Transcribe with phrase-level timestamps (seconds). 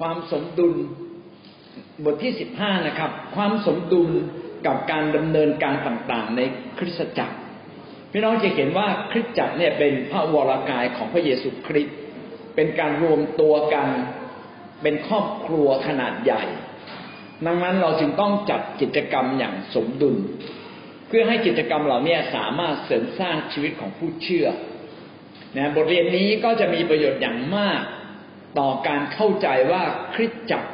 [0.00, 0.74] ความสมดุล
[2.04, 4.10] บทที่สิบห้านะครับ ความสมดุล
[4.66, 6.40] กับการดำเนินการต่างๆ ใน
[6.78, 7.36] คริสตจักร
[8.12, 11.96] พี่น้องจะเห็นว่าคริสตจักรเนี่ยเป็นพระวรากายของพระเยซูคริสต์
[12.54, 13.88] เป็นการรวมตัวกัน
[14.82, 16.42] เป็นครอบครัวขนาดใหญ่
[17.46, 20.16] ดังนั้นเราจึงต้องจัดกิจกรรมอย่างสมดุล
[21.08, 24.46] เพื่อให้กิจกรรมเหล่านี้สามารถเสริมสร้างชีวิตของผู้เชื่อ
[25.56, 27.80] นะบทเรียนนี้ก็จะมีประโยชน์อย่างมาก
[28.58, 29.82] ต่อการเข้าใจว่า
[30.14, 30.70] คริสตจักร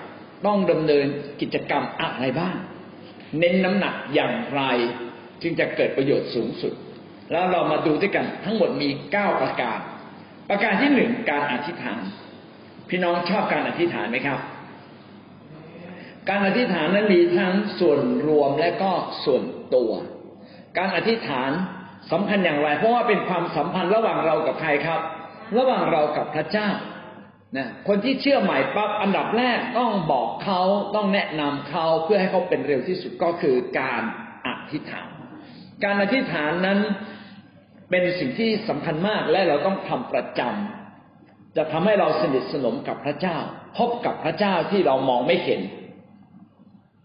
[0.46, 1.06] ต้องดำเนิน
[1.40, 2.56] กิจกรรมอะไรบ้าง
[3.38, 4.62] เน้นน้ำหนักอย่างไร
[5.42, 6.72] จึงจะเกิดประโยชน์สูงสุด
[7.32, 9.78] แล้วเรามาดูด้วยกันทั้งหมดมีเก้าประการ
[10.48, 12.02] ประการที่หนึ่งการอธิษฐาน
[12.88, 14.40] พี่น้องชอบการอธิษฐานไหมครับ
[16.28, 18.90] การอธิษฐานนั้นมีทั้งส่วนรวมและก็
[19.24, 19.42] ส่วน
[19.74, 19.92] ตัว
[20.78, 21.50] การอธิษฐาน
[22.12, 25.00] สำคัญอย่างไร เพราะว่าเป็นความสัมพันธ์ระหว่างเรากับใครครับ
[25.58, 26.68] ระหว่างเรากับพระเจ้า
[27.54, 30.60] นะคนที่เชื่อใหม่ปั๊บอันดับแรกต้องบอกเขา
[30.94, 34.02] ต้องแนะนำเขาเพื่อให้เขาเป็นเร็วที่สุดก็คือการ
[34.46, 35.08] อธิษฐาน
[35.84, 36.78] การอธิษฐานนั้น
[37.90, 43.38] เป็นสิ่งที่สำคัญมากและเราต้องทำประจำจะทำให้เราสนิทสนมกับพระเจ้า
[43.78, 45.60] พบกับพระเจ้าที่เรามองไม่เห็น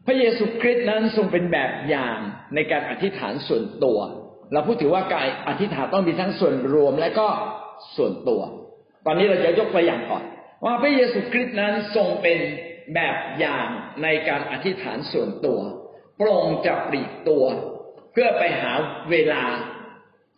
[0.06, 2.18] พระเยซูคริสต์นั้นทรงเป็นแบบอย่าง
[2.56, 4.00] ในการอธิษฐานส่วนตัว
[4.54, 7.28] เราพูดถึงว่าการอธิษฐานต้องมีทั้งส่วนรวมและก็
[7.96, 8.42] ส่วนตัว
[9.06, 10.24] ตอนนี้เราจะยกตัวอย่างก่อน
[10.66, 12.40] ว่าพระเยซูคริสต์นั้นทรงเป็น
[12.94, 13.68] แบบอย่าง
[14.04, 15.60] ในการอธิษฐานส่วนตัว
[16.20, 17.46] พระองจะปลีกตัว
[18.12, 18.72] เพื่อไปหา
[19.12, 19.44] เวลา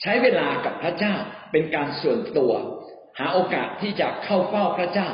[0.01, 1.15] ใช้เวลากับพระเจ้า
[1.51, 2.51] เป็นการส่วนตัว
[3.19, 5.09] หาโอกาสที่จะเข้าเฝ้าพระเจ้า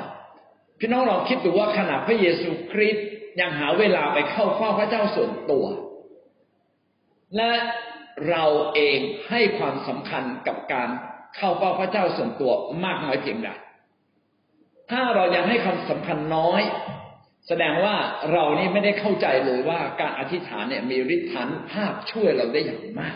[0.79, 3.05] พี่น้องลองคิดดูว่าขณะพระเยซูคริสต์
[3.39, 5.65] ยังหาเวลาไปเข้าเฝ้าพระเจ้าส่วนตัว
[7.37, 7.53] และ
[8.29, 10.89] เราเองให้ความสำคัญกับการ
[11.35, 12.51] เข้าเฝ้าพระเจ้าส่วนตัว
[12.85, 13.49] มากน้อยเพียงใด
[14.91, 16.61] ถ้าเรายังให้คำสำคัญน้อย
[17.47, 17.95] แสดงว่า
[18.31, 23.15] เรานี่ไม่ได้เข้าใจเลยว่าการอธิษฐานเนี่ยมีฤทธานภาพช่วยเราได้อย่างมาก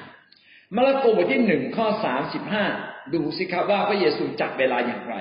[0.76, 2.66] มาระโกบทที่หนึ่งข้อสามสิบห้า
[3.14, 5.16] ดูสิครับว่าพระเยซูจัดเวลาอย่างไร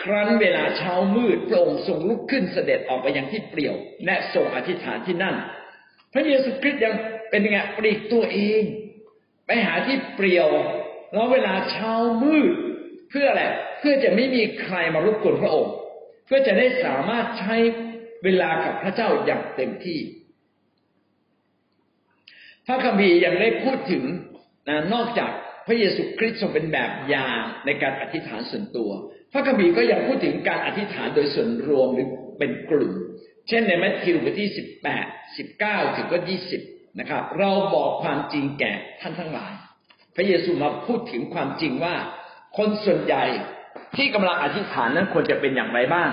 [0.00, 3.74] ครั้นเวลาเช้ามืดพระองค์ทรงลุกขึ้นเสด็จออกไปยังที่เปลี่ยว
[4.04, 5.36] และทรงอธิษฐานที่นั่น
[6.12, 6.94] พระเยซูคริสต์ยัง
[7.30, 8.62] เป็นยังไงปลีกตัวเอง
[9.46, 10.48] ไปหาที่เปลี่ยว
[11.12, 12.50] แล้วเวลาเช้ามืด
[13.10, 13.42] เพื่ออะไร
[13.78, 15.74] เพื่อจะไม่มีใครมารบกวนพระองค์
[16.26, 17.56] เพื่อจะได้สามารถใช้
[18.24, 20.00] เวลากับพระเจ้าอย่างเต็มที่
[22.66, 24.04] พระคัมภีร์ยังได้พูดถึง
[24.68, 25.30] นะนอกจาก
[25.66, 28.90] พระเยซูคริสต์ทรงเป็นแบบอย่างในการอธิษฐานส่วนตัว
[29.32, 32.92] พระคัมภีร์ก็ยังพูดถึงการอธิษฐานโดยส่วนรวมหรือเป็นกลุ่ม
[33.48, 35.06] เช่นในมัทธิวบทที่สิบแปด
[35.36, 36.62] สิบเก้าถึงก็ยี่สิบ
[37.00, 39.52] นะครับ เราบอกความจริงแก่ท่านทั้งหลาย
[40.20, 41.94] ระเยซูมาพูดถึงความจริงว่า
[42.56, 43.24] คนส่วนใหญ่
[43.96, 46.10] ที่กำลังอธิษฐานนั้นควรจะเป็นอย่างไรบ้าง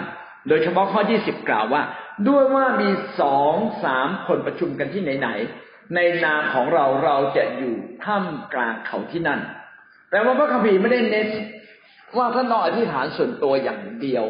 [0.48, 1.82] โดยเฉพาะข้อที่สิบกล่าวว่า
[2.28, 2.90] ด้วยว่ามี
[3.22, 9.40] สองสามคนประชุมกันที่ไหนๆในนามของเราเราจะอยู่ท่ามกลางเขาที่นั่น
[10.12, 11.28] แต่ว่าพระคัมภีร์ไม่ได้เน้น
[12.18, 14.26] ว่าท่านต้องอธิษฐานส่วนตัวอย่างเดียว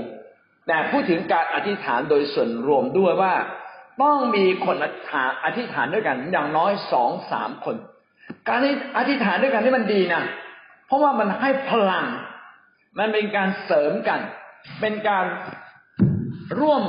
[0.67, 3.33] แต่พูดถึงการอธิษฐานโดยส่วนรวมด้วยว่า
[4.01, 4.75] ต้องมีคน
[5.45, 7.75] อธิษฐานด้วยกันอย่างน้อยสองสามคน
[8.49, 8.59] การ
[8.97, 10.23] อธิษฐานด้วยกันนี่มันดีนะ
[10.87, 12.05] เพราะว่ามันให้พลัง
[12.99, 14.19] มันเป็นการเสริมกัน
[14.81, 15.25] เป็นการ
[16.59, 16.83] ร่วม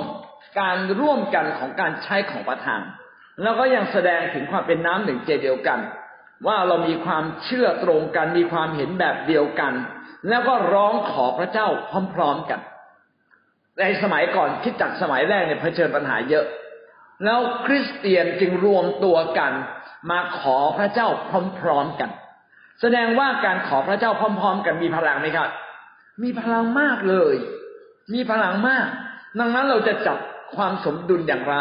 [0.61, 2.83] การร่วมกันของการใช้ของประทาน
[3.43, 5.81] แล้วก็ยังแสดงถึงความเป็นน้ำหนึ่งใจเดียวกัน
[6.47, 9.73] ว่าเรามีความเชื่อตรงกัน มีความเห็นแบบเดียวกัน
[10.29, 11.69] แล้วก็ร้องขอพระเจ้า
[12.15, 12.61] พร้อมๆกัน
[13.81, 16.45] ในสมัยก่อนคิดจักสมัยแรกเนี่ยเผชิญปัญหาเยอะ
[17.25, 19.53] แล้วคริสเตียนจึงรวมตัวกัน
[20.11, 21.09] มาขอพระเจ้า
[21.61, 22.11] พร้อมๆกัน
[22.81, 25.49] แสดงว่าการขอพระเจ้าพร้อม ๆ กันมีพลังไหมครับ
[26.23, 27.35] มีพลังมากเลย
[28.15, 28.87] มีพลังมาก
[29.39, 30.19] ดังนั้นเราจะจับ
[30.57, 31.57] ความสมดุลอย่างไร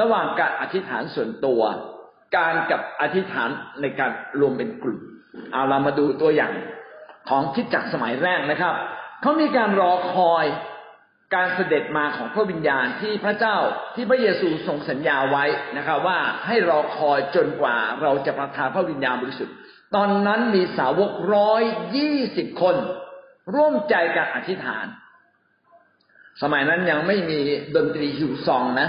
[0.00, 1.62] ระหว่างการอธิษฐานส่วนตัว
[2.36, 3.48] การกับอธิษฐาน
[3.80, 4.10] ในการ
[4.40, 5.00] รวมเป็นกลุ่ม
[5.52, 6.52] เอาเรามาดูตัวอย่าง
[7.28, 8.74] ของคิดจักสมัยแรกนะครับ
[9.20, 10.44] เขามีการรอคอย
[11.34, 13.56] การเสด็จมาของพระวิญญาณที่พระเจ้า
[13.94, 15.44] ที่พระเยซูทรงสัญญาไว้
[15.76, 19.54] นะครับ ว่าให้รอคอยจนกว่าเราจะประทานพระวิญญาณบริสุทธิ์
[19.94, 21.62] ตอนนั้นมีสาวกร้อย
[21.96, 22.76] ยี่สิบคน
[23.54, 24.86] ร่วมใจกันอธิษฐาน
[26.42, 27.40] สมัยนั้นยังไม่มี
[27.76, 28.88] ดนตรีฮิวซองนะ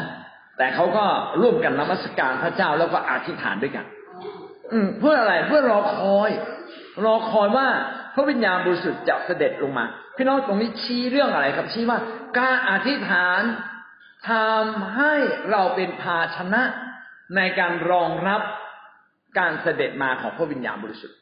[0.57, 1.05] แต่เขาก็
[1.41, 3.85] ร่วมกันนมัสการพระเจ้าแล้วก็อธิษฐานด้วยกัน
[4.73, 6.31] อืเพื่ออะไรเพื่อรอคอย
[7.05, 7.67] รอคอยว่า
[8.15, 9.85] พระวิญญาณบริสุทธิ์จะเสด็จลงมา
[10.17, 11.99] พี่น้องตรงนี้ชี้เรื่องอะไรครับชี้ว่า
[12.39, 13.41] การอธิษฐาน
[14.29, 15.13] ทำให้
[15.51, 16.63] เราเป็นภาชนะ
[17.35, 18.41] ในการรองรับ
[19.39, 21.17] การเสด็จมาของพระวิญญาณบริสุทธิ์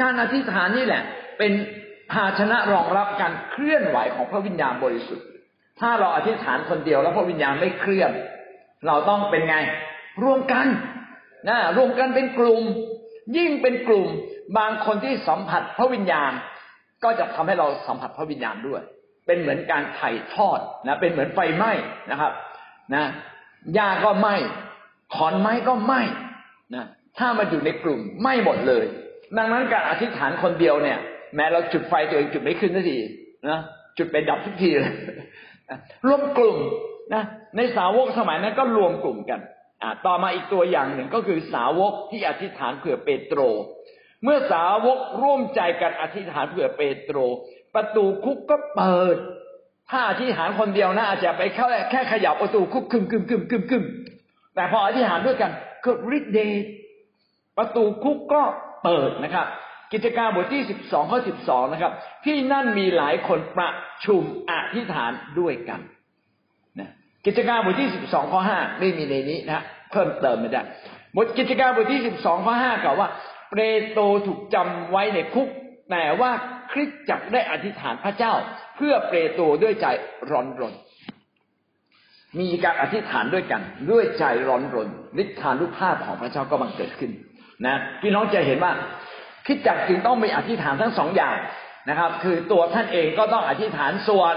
[0.00, 1.02] การอธิษฐานนี่แหละ
[1.38, 1.52] เป็น
[2.12, 5.26] ภาชนะรองรับการเคลื่อนไหวของพระวิญญาณบริสุทธิ์
[5.80, 8.10] ถ้าเราอธิษฐานคนเดียวแล้วพระวิญญาณไม่เคลื่อน
[8.86, 9.56] เราต้องเป็นไง
[10.22, 10.66] ร่วมกัน
[11.48, 12.62] นะร่วมกันเป็นกลุ่ม
[13.36, 14.08] ยิ่งเป็นกลุ่ม
[14.58, 16.32] บางคนที่สัมผัสพระวิญญาณ
[17.04, 18.82] ก็จะทำให้เราสัมผัสพระวิญญาณด้วย
[19.26, 21.72] เป็นเหมือนการไถ่ทอดนะเป็นเหมือนไฟไหม้
[22.10, 22.32] นะครับ
[22.94, 23.04] นะ
[23.74, 24.36] หญ้าก็ไหม้
[25.14, 26.00] ขอนไม้ก็ไหม้
[26.74, 26.84] นะ
[27.18, 28.84] ถ้ามาอยู่ในกลุ่มไหม้หมดเลย
[29.36, 30.98] ดังนั้นการอธิษฐานคนเดียวเนี่ย
[31.36, 32.98] แม้เราจุดไฟตัวเองจุดไม่ขึ้นสักที
[33.48, 33.58] นะ
[33.98, 34.94] จุดไปดับทุกทีเลย
[36.06, 36.58] รวมกลุ่ม
[37.14, 37.22] นะ
[37.56, 39.40] ในสาวกสมัยนั้นก็รวมกลุ่มกัน
[39.82, 43.40] อ่าต่อมาอีกตัวอย่างหนึ่งก็คือสาวกที่อธิษฐานเผื่อเปโตร
[44.24, 47.18] เมื่อสาวกร่วมใจกันอธิษฐานเผื่อเปโตร
[47.74, 49.16] ประตูคุกก็เปิด
[49.90, 53.84] ถ้าอธิษฐานคนเดียวนะอาจจะไปแค่แค่ขยับประตูคุกคึมคึมคึมคึมคึม
[54.54, 55.50] แต่พออธิษฐานด้วยกัน
[55.82, 56.64] เกิดฤทธิ์เดช
[57.58, 58.42] ประตูคุกก็
[58.84, 59.46] เปิดนะครับ
[59.92, 61.92] กิจการบทที่สิบสองข้อสิบสองนะครับ
[62.24, 63.70] ที่นั่นมีหลายคนประ
[64.04, 65.80] ชุมอธิษฐานด้วยกัน
[66.78, 66.90] นะ
[67.26, 70.62] กิจการบทที่สิบสองข้อห้าไม่มีในนี้นะเพิ่มเติมไม่ได้
[71.16, 73.08] บทกิจการบทที่สิบสองข้อห้ากล่าวว่า
[73.50, 75.48] เปโตรถูกจำไว้ในคุก
[75.90, 76.30] แต่ว่า
[76.72, 78.32] คริสตจักรได้อธิษฐานพระเจ้า
[78.76, 79.86] เพื่อเปโตรด้วยใจ
[80.30, 80.74] ร้อนรน
[82.40, 84.88] มีการอธิษฐานด้วยกัน ด้วยใจร้อนรน
[85.22, 87.10] ฤทานุภาพของพระเจ้าก็บังเกิดขึ้น
[87.66, 88.72] นะพี่น้องจะเห็นว่า
[89.46, 91.36] คริดจักจึงต้องมีอธิษฐานทั้งสองอย่าง
[91.88, 94.36] นะครับ คือตัวท่านเองก็ต้องอธิษฐานส่วน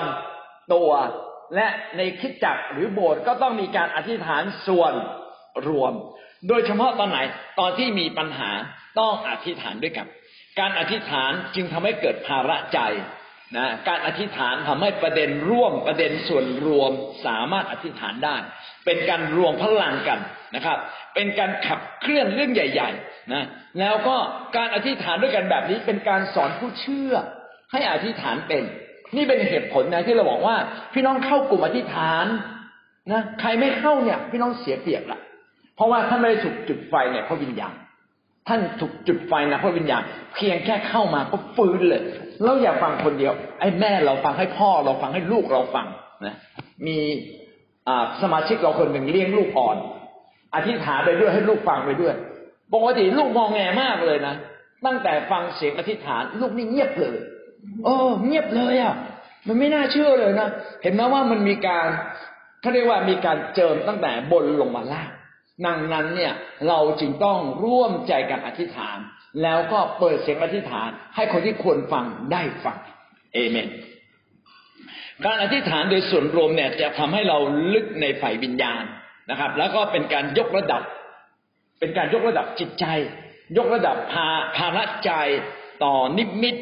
[0.74, 0.90] ตัว
[1.56, 1.68] และ
[1.98, 4.94] ในคิดจักหรือโบสถ์ก็ต้องมีการอธิษฐานส่วน
[5.68, 5.94] รวม
[6.48, 7.20] โดยเฉพาะตอนไหน
[7.60, 8.50] ตอนที่มีปัญหา
[9.00, 10.08] ต้องอธิษฐานด้วยกัน
[10.60, 12.80] การอธิษฐานจึงทำให้เกิดภาระใจ
[13.58, 16.92] นะการอธิษฐานทำให้ประเด็นร่วมประเด็นส่วนรวม
[17.26, 18.36] สามารถอธิษฐานได้
[18.86, 20.20] เป็นการรวมพลังกัน
[20.56, 20.78] นะครับ
[21.16, 23.44] เป็นการขับเคลื่อนเรื่องใหญ่ ๆ นะ
[23.80, 24.16] แล้วก็
[24.58, 27.14] การอธิษฐานด้วยกันแบบนี้ เป็นการสอนผู้เชื่อ
[27.72, 28.64] ให้อธิษฐานเป็น
[29.16, 30.56] นี่เป็นเหตุผลนะที่เราบอกว่า
[30.94, 32.26] พี่น้องเข้ากลุ่มอธิษฐาน
[33.12, 35.20] นะใครไม่เข้าเนี่ย พี่น้องเสียเปรียบละ
[35.76, 37.76] เพราะว่าท่านไม่ได้ถูกจุดไฟเนี่ยพระวิญญาณ
[38.48, 40.04] ท่านถูกจุดไฟนะพระวิญญาณ
[40.36, 42.02] เพียงแค่เข้ามาก็ฟื้นเลย
[42.44, 45.88] เราอย่าฟังคนเดียว ไอ้แม่เราฟังให้พ่อเราฟังให้ลูกเราฟัง
[46.26, 46.36] นะ
[46.88, 46.98] มี
[48.22, 49.78] สมาชิกเราคนหนึ่งเลี้ยงลูกอ่อน
[50.56, 52.14] อธิษฐานไปด้วยให้ลูกฟังไปด้วย
[52.74, 54.36] ปกติลูกมองแงมากเลยนะ
[54.86, 57.16] ตั้งแต่ฟังเสียงอธิษฐาน ลูกนี่เงียบเลย
[57.84, 57.96] โอ้
[58.26, 58.96] เงียบเลยอะ
[59.48, 60.48] มันไม่น่าเชื่อเลยนะ
[60.84, 61.88] เห็นไหมว่ามันมีการ
[62.62, 65.10] เขาเรียกว่ามีการเจิมตั้งแต่บนลงมาล่าง
[65.66, 66.34] ดังนั้นเนี่ย
[66.68, 68.98] เราจึงต้องร่วมใจกันอธิษฐาน
[69.44, 72.78] แล้วก็เปิดเสียงอธิษฐาน ให้คนที่ควรฟังได้ฟัง
[73.34, 73.68] เอเมน
[75.26, 77.38] การอธิษฐานโดยส่วนรวมเนี่ยจะทำให้เรา
[77.74, 78.84] ลึกในฝ่ายวิญญาณ
[79.30, 80.84] นะครับ แล้วก็เป็นการยกระดับ
[81.80, 82.86] เป็นการยกระดับจิตใจ
[83.58, 84.28] ยกระดับภา
[84.58, 85.12] ภาระใจ
[85.84, 86.56] ต่อนิมิต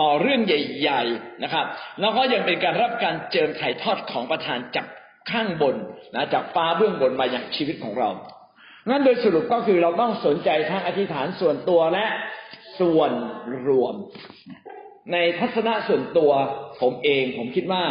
[0.00, 1.66] ต่อเรื่องใหญ่ ๆนะครับ
[2.00, 4.86] แล้วก็ยังเป็นการรับการเจิมถ่ายทอดของประธานจาก
[5.30, 5.76] ข้างบน
[6.14, 8.10] นะจากฟ้าเบื้องบนมาอย่างชีวิตของเรา
[8.88, 12.06] งั้นโดยสรุปก็คือเราต้องสนใจทั้งอธิษฐานส่วนตัวและ
[12.80, 13.10] ส่วน
[13.68, 13.94] รวม
[15.12, 16.30] ในทัศนะส่วนตัว
[16.80, 17.82] ผมเองผมคิดว่า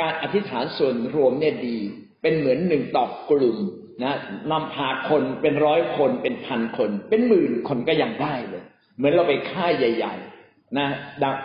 [0.00, 1.78] การอธิษฐานส่วนรวมเนี่ยดี
[2.22, 3.58] เป็นเหมือนหนึ่งต่อกลุ่ม
[4.02, 4.14] นะ
[4.50, 8.64] นำพาคนเป็นร้อยคนเป็นพันคน เป็นหมื่นคนก็ยังได้เลย
[8.96, 10.41] เหมือนเราไปค่ายใหญ่ ๆ
[10.78, 10.88] นะ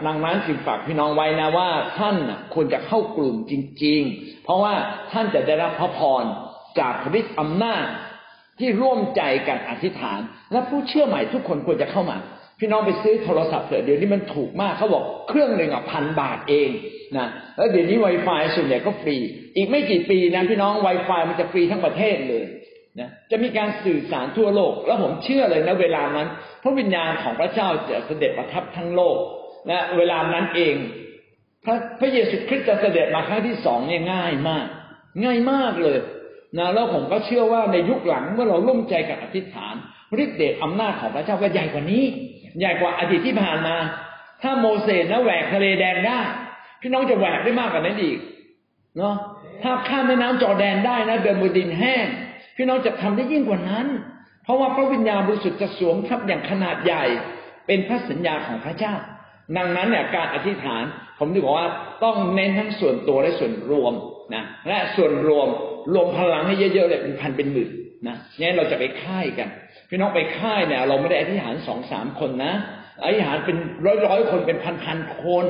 [0.06, 2.16] ดังนั้นจึงฝากพี่น้องไว้นะว่าท่าน
[2.54, 4.74] ควรจะเข้ากลุ่มจริง ๆ เพราะว่า
[5.12, 6.24] ท่านจะได้รับพระพร
[6.80, 7.86] จากฤทธิ์อำนาจ
[8.60, 10.20] ที่ร่วมใจกันอธิษฐาน
[10.52, 12.18] และผู้เชื่อใหม่ทุกคนควรจะเข้ามา
[12.60, 16.70] พี่น้องไปซื้อโทรศัพท์เถอะเดี๋ยวนี้มันถูกมากเขาบอกเครื่องหนึ่งอะพันบาทเอง
[17.18, 19.18] นะแล้วเดี๋ยวนี้ Wi-Fi ส่วนใหญ่ก็ฟรี
[19.56, 22.44] อีกไม่กี่ปีนะพี่น้อง Wi-Fi มันจะฟรีทั้งประเทศเลย
[23.00, 26.28] นะจะมีการสื่อสารทั่วโลก แล้วผมเชื่อเลยนะเวลานั้น
[26.64, 29.18] พระวิญญาณของพระเจ้าจะเสด็จประทับทั้งโลก
[29.68, 30.76] และเวลานั้นเอง
[31.66, 34.66] พระพระเยซูคริสต์จะเสด็จมาครั้งที่สองเนี่ยง่ายมาก
[35.24, 36.00] ง่ายมากเลย
[36.58, 39.76] นะแล้วผมก็เชื่อว่าในยุคหลังเมื่อเราร่วมใจกับอธิษฐาน
[40.24, 42.04] ฤทธิ์เดชอำนาจของพระเจ้าก็ใหญ่กว่านี้
[42.60, 43.76] ใหญ่กว่าอดีตที่ผ่านมา
[44.42, 46.20] ถ้าโมเสสนะแหวกทะเลแดงได้
[46.82, 48.18] พี่น้องจะแหวกได้มากกว่านั้นอีก
[48.98, 49.16] เนาะ
[49.64, 52.06] ถ้าข้ามแม่น้ำจอแดนได้นะเดินบนดินแห้ง
[52.58, 53.88] พี่น้องจะทำได้ยิ่งกว่านั้น
[54.44, 57.06] เพราะว่าพระวิญญาณบริสุทธิ์จะสวมทับอย่างขนาดใหญ่
[57.68, 58.94] เป็นพระสัญญาของพระเจ้า
[59.58, 60.84] ดังนั้นเนี่ยการอธิษฐาน
[61.20, 61.70] ผมถึงบอกว่า
[62.04, 63.94] ต้องเน้นทั้งส่วนตัวและส่วนรวม
[64.36, 65.48] นะและส่วนรวม
[65.94, 67.72] รวมพลังให้เยอะๆเลยเป็นพันเป็นหมื่น
[68.08, 69.50] นะงั้นเราจะไปค่ายกัน
[69.90, 72.54] พี่น้องไปค่ายเนี่ย เราไม่ได้อธิษฐานสองสามคนนะ
[73.04, 75.46] อธิษฐานเป็นร้อยร้อยคนเป็นพันพันคน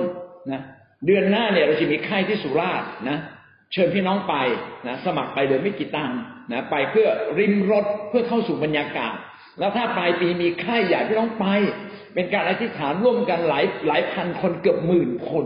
[0.51, 0.61] นะ
[1.05, 3.17] เดือนหน้าเนี่ยเราจะมีค่ายที่สุราษฎร์นะ
[3.73, 4.35] เชิญพี่น้องไป
[4.87, 6.19] นะสมัครไปโดยไม่กี่ตังค์
[6.51, 7.07] นะไปเพื่อ
[7.39, 9.15] ริมรถเพื่อเข้าสู่บรรยากาศ
[9.59, 11.45] แล้วถ้าปลายปีมีค่ายใหญ่พี่น้องไป
[12.13, 15.45] เป็นการอธิษฐานร่วมกันหลายหลายพันคนเกือบหมื่นคน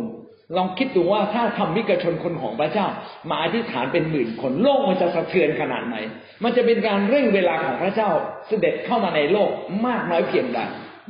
[0.57, 2.87] ลองคิดดูว่าถ้าทำมิกชนคนของพระเจ้า
[3.29, 5.95] มาอธิษฐานเป็นหมื่นคนโลกมันจะสะเทือนขนาดไหน
[6.43, 8.09] มันจะเป็นการเร่งเวลาของพระเจ้า
[8.47, 9.49] เสด็จเข้ามาในโลก
[9.85, 10.59] มากน้อยเพียงใด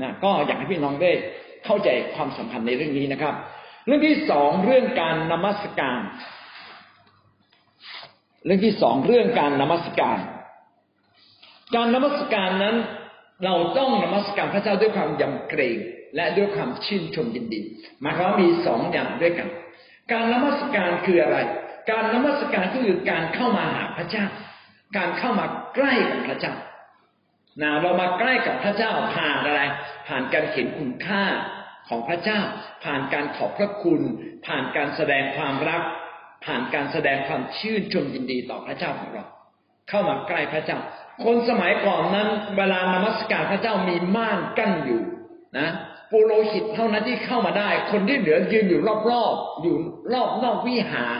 [0.01, 1.11] นะก็อยากให้พี่น้องได้
[1.65, 3.33] เข้าใจความสำคัญในเรื่องนี้นะครับ
[3.85, 5.99] เรื่องที่สองเรื่องการนมัสการ
[8.45, 10.17] เรื่องที่สองเรื่องการนมัสการ
[11.75, 12.75] การนมัสการนั้น
[13.45, 15.77] เราต้องนมัสการพระเจ้าด้วยความยำเกรง
[16.15, 17.61] และด้วยความชื่นชมยินดี
[18.01, 19.49] หมายความว่ามีสองอย่างด้วยกัน
[20.11, 21.37] การนมัสการคืออะไร
[21.89, 24.25] การนมัสการก็คือการเข้ามาหาพระเจ้า
[24.97, 25.45] การเข้ามา
[25.75, 26.53] ใกล้กับพระเจ้า
[27.61, 29.61] นะเรามาใกล้กับพระเจ้าผ่านอะไร
[30.07, 31.23] ผ่านการเห็นคุณค่า
[31.89, 32.39] ของพระเจ้า
[32.83, 34.01] ผ่านการขอบพระคุณ
[34.45, 35.83] ผ่านการแสดงความรัก
[36.43, 39.25] ผ่านการแสดงความชื่นชมยินดีต่อพระเจ้าของเรา
[39.89, 40.79] เข้ามาใกล้พระเจ้า
[41.23, 45.01] คนสมัยก่อนนั้น เวลานมัสการพระเจ้ามีม่านกั้นอยู่
[45.57, 45.69] นะ
[46.11, 48.81] ปุโรหิตเท่านั้นที่เข้ามาได้ คนที่เหลือยืนอยู่
[49.11, 49.75] รอบๆอยู่
[50.13, 51.19] รอบนอกวิหาร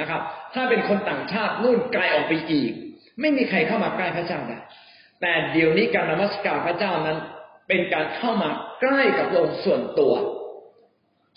[0.00, 0.20] นะครับ
[0.54, 2.72] ถ้าเป็นคนต่างชาตินู่นไกลออกไปอีก
[3.20, 4.58] ไม่มีใครเข้ามาใกล้พระเจ้าได้
[5.20, 7.18] แต่เดี๋ยวนี้การนมัสการพระเจ้านั้น
[7.68, 10.14] เป็นการเข้ามาใกล้กับองค์ส่วนตัว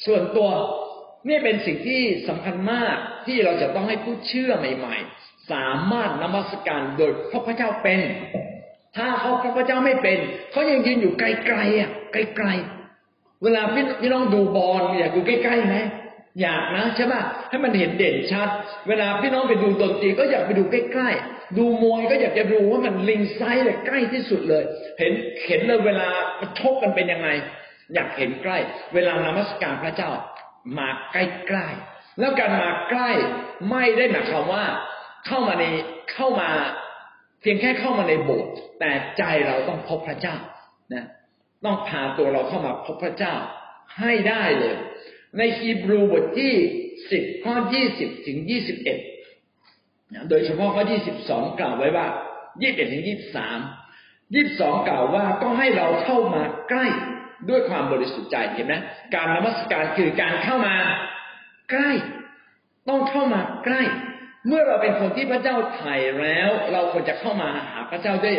[0.05, 0.50] ส่วนตัว
[1.27, 8.01] นี่เป็นสิ่งที่สำคัญมากที่เราจะต้องให้ผู้เชื่อใหม่ ๆ สามารถนมัสการโดยพระพเจ้าเป็น
[8.97, 10.19] ถ้าเขาพระพเจ้าไม่เป็น
[10.51, 15.77] เขายังยืนอยู่ไกลๆอะไกลๆเวลาพี่พี่น้องดูบอลอยากดูใกล้ๆไหม
[16.41, 18.49] อยากนะใช่ป่ะให้มันเห็นเด่นชัด
[18.87, 24.63] เวลาพี่น้องไปดูดนตรีก็อยากไปดูใกล้ๆดูมวยก็อยากจะดูว่ามันลิงไซส์เลยใกล้ที่สุดเลย
[24.99, 25.13] เห็น
[25.47, 26.09] เห็นเลยเวลา
[26.59, 27.29] ชกกันเป็นยังไง
[27.93, 28.57] อยากเห็นใกล้
[28.93, 30.11] เวลานมัสการพระเจ้า
[30.77, 33.11] มาใกล้ๆแล้วการมาใกล้
[33.69, 34.65] ไม่ได้หมายความว่า
[35.25, 35.65] เข้ามาใน
[36.13, 36.51] เข้ามา
[37.41, 40.35] เพียงแค่เข้ามาในโบสถ์แต่ใจเราต้องพบพระเจ้า
[40.93, 41.05] นะ
[41.65, 43.33] ต้องพาตัวเราเข้ามาพบพระเจ้า
[43.99, 44.75] ให้ได้เลย
[45.37, 46.53] ในฮีบรูบทที่
[47.11, 48.99] สิบข้อยี่สิบถึงยี่สิบเอ็ด
[50.29, 52.07] โดยเฉพาะข้อที่สิบสองกล่าวไว้ว่า
[52.61, 53.59] ยี่สิบเอ็ดถึงยี่สิบสาม
[54.33, 56.87] ยี่สิบสองกล่าวว่าก็ให้เราเข้ามาใกล้
[57.50, 58.75] ด้วยความบริสุทธิ์ใจเห็นไหม
[59.13, 60.75] การนมัสการคือการเข้ามา
[61.71, 61.91] ใกล้
[62.89, 63.83] ต้องเข้ามาใกล้
[64.48, 68.36] เมื่อเราเป็นคนที่พระเจ้าไถ่แล้ว เราควรจะเข้ามาหาพระเจ้าด้วย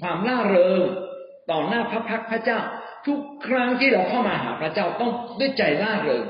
[0.00, 0.80] ความล่าเริง
[1.50, 2.58] ต่อหน้าพระพักพระเจ้า
[3.06, 6.24] ทุกครั้งที่เราเข้ามาหาพระเจ้าต้องด้วยใจล่าเริง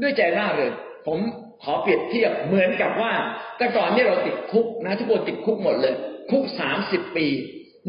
[0.00, 0.72] ด้วยใจล่าเริง
[1.06, 1.18] ผม
[1.62, 3.12] ขอเปรียบเทียบเหมือนกับว่า
[3.56, 5.94] แต่ก่อนนี่เราติดคุกนะทุกคนติดคุกหมดเลย
[6.30, 7.26] คุกสามสิบปี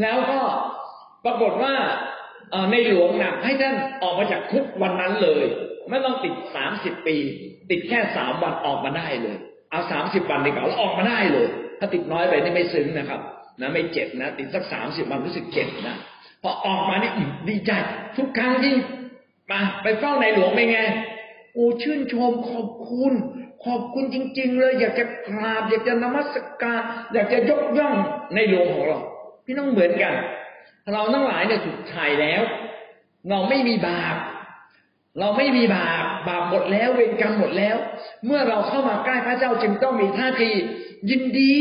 [0.01, 0.41] แล้วก็
[1.25, 1.75] ปรากฏว่า
[2.71, 5.45] ในหลวงนะให้ท่านออกมาจากคุกวันนั้นเลย
[5.89, 7.15] ไม่ต้องติดสามสิบปี
[7.69, 9.37] ติดแค่สามวันออกมาได้เลย
[9.71, 11.47] เอาสามสิบวันดีกว่าแล้วออกมาได้เลย
[11.79, 13.21] ถ้าติดน้อยไปนี่ไม่ซึ้งนะครับ
[13.59, 15.95] นะไม่เจ็บนะ ติดสักสามสิบวันรู้สึกเจ็บนะ
[16.43, 17.11] พอออกมานี่
[17.49, 17.71] ดีใจ
[18.17, 18.73] ทุกครั้งที่
[19.51, 20.79] มา ไปเฝ้าในหลวงเป็นไง
[21.53, 23.13] โอ้ชื่นชมขอบคุณ
[23.65, 26.31] ขอบคุณจริง ๆ เลย อยากจะกราบ อยากจะนมัส
[26.61, 26.81] การ
[27.13, 27.95] อยากจะยกย่อง
[28.35, 28.99] ในหลวงของเรา
[29.45, 30.13] พี่น้องเหมือนกัน
[30.93, 32.41] เราทั้งหลายเนี่ยถูกถ่ายแล้ว
[33.29, 34.15] เราไม่มีบาป
[35.19, 37.75] เราไม่มีบาป บาปหมดแล้วเวรกรรมหมดแล้ว
[38.25, 40.51] เมื่อเราเข้ามาใกล้พระเจ้าจึงต้องมีท่าที
[41.09, 41.53] ยินดี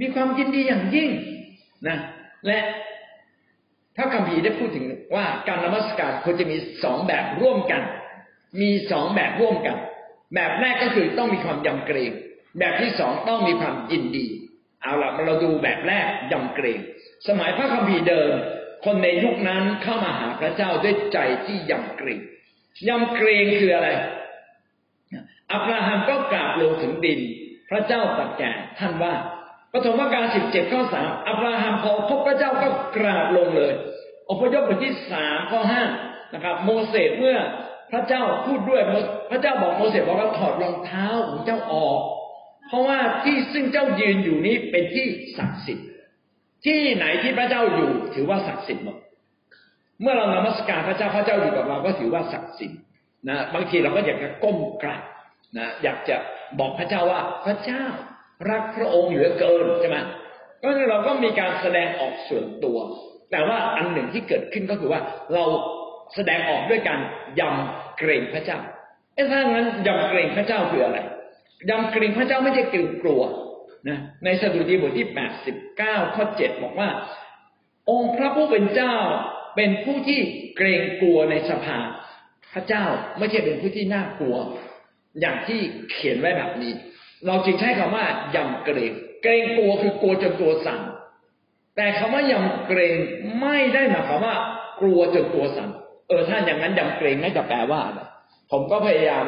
[0.00, 1.10] มีความยินดีอย่างยิ่ง
[1.88, 1.98] นะ
[2.46, 2.60] และ
[3.96, 7.82] พระคัมภีร์ได้พูดถึงว่าการนมัสการควรจะมีสองแบบร่วมกัน
[8.60, 9.76] มีสองแบบร่วมกัน
[10.34, 12.12] แบบแรกก็คือต้องมีความยำเกรง
[12.58, 14.26] แบบที่สองต้องมีความยินดี
[14.82, 16.78] เอาละเราดูแบบแรกยำเกรง
[17.28, 18.32] สมัยพระคัมภีร์เดิม
[18.84, 22.20] คนในยุคนั้นเข้ามาหาพระเจ้าด้วยใจที่ยำเกรง
[22.88, 23.88] ยำเกรงคืออะไร
[25.52, 27.20] อับราฮัมก็กราบลงถึงดิน
[27.70, 29.14] พระเจ้าตรัสแก่ท่านว่า
[29.72, 33.72] ปฐมกาลสิบเจ็ดข้อสามอับราฮัมพอพบพระเจ้าก็กราบลงเลย
[34.30, 35.84] อพยพบทที่สามข้อห้า
[36.34, 37.36] นะครับ โมเสสเมื่อ
[37.92, 38.82] พระเจ้าพูดด้วย
[39.30, 42.00] พระเจ้าบอกโมเสสบอกว่าถอดรองเท้าของเจ้าออก
[42.72, 45.06] เพราะว่าที่ซึ่งเจ้ายืนอยู่นี้เป็นที่
[45.38, 45.88] ศักดิ์สิทธิ์
[46.64, 48.96] ที่ไหนที่พระเจ้าอยู่ ถือว่าศักดิ์สิทธิ์หมด
[50.00, 52.80] เมื่อเรานมัสการพระเจ้าพระเจ้าอยู่กับเราก็ถือว่าศักดิ์สิทธิ์
[53.28, 55.02] นะบางทีเราก็อยากจะก้มกราบ
[55.58, 56.16] นะอยากจะ
[56.58, 57.84] บอกพระเจ้าว่าพระเจ้า
[58.50, 59.98] รักพระองค์เหลือเกินใช่ไหม
[60.62, 62.78] ก็เราก็มีการแสดงออกส่วนตัว
[63.30, 65.00] แต่ว่าอันหนึ่งที่เกิดขึ้นก็คือว่า
[65.34, 65.44] เรา
[66.14, 67.00] แสดงออกด้วยการ
[67.40, 68.58] ยำเกรงพระเจ้า
[69.14, 70.98] เอ้ถ้างั้นยำเกรงพระเจ้าคืออะไร
[71.70, 73.22] ยำเกรงพระเจ้าไม่ใช่เกรงกลัว
[73.88, 76.88] นะในสดุดีบทที่แปดสิบเก้าข้อเจ็ดบอกว่า
[77.90, 78.94] องค์พระผู้เป็นเจ้า
[79.56, 80.20] เป็นผู้ที่
[80.56, 81.78] เกรงกลัวในสภา
[82.52, 82.84] พระเจ้า
[83.18, 84.36] ไม่ใช่เป็นผู้ที่น่ากลัว
[85.20, 86.72] อย่างที่เขียนไว้แบบนี้
[87.26, 88.04] เราจึงใช้คำว่า
[88.36, 88.92] ยำเกรง
[89.22, 90.80] เกรงกลัวคือกลัวจนตัวสั่น
[91.76, 92.96] แต่คำว่ายำเกรง
[93.40, 94.36] ไม่ได้หมายความว่า
[94.80, 95.70] กลัวจนตัวสั่น
[96.08, 98.00] เออถ้าอย่างนั้นยำเกรงไม่จะแปลว่าอะไร
[98.50, 99.24] ผมก็พยายาม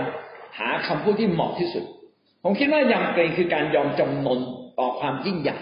[0.59, 1.85] หาคำพูดที่เหมาะที่สุด
[2.45, 4.41] ผมคิดว่ายำเกรงคือการยอมจำนน
[4.79, 5.59] ต่อความยิ่งใหญ่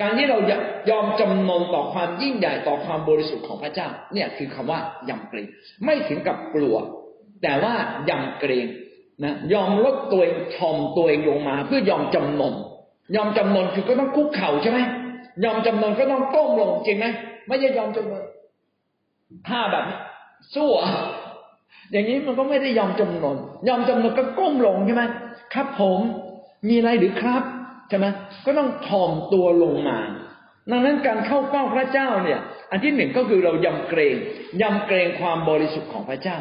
[0.00, 0.38] การที่เรา
[0.90, 5.46] ยอมจำนนต่อความยิ่งใหญ่ต่อความบริสุทธิ์ของพระเจ้า เนี่ยคือคำว่ายำเกรง
[5.84, 6.76] ไม่ถึงกับกลัว
[7.42, 7.74] แต่ว่า
[8.10, 8.66] ยำเกรง
[9.24, 12.54] นะยอมลดตัวเองทอมตัวเองลงมา เพื่อยอมจำนน
[13.16, 14.78] ยอมจำนนคือก็ต้องคุกเข่าใช่ไหม
[15.44, 17.06] ยอมจำนนก็ต้องก้มลงจริงไหม
[17.48, 18.22] ไม่ใช่ยอมจำนน
[19.48, 19.84] ถ้าแบบ
[20.54, 20.90] สู้อะ
[21.92, 23.36] อย่างนี้มันก็ไม่ได้ยอมจำนน
[23.68, 25.04] ยอมจำนนก็ก้มลงใช่ไหม
[25.54, 25.98] ครับผม
[26.68, 27.42] มีอะไรหรือครับ
[27.88, 28.06] ใช่ไหม
[28.46, 29.98] ก็ต้องทอมตัวลงมา
[30.70, 34.16] ดังนั้นการเข้าเฝ้าพระเจ้าเนี่ย อันที่หนึ่งก็คือเรายำเกรง
[34.62, 36.38] ยำเกรงความบริสุทธิ์ของพระเจ้า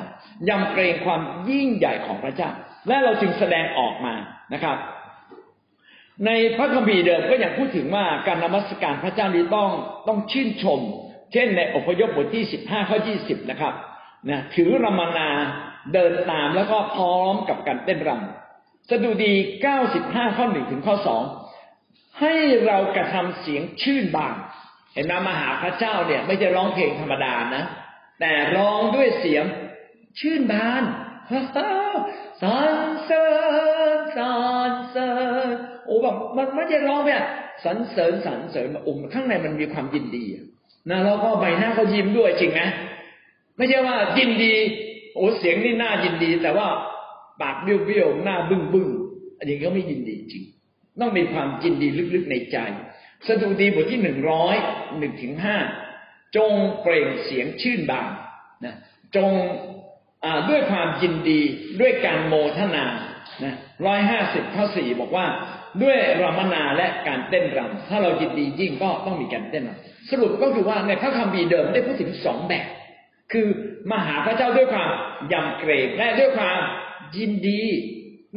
[0.49, 2.49] ยำเกรงความยิ่งใหญ่ของพระเจ้า
[2.87, 4.13] และเราจึงแสดงออกมา
[4.53, 4.77] นะครับ
[6.25, 9.69] ในพระคัมภีร์เดิมก็ยังพูดถึงว่าการนมัสการพระเจ้านี้ต้อง
[10.07, 10.79] ต้องชื่นชม
[11.33, 13.73] เช่นในอพยพบทที่สิบห้าข้อยี่สิบนะครับ
[14.29, 15.29] นะถือรมนา
[15.93, 18.44] เดินตามแล้วก็พร้อมกับการเต้นรำ
[18.89, 21.23] สดุดีเก้าสิบห้าข้อหนึ่งถึงข้อสอง
[22.21, 22.33] ให้
[22.65, 24.35] เรากระทำเสียงชื่นบาน
[24.93, 27.63] เห็นไหมมหาพระเจ้าเนี่ย ไม่ใช่ร้องเพลงธรรมดานะ
[28.19, 29.45] แต่ร้องด้วยเสียง
[30.19, 30.83] ชื่นบาน
[31.29, 31.39] สรร
[33.05, 33.27] เสริ
[33.97, 34.25] ญสร
[34.69, 35.11] รเสริ
[35.45, 35.47] ญ
[35.85, 37.23] โอ้แบบมันไม่ใช่ร้องแบบ
[37.65, 40.25] สรรเสริญสรรเสริญมาอมข้างในมันมีความยินดี
[40.89, 42.61] นะแล้วก็ใบหน้าก็ยิ้มด้วยจริงไหม
[43.57, 44.53] ไม่ใช่ว่ายินดี
[45.15, 46.67] โอ้เสียงนี่น่ายินดี แต่ว่า
[47.41, 48.89] ปากเบี้ยวๆหน้าบึ้งบึ้ง
[49.37, 50.43] อันนี้ก็ไม่ยินดีจริง
[51.01, 52.57] ต้องมีความยินดีลึกๆในใจ
[53.27, 54.55] สดุดีบทที่หนึ่งร้อย
[54.97, 55.57] หนึ่งถึงห้า
[56.35, 58.11] จงเปล่งเสียงชื่นบาน
[58.65, 58.75] นะ
[59.15, 59.31] จง
[60.49, 61.39] ด้วยความยินดี
[61.81, 62.85] ด้วยการโมทนา
[63.43, 63.55] นะ
[63.87, 65.25] ร้อยห้าสิบข้อสี่บอกว่า
[65.83, 72.67] ด้วยรามนาและการเต้นรำถ้าเรายินดียิ่งก็ต้องมีการเต้นรำสรุปก็คือว่าในพระคัมภีร์เดิมได้พูดถึงสองแบบ
[73.31, 73.47] คือ
[73.91, 74.89] มาหาพระเจ้าด้วยความ
[75.33, 76.57] ยำเกรงและด้วยความ
[77.17, 77.63] ยินดี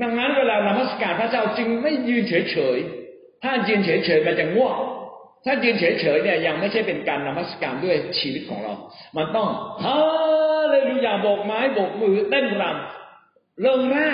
[0.03, 4.77] ดังนั้นเวลานมัสการพระเจ้าจึงไม่ยืนเฉยๆ ถ้ายืนเฉยๆมันจะง่วง
[5.45, 5.85] ถ้ายืนเฉ
[6.17, 8.75] ยๆเนี่ยยังไม่ใช่เป็นการนมัสการด้วยชีวิตของเรา
[9.17, 9.49] มันต้อง
[9.85, 9.99] ฮา
[10.69, 14.09] เลลูยาโบกไม้โบกมือเต้นรำเริงร่า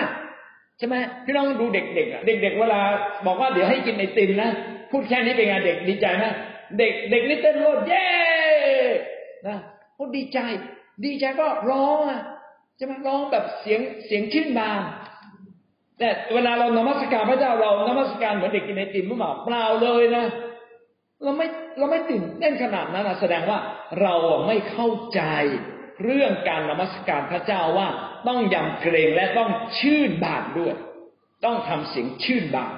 [0.79, 2.81] ใช่ไหมพี่น้องดูเด็กๆอะเด็ก ๆ เวลา
[3.27, 4.51] บอกว่าเดี๋ยวให้กินไอติมนะ
[4.91, 6.25] พูดแค่นี้เป็นไงเด็กดีใจไหม
[6.79, 8.09] เด็กเด็กนี่เต้นโลดเย้
[9.47, 9.59] นะ
[9.95, 10.39] เขาดีใจ
[11.05, 12.23] ดีใจก็ร้องอะ
[12.79, 14.81] จะมาร้องแบบเสียงเสียงชื่นบาน
[15.99, 20.25] แต่เวลาเรานมัสการพระเจ้าเรานมัสการเหมือนเด็กกินไอติมหรือเปล่าเปล่าเลยนะ
[21.23, 21.47] เราไม่
[21.79, 23.59] เราไม่ตื่นเต้นขนาดนั้นนะแสดงว่า
[24.01, 24.15] เรา
[24.47, 25.21] ไม่เข้าใจ
[26.05, 27.89] เรื่องการนมัสการพระเจ้าว่า
[28.29, 30.75] ต้องยำเกรงและต้องชื่นบานด้วย
[31.45, 32.75] ต้องทำเสียงชื่นบาน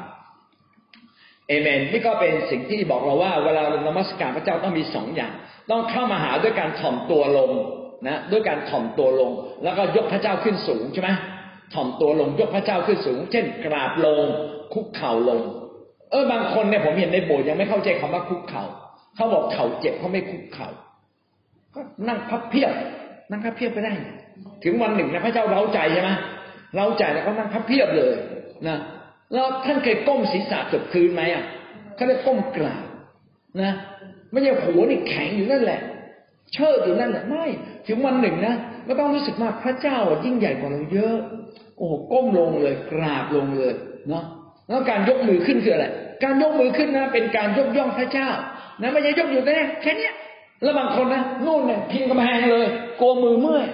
[1.49, 5.33] เอเมนนี่ก็เป็นสิ่งที่บอกเราว่า เวลาเรานมัสการพระเจ้าต้องมีสองอย่าง
[5.71, 7.51] ต้องเข้ามาหาด้วยการถ่อมตัวลง
[8.09, 9.31] นะด้วยการถ่อมตัวลง
[9.65, 11.11] แล้วก็ยกพระเจ้าขึ้นสูงใช่ไหม
[11.75, 14.21] ถ่อมตัวลงยกพระเจ้าขึ้นสูง เช่น กราบลง
[14.73, 15.41] คุกเข่าลง
[16.11, 18.65] เออบางคนเนี่ยผมเห็นในโบสถ์ยังไม่เข้าใจคำว่าคุกเข่า
[19.17, 20.69] เขาบอกเข่าเจ็บเขาไม่คุกเข่า
[21.75, 22.73] ก็นั่งพับเพียบ
[23.31, 23.95] นั่งพับเพียบไปได้
[24.65, 26.11] ถึงวันหนึ่งนะพระเจ้าเร้าใจใช่ไหม
[26.75, 28.13] เร้าใจแล้วก็นั่งพับเพียบเลย
[28.69, 28.79] นะ
[29.33, 31.45] แล้วท่านเคยก้มศีรษะจบคืนไหมอะ
[31.95, 32.85] เขาเรียกก้มกราบ
[33.63, 33.73] นะ
[34.31, 35.81] ไม่ใช่หัวนี่แข็งอยู่นั่นแหละ
[36.53, 37.45] เชิดอยู่นั่นแหละไม่
[37.87, 38.55] ถึงวันหนึ่งนะ
[38.89, 41.17] ก็ต้องรู้สึกว่าพระเจ้ายิ่งใหญ่กว่าเราเยอะ
[41.79, 43.75] โอ้ก้มลงเลยกราบลงเลย
[44.09, 44.25] เนาะ
[44.69, 45.87] แล้วการยกมือขึ้นคืออะไร
[46.25, 48.29] การยกมือขึ้นนะเป็นการยกย่องพระเจ้า
[48.81, 50.11] นะไม่ใช่ยกอยู่แค่แค่นี้
[50.63, 52.67] แล้วบางคนนะนู่นเนี่ยพิงกำแพงเลย
[53.01, 53.67] กลัวมือเมื่อย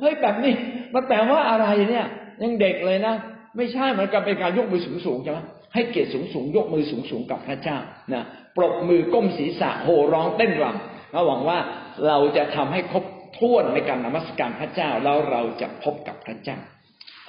[0.00, 0.54] เฮ้ยแบบนี้
[0.94, 2.06] มันแปลว่าอะไรเนี่ย
[2.42, 3.14] ยังเด็กเลยนะ
[3.56, 5.38] ไม่ใช่เหมือนกับเป็นการยกมือสูงๆใช่ไหม
[5.74, 7.76] ให้เกียรติสูงๆยกมือสูงๆกับพระเจ้า
[8.12, 8.22] นะ
[8.56, 11.58] ปรบมือก้มศีรษะโห่ร้องเต้นรำ เราหวังว่า
[12.06, 13.04] เราจะทำให้ครบ
[13.38, 16.58] ถ้วนในการนมัสการพระเจ้าแล้วเราจะพบกับพระเจ้า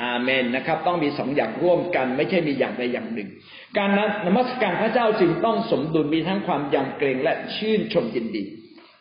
[0.03, 3.29] อาเมนนะครับ ต้องมีสองอย่างร่วมกัน ไม่ใช่มีอย่างใดอย่างหนึ่ง
[3.77, 8.43] การนั้นนมัสการพระเจ้าจึงต้องสมดุลมีทั้งความยำเกรงและชื่นชมยินดี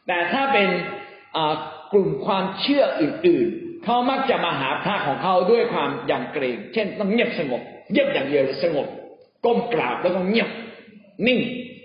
[0.07, 0.69] แต่ถ้าเป็น
[1.93, 8.87] กลุ่มความเชื่ออื่นๆ เขามักจะมาหาพระของเขาด้วยความยำเกรง เช่น ต้องเงียบสงบเงียบอย่างเดียวสงบ
[9.45, 10.49] ก้มกราบแล้วก็เงียบ
[11.27, 11.41] นิ่ง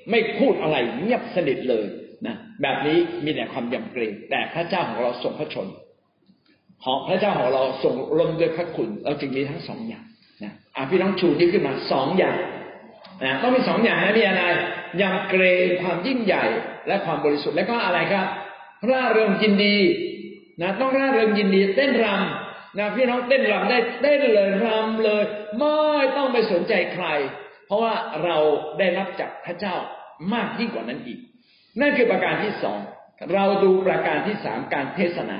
[0.10, 1.86] ไม่พูดอะไรเงียบสนิทเลย
[2.27, 5.67] นะแบบนี้มีแต่ความยำเกรงแต่พระเจ้าของเราทรงพระชน
[6.83, 10.05] ของพระเจ้าของเราทรงลมด้วยพระคุณเราจึงมีทั้งสองอย่าง
[10.43, 12.38] นะอะพี่น้องชูนี่ขึ้นมาสองอย่าง
[13.23, 14.43] นะต้องมีสองอย่างนะพี่อะไร
[15.01, 16.45] ยำเกรงความยิ่งใหญ่
[16.88, 18.27] และความบริสุทธิ์แล้วก็อะไรครับ
[18.89, 19.77] ร่าเริงยินดี
[20.62, 25.23] นะต้องร่าเริงยินดี เต้นรำนะพี่น้องเต้นรำได้เต้นเลยรำเลย
[25.57, 25.77] ไม่
[26.17, 27.05] ต้องไปสนใจใคร
[27.65, 28.38] เพราะว่าเรา
[28.79, 29.75] ได้รับจากพระเจ้า
[30.33, 31.19] มากยิ่งกว่านั้นอีก
[31.81, 32.79] นั่นคือประการที่สอง
[33.33, 35.39] เราดูประการที่สามการเทศนา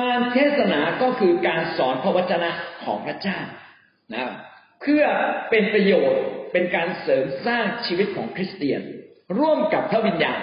[0.00, 2.50] การเทศนาก็คือการสอนพระวจนะ
[2.84, 3.38] ของพระเจ้า
[4.12, 4.32] นะ
[4.82, 5.04] เพื่อ
[5.50, 6.22] เป็นประโยชน์
[6.52, 8.80] เป็นการเสริมสร้างชีวิตของคริสเตียน
[9.38, 10.40] ร่วมกับพระวิญญาณ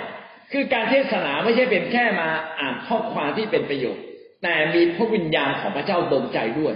[0.51, 2.29] คือการเทศนาไม่ใช่เป็นแค่มา
[2.59, 4.03] อ่านข้อความที่เป็นประโยชน์
[4.43, 6.73] แต่มีพระวิญญาณของพระเจ้าดลใจด้วย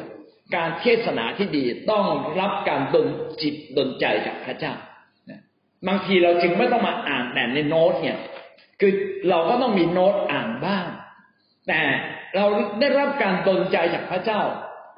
[0.55, 2.05] การเทศนาที่ดีต้อง
[2.39, 3.08] รับการดล
[3.41, 4.73] จิตดลใจจากพระเจ้า
[5.88, 8.17] บางทีเราจึงไม่ต้องมาอ่านแต่ในโน้ตเนี่ย
[8.80, 8.93] คือ
[9.30, 10.86] เราก็ต้องมีโน้ตอ่านบ้าง
[11.67, 11.82] แต่
[12.36, 12.45] เรา
[12.80, 14.41] ได้รับการดลใจจากพระเจ้า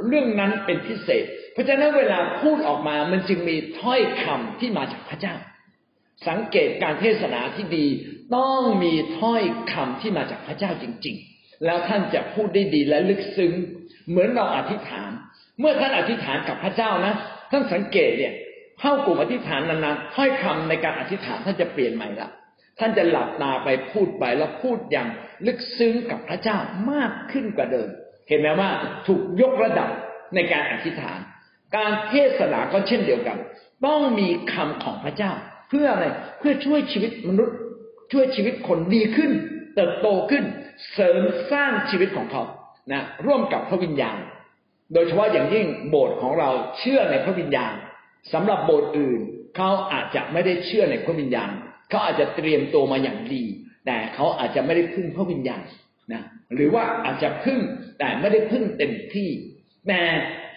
[0.08, 1.24] เรื่องนั้นเป็นพิเศษ
[1.54, 5.36] เพราะฉะนั้นเวลาพูดออกมามันจึงมีถ้อยคำที่มาจากพระเจ้า
[6.28, 7.86] สังเกตการเทศนาที่ดี
[8.36, 13.54] ต้องมีถ้อยคำที่มาจากพระเจ้าจริง ๆ แล้วท่านจะพูดได้ดีและลึกซึ้ง
[14.10, 15.12] เหมือนเราอธิษฐาน
[15.60, 17.14] เมื่อท่านอธิษฐานกับพระเจ้านะ
[17.52, 18.34] ท่านสังเกตเนี่ย
[18.80, 22.30] เข้ากลุ่มอธิษฐานนานๆถ้อยคำในการอธิษฐานท่านจะเปลี่ยนใหม่ละ
[22.80, 25.08] ท่านจะหลับตาไปพูดไปแล้วพูดอย่าง
[25.46, 26.58] ลึกซึ้งกับพระเจ้า
[26.92, 27.90] มากขึ้นกว่าเดิม
[28.30, 28.70] เห็นไหมว่า
[29.08, 29.90] ถูกยกระดับ
[30.36, 31.20] ในการอธิษฐาน
[31.76, 33.38] การเทศนาก็เช่นเดียวกัน
[33.86, 35.32] ต้องมีคำของพระเจ้า
[35.70, 36.06] เพื่ออะไร
[36.40, 37.58] เพื่อช่วยชีวิตมนุษย์
[38.12, 39.32] ช่วยชีวิตคนดีขึ้น
[39.76, 40.44] เติบโตขึ้น
[40.94, 42.44] เสริมสร้างชีวิตของเขา
[42.92, 44.18] นะร่วมกับพระวิญญาณ
[44.94, 47.74] โดยเฉพาะอย่างยิ่งโบสถ์ของเราเชื่อในพระวิญญาณ
[48.34, 49.20] สำหรับโบสถ์อื่น
[49.58, 51.52] เขาอาจจะไม่ได้เชื่อในพระวิญญาณ
[51.90, 53.44] เขาอาจจะเตรียมตัวมาอย่างดี
[53.86, 55.62] แต่เขาอาจจะไม่ได้พึ่งพระวิญญาณ
[56.14, 57.60] นะหรือว่าอาจจะพึ่ง
[58.00, 59.30] แต่ไม่ได้พึ่งเต็มที่
[59.88, 60.02] แต่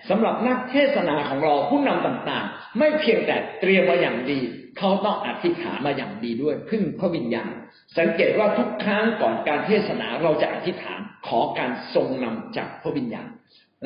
[0.09, 4.41] สำหรับนักเทศนาของเราผู้นำต่างๆ ไม่เพียงแต่เตรียมมาอย่างดี
[4.79, 7.53] เขาต้องอธิษฐานมาอย่างดีด้วย พึ่งพระวิญญาณ
[7.99, 13.29] สังเกตว่าทุกครั้งก่อนการเทศนาเราจะอธิษฐานขอการทรงนำจากพระวิญญาณ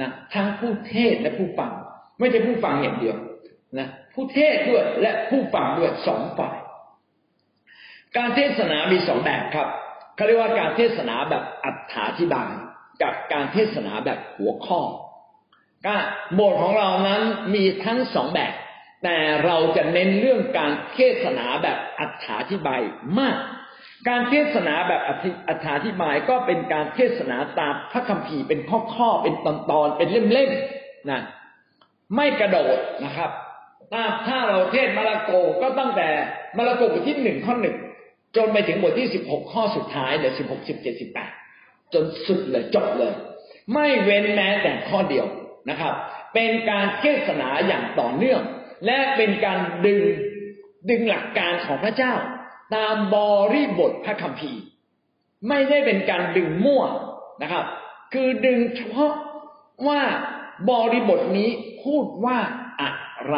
[0.00, 1.72] นะทั้งผู้เทศและผู้ฟัง
[2.20, 3.16] ไม่ใช่ผู้ฟังอย่างเดียว
[3.78, 6.56] นะผู้เทศด้วยและผู้ฟังด้วยสองฝ่าย
[8.16, 9.68] การเทศนามีสองแบบครับ
[10.16, 12.50] เขาเรียกว่าการเทศนาแบบอัถาธิบาย
[13.02, 14.80] กับการเทศนาแบบหัวข้อ
[15.86, 15.94] ก็
[16.34, 17.22] โบสถ์ของเรานั้น
[17.54, 18.52] มีทั้งสองแบบ
[19.04, 22.80] แต่เราจะเน้นเรื่องการเทศนาแบบอัถาธิบาย
[23.18, 23.36] มาก
[24.08, 25.02] การเทศนาแบบ
[25.48, 28.60] อัถาธิบายก็เป็นการเทศนาตามพระคัมภีร์เป็น
[28.96, 29.48] ข้อๆเป็นต
[29.80, 31.20] อนๆเป็นเล่มๆนะ
[32.16, 33.30] ไม่กระโดดนะครับ
[34.26, 35.30] ถ้าเราเทศมาระโก
[35.62, 36.08] ก็ตั้งแต่
[36.58, 37.76] มาระโกบทที่หนึ่งข้อหนึ่ง
[38.36, 41.30] จนไปถึงบทที่สิบหกข้อสุดท้ายเดี๋ยวสิบหกสิบเจ็ดสิบแปด
[41.94, 43.14] จนสุดเลยจบเลย
[43.72, 45.26] ไม่เว้นแม้แต่ข้อเดียว
[45.70, 45.94] นะครับ
[46.34, 48.42] เป็นการเทศนาอย่างต่อเนื่อง
[48.86, 50.02] และเป็นการดึง
[50.90, 52.14] ดึงหลักการของพระเจ้า
[52.74, 53.16] ตามบ
[53.52, 54.62] ริบทพระคัมภีร์
[55.48, 56.82] ไม่ได้เป็นการดึงมั่ว
[57.42, 57.64] นะครับ
[58.14, 59.12] คือดึงเฉพาะ
[59.88, 60.00] ว่า
[60.70, 61.50] บริบทนี้
[61.84, 62.38] พูดว่า
[62.80, 62.90] อะ
[63.28, 63.36] ไร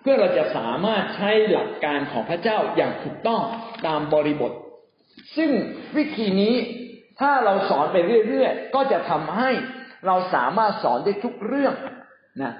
[0.00, 3.42] เพื่อเราจะสามารถใช้หลักการของพระเจ้าอย่างถูกต้อง
[3.86, 4.52] ตามบริบท
[5.36, 5.50] ซึ่ง
[5.96, 6.54] วิธีนี้
[7.20, 7.96] ถ้าเราสอนไป
[8.28, 9.50] เรื่อยๆ ก็จะทำให้
[10.06, 11.74] เราสามารถสอนได้ทุกเรื่อง
[12.42, 12.52] นะ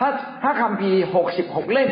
[0.00, 0.08] ถ้า
[0.42, 1.90] ถ้าคำพีหกสิบหกเล่ม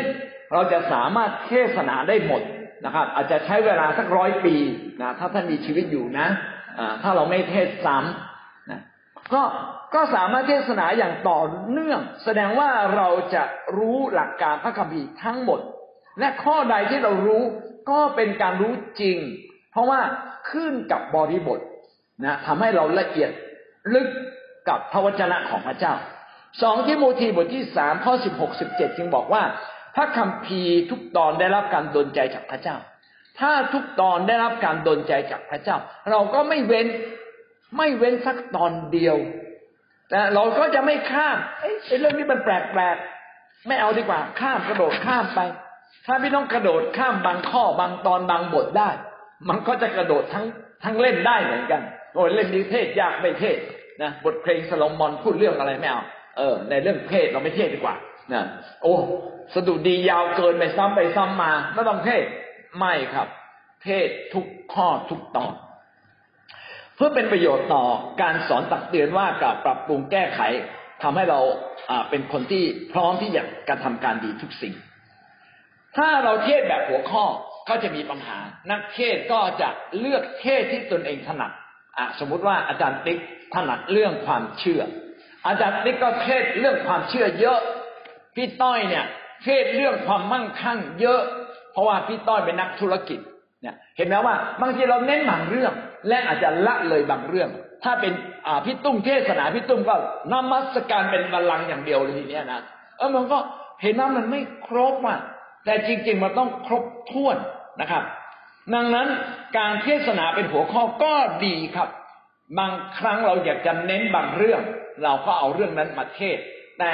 [0.53, 2.41] เราจะสามารถเทศนาได้หมด
[2.85, 4.55] นะครับ อาจจะใช้เวลาสักร้อยปี
[5.01, 6.27] นะถ้าท่านมีชีวิตอยู่นะ
[7.03, 8.81] ถ้าเราไม่เทศซ้ำนะ
[9.33, 9.41] ก็
[9.93, 13.43] ก็สามารถเทศนาอย่างต่อเนื่อง แสดงว่าเราจะ
[13.77, 15.59] รู้หลักการพระคัมภีร์ทั้งหมด
[16.19, 17.43] และข้อใดที่เรารู้
[17.91, 19.17] ก็เป็นการรู้จริง
[19.71, 19.99] เพราะว่า
[20.51, 21.59] ขึ้นกับบริบท
[22.25, 23.31] นะทำให้เราละเอียด
[23.93, 24.07] ลึก
[24.69, 25.93] กับพระวจนะของพระเจ้า
[26.61, 29.43] สองทิโมธีบทที่สามข้อสิบหกสิบเจ็ดจึงบอกว่า
[29.95, 32.75] พระคัมภีร์ทุกตอนได้รับการดลใจจากพระเจ้า
[33.39, 35.77] ถ้าทุกตอนได้รับการดลใจจากพระเจ้า
[36.09, 36.87] เราก็ไม่เว้น
[37.77, 39.17] ไม่เว้นสักตอนเดียว
[40.11, 45.39] แต่เราก็จะไม่ข้ามเอ้เรื่องนี้มันแปลกๆไม่เอาดีกว่า ข้ามกระโดดข้ามไป
[46.05, 48.89] ถ้าพี่น้องกระโดดข้ามบางข้อบางตอนบางบทได้
[49.49, 50.45] มันก็จะกระโดดทั้ง
[50.83, 51.81] ทั้งเล่นได้เหมือนกัน
[52.15, 53.57] โอ้ยเล่นนี้เทศยากไม่เทศ
[54.01, 56.01] นะบทเพลงสโลมอนพูดเรื่องอะไรไม่เอา
[56.37, 57.95] เออ ในเรื่องเทศเราไม่เทศดีกว่า
[58.33, 58.43] นะ
[58.81, 58.93] โอ้
[59.53, 62.23] สดุดียาวเกินไปซ้ำไปซ้ำมาไม่ต้องเทศ
[62.79, 63.27] ไม่ครับ
[63.83, 65.53] เทศทุกข้อทุกตอน
[67.03, 67.85] พื่อเป็นประโยชน์ต่อ
[68.21, 70.41] การสอนตักเตือนว่ากับปรับปรุงแก้ไข
[71.03, 71.39] ทำให้เรา
[72.09, 74.73] เป็นคนที่พร้อมที่จะกระทำการดีทุกสิ่ง
[75.97, 77.25] ถ้าเราเทศแบบหัวข้อ
[77.69, 78.37] ก็จะมีปัญหา
[78.71, 81.51] นักเทศก็จะเลือกเทศที่ตนเองถนัด
[82.19, 83.19] สมมุติว่าอาจารย์ติ๊ก
[83.55, 84.81] ถนัดเรื่องความเชื่อ
[85.47, 87.59] อาจารย์ติ๊กก็เทศเรื่องความเชื่อเยอะ
[88.35, 89.05] พี่ต้อยเนี่ย
[89.43, 91.21] เทศเรื่องความมั่งคั่ง เยอะ
[91.71, 93.19] เพราะว่าพี่ต้อยเป็นนักธุรกิจ
[93.61, 95.73] เนี่ย เห็นไหมว่าบางทีเราเน้นบางเรื่อง
[96.07, 97.49] และอาจจะละเลยบางเรื่อง
[97.83, 98.13] ถ้าเป็น
[98.65, 99.95] พี่ตุ้มเทศนาพี่ตุ้มก็
[100.31, 102.61] นมัสการเป็นบาลังอย่างเดียวเลยทีเนี้ยนะ
[102.97, 103.37] เออมันก็
[103.81, 105.19] เห็นว่ามันไม่ครบอะ
[105.65, 107.37] แต่จริง ๆ มันต้องครบถ้วน
[107.81, 108.03] นะครับ
[108.73, 109.07] ดังนั้น
[109.57, 111.13] การเทศนาเป็นหัวข้อก็
[111.45, 111.89] ดีครับ
[112.59, 114.61] บางครั้งเราอยากจะเน้นบางเรื่อง
[115.03, 116.37] เราก็เอาเรื่องนั้นมาเทศ
[116.79, 116.93] แต่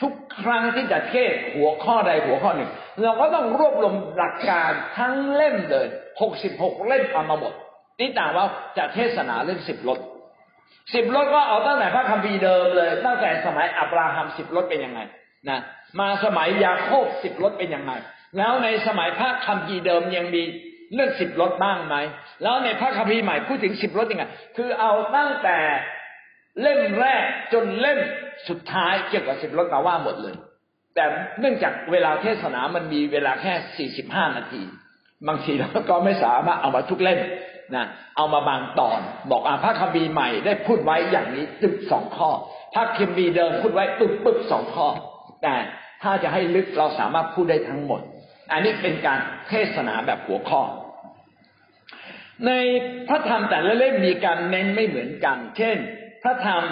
[0.00, 2.70] ทุกครั้งที่จะเทศหัวข้อใดหัวข้อหนึ่ง
[3.02, 5.86] เราก็ต้องรวบรวมหลักการทั้งเล่มเลย
[6.20, 7.54] หกสิบหกเล่มเอามาหมด
[8.00, 8.46] นี่ต่างว่า
[8.78, 9.98] จะเทศนาเรื่องสิบรถ
[10.94, 15.00] สิบรถก็เอาตั้งแต่พระคัมภีร์เดิมเลย ตั้งแต่สมัยอับราฮัมสิบรถเป็นยังไง
[15.48, 15.60] นะ
[16.00, 17.92] มาสมัยยาโคบสิบรถเป็นยังไง
[18.38, 20.42] แล้วในสมัยพระคัมภีร์เดิมยังมี
[20.94, 21.96] เรื่องสิบรถบ้างไหม
[22.42, 24.24] แล้วในพระคัมภีร์ใหม่พูดถึงสิบรถยังไง
[24.56, 25.58] คือเอาตั้งแต่
[26.60, 27.98] เล่มแรกจนเล่ม
[28.48, 30.34] สุดท้ายเกี่ยวกับสิบรถมาว่าหมดเลย
[30.94, 31.04] แต่
[31.40, 34.62] เนื่องจากเวลาเทศนามันมีเวลาแค่สี่สิบห้านาที
[35.28, 37.20] บางทีเราก็ไม่สามารถเอามาทุกเล่ม
[37.74, 39.00] นะเอามาบางตอน
[39.30, 42.30] บอกอ่าพระคัมภีร์ใหม่ได้พูดไว้อย่างนี้ตึกสองข้อ
[42.74, 44.88] พระคัมภีร์เดิมพูดไว้ปึ๊บปึ๊บสองข้อ
[45.42, 45.54] แต่
[46.02, 48.00] ถ้าจะให้ลึกเราสามารถพูดได้ทั้งหมด
[48.52, 50.62] อันนี้เป็นการเทศนาแบบหัวข้อ
[52.46, 52.52] ใน
[53.08, 55.76] พระธรรมแต่ละเล่มมีการเน้นไม่เหมือนกัน เช่น
[56.22, 56.64] พระธรรม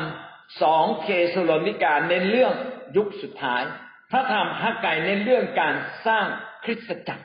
[0.62, 2.54] สองเคสโลนิกาเน้นเรื่อง
[2.96, 3.62] ยุคสุดท้าย
[4.12, 5.74] พระธรรมฮักไกเน้นเรื่องการ
[6.06, 6.26] สร้าง
[6.64, 7.24] คริสตจักร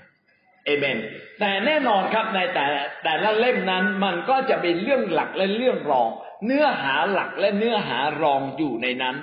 [0.69, 0.97] เอเมน
[1.39, 2.65] แต่แน่นอนครับในแต่
[3.03, 6.09] แต่ละเล่มนั้นมันก็จะเป็นเรื่องหลักและเรื่องรอง
[6.45, 9.15] เนื้อหาหลักและเนื้อหารองอยู่ในนั้น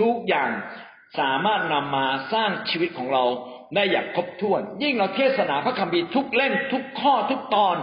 [0.00, 0.50] ทุกอย่าง
[1.20, 3.24] สามารถนำมาสร้างชีวิตของเรา
[3.74, 7.76] ได้อย่างครบถ้วน ยิ่งเราเทศนาพระคัมภีร์ทุกเล่มทุกข้อทุกตอน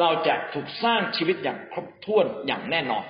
[0.00, 3.04] เราจะถูกสร้างชีวิตอย่างครบถ้วนอย่างแน่นอน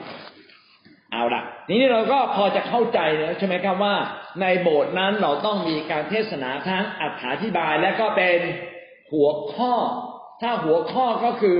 [1.12, 3.94] เอาละนี้เราก็พอจะเข้าใจแล้วใช่ไหมครับว่า
[4.40, 6.84] ในโบสถ์นั้นเราต้องมีการเทศนาทั้ง
[7.30, 8.38] อธิบายและก็เป็น
[9.14, 9.74] หัวข้อ
[10.42, 11.58] ถ้าหัวข้อก็คือ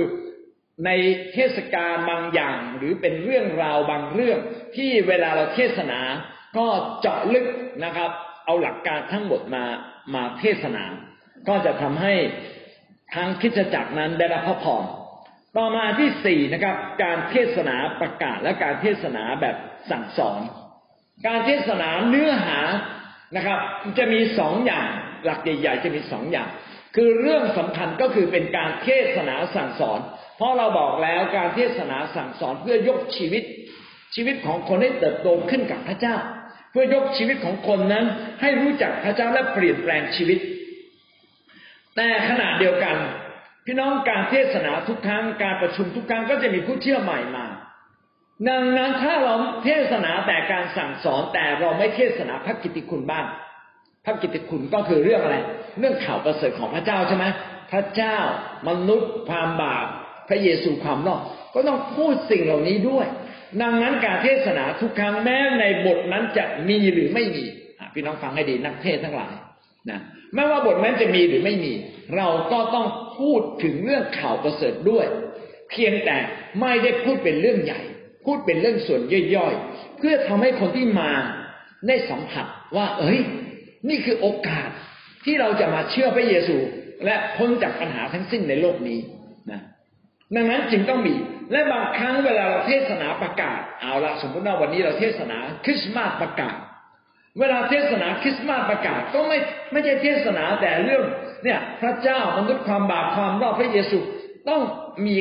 [0.85, 0.89] ใน
[1.33, 4.39] เทศกาลบางอย่างหรือเป็นเรื่องราวบางเรื่อง
[4.75, 5.99] ที่เวลาเราเทศนา
[6.57, 6.67] ก็
[7.01, 7.45] เจาะลึก
[7.85, 8.09] นะครับ
[8.45, 9.63] เอาหลักการทั้งหมดมา
[10.13, 10.83] มาเทศนา
[11.47, 12.13] ก็จะทำให้
[13.13, 14.83] ทางคิดจักรนั้นได้รับพระพร
[15.57, 19.55] ต่อมาที่สี่นะครับ การเทศนาประกาศและการเทศนาแบบ
[19.91, 20.39] สั่งสอน
[21.27, 22.59] การเทศนาเนื้อหา
[23.35, 23.59] นะครับ
[23.97, 24.89] จะมีสองอย่าง
[25.25, 26.49] หลักใหญ่ ๆ จะมีสองอย่าง
[26.95, 29.99] คือเรื่องสำคัญก็คือเป็นการเทศนาสั่งสอน
[30.37, 33.43] เพราะเราบอกแล้วการเทศนาสั่งสอนเพื่อยกชีวิต
[34.15, 36.15] ชีวิตของคนให้เติบโตขึ้นกับพระเจ้า
[36.71, 38.05] เพื่อยกชีวิตของคนนั้น
[38.41, 40.39] ให้รู้จักพระเจ้าและเปลี่ยนแปลงชีวิต
[41.95, 42.95] แต่ขณะเดียวกัน
[43.65, 47.45] พี่น้องการเทศนาทุกครั้งการประชุมทุกครั้งก็จะมีผู้เชื่อใหม่มา
[48.49, 53.25] ดังนั้นถ้าเราเทศนาแต่การสั่งสอนแต่เราไม่เทศนาพระกิตติคุณบ้าง
[54.05, 55.37] พระกิตติคุณก็คือเรื่องอะไร
[55.79, 57.25] เรื่องข่าวประเสริฐของพระเจ้าใช่ไหม
[57.71, 58.17] พระเจ้า
[58.67, 59.85] มนุษย์ความบาป
[60.29, 61.21] พระเยซูความรอด
[61.53, 63.07] ก็ต้องพูดสิ่งเหล่านี้ด้วย
[63.61, 67.45] ดังนั้นการเทศนาทุกครั้งแม้ในบทนั้นจะมีหรือไม่มี
[67.93, 69.33] พี่น้องฟังให้ดีนักเทศทั้งหลาย
[69.89, 69.99] นะ
[70.33, 71.73] ไม่ว่าบทนั้นจะมีหรือไม่มี
[72.15, 72.87] เราก็ต้อง
[73.19, 75.05] พูดถึงเรื่องข่าวประเสริฐด้วย
[75.71, 76.17] เพียงแต่
[76.61, 77.81] ไม่ได้พูดเป็นเรื่องใหญ่
[78.25, 79.01] พูดเป็นเรื่องส่วน
[79.35, 81.11] ย่อยๆ เพื่อทำให้คนที่มา
[81.87, 83.19] ได้สัมผัสว่า เอ้ย
[83.89, 84.69] นี่คือโอกาส
[85.25, 86.57] ที่เราจะมาเชื่อพระเยซู
[87.05, 88.99] และพ้นจากปัญหาทั้งสิ้นในโลกนี้
[89.51, 89.61] นะ
[90.35, 91.15] ดังนั้นจึงต้องมี
[91.51, 96.57] และบางครั้งเวลาเราเทศนาประกาศเอาละสมมติว่าวันนี้เราเทศนาคริสต์มาสประกาศ
[97.39, 99.37] เวลาเทศนาคริสต์มาสประกาศก็ไม่
[99.71, 101.03] ไม่ใช่เทศนาแต่เรื่อง
[101.43, 103.97] เนี่ย พระเจ้ามนุษย์ความบาปความรอดพระเยซู
[104.49, 104.61] ต้อง
[105.07, 105.15] มี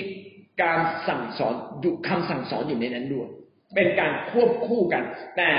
[0.63, 3.29] การสั่งสอนอยู่คำสั่งสอนอยู่ในนั้นด้วย
[3.75, 5.03] เป็นการควบคู่กัน
[5.37, 5.51] แต่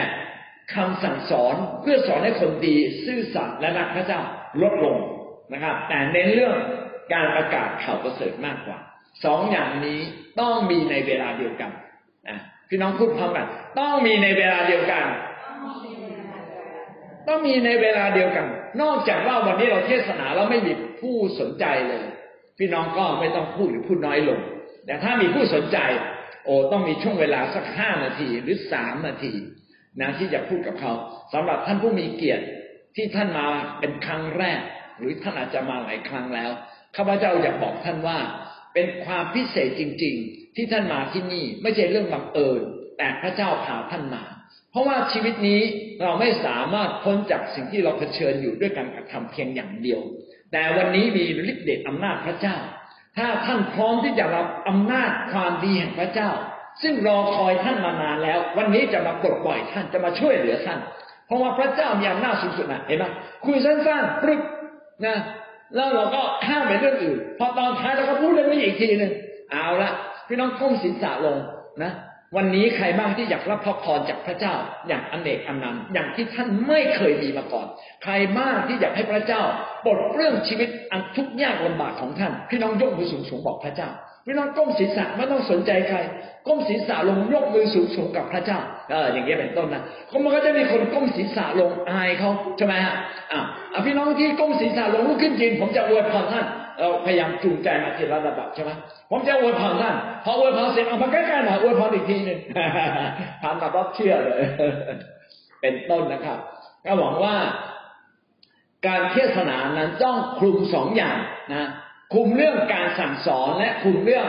[0.74, 2.76] คำสั่งสอนเพื่อสอนให้คนดี
[3.06, 4.22] ซื่อสัตย์และรักพระเจ้า
[4.62, 4.98] ลดลง
[5.54, 6.56] นะครับ แต่เน้นเรื่อง
[7.14, 8.80] การประกาศข่าวประเสริฐมากกว่า
[9.26, 10.00] สองอย่างนี้
[10.40, 11.72] ต้องมีในเวลาเดียวกัน
[12.30, 12.38] นะ
[12.70, 13.48] พี่น้องพูดพร้อมกัน
[13.80, 15.06] ต้องมีในเวลาเดียวกัน
[17.28, 18.46] ต้องมีในเวลาเดียวกัน
[18.82, 22.04] นอกจากว่าวันนี้เราเทศนาแล้วไม่มีผู้สนใจเลย
[22.58, 24.40] พี่น้องก็ไม่ต้องพูดหรือพูดน้อยลง
[24.86, 25.78] แต่ถ้ามีผู้สนใจ
[26.46, 29.34] โอ้ต้องมีช่วงเวลาสักห้านาทีหรือสามนาที
[30.02, 30.94] นะที่จะพูดกับเขา
[31.34, 32.46] สำหรับท่านผู้มีเกียรติ
[32.96, 33.48] ที่ท่านมา
[33.80, 34.62] เป็นครั้งแรก
[35.00, 36.52] หรือท่านอาจจะมาหลายครั้งแล้ว
[36.96, 38.18] ข้าพเจ้าอยากบอกท่านว่า
[38.74, 42.62] เป็นความพิเศษจริง ๆ ที่ท่านมาที่นี่ไม่ใช่เรื่องบังเอิญ
[42.98, 44.24] แต่พระเจ้าพาท่านมา
[44.72, 45.62] เพราะว่าชีวิตนี้
[46.04, 50.02] เราไม่สามารถพ้นจากสิ่งที่เราเผชิญอยู่ด้วยการกระทำเพียงอย่างเดียว
[50.52, 52.58] แต่วันนี้มีฤทธิ์เดชอำนาจพระเจ้า
[53.18, 56.32] ถ้าท่านพร้อมที่จะรับอำนาจความดีแห่งพระเจ้า
[56.82, 60.80] ซึ่งรอคอยท่านมานานแล้ว วันนี้จะมาปลดปล่อยท่านจะมาช่วยเหลือท่าน
[61.28, 63.06] เพราะว่าพระเจ้ามีอำนาจสูงสุดนะเห็นไหม
[63.46, 64.42] คุยสั้นๆปึ๊บ
[65.06, 65.18] นะ
[65.76, 69.12] แล้วเราก็ข้ามไปเรื่องอื่น พอตอนท้ายเราก็พูดเรื่องนี้อีกทีหนึ่ง
[69.52, 69.92] เอาละ
[70.28, 71.38] พี่น้องก้มศีรษะลง
[71.84, 71.92] นะ
[72.36, 74.54] วันนี้ใครบ้างที่อยากรับพระพรจากพระเจ้า
[74.88, 77.68] อย่างอเนกอันนันอย่างที่ท่านไม่เคยมีมาก่อน
[78.04, 79.42] ใครบ้างที่อยากให้พระเจ้า
[79.86, 83.90] ปลดเรื่องชีวิตอันทุกข์ยากลำบากของท่าน พี่น้องยกมือสูงๆบอกพระเจ้า
[84.26, 85.98] พี่น้องก้มศีรษะไม่ต้องสนใจใคร
[86.48, 88.60] ก้มศีรษะลงยกมือสูงสูงกับพระเจ้า
[88.92, 92.96] เอออย่างเงี้ยเป็นต้นนะก็มันก็จะมีคนก้มศีรษะลงอายเขาใช่ไหมฮะ
[93.32, 96.46] อ่าพี่น้องที่ก้มศีรษะลงลุกขึ้นยืนผมจะอวยพรท่าน
[96.80, 98.72] เราพยายามจูงใจมาทีละระดับใช่ไหม
[99.12, 102.40] ผมจะอวยพรท่านพออวยพรเสร็จเอามาใกล้ๆหน่อยอวยพรอีกทีหนึ่ง
[103.44, 104.42] ทำแบบรับเชื่อเลย
[105.62, 106.38] เป็นต้นนะครับ
[106.86, 107.36] ก็หวังว่า
[108.88, 111.18] การเทศนานั้นต้องคลุมสองอย่าง
[111.54, 111.70] นะ
[112.14, 114.28] คุมเรื่องการสั่งสอนและคุมเรื่อง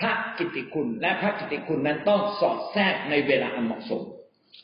[0.00, 4.02] พระกิตติคุณ และพระกิตติคุณนั้นต้องสอดแทรกในเวลาอันเหมาะสม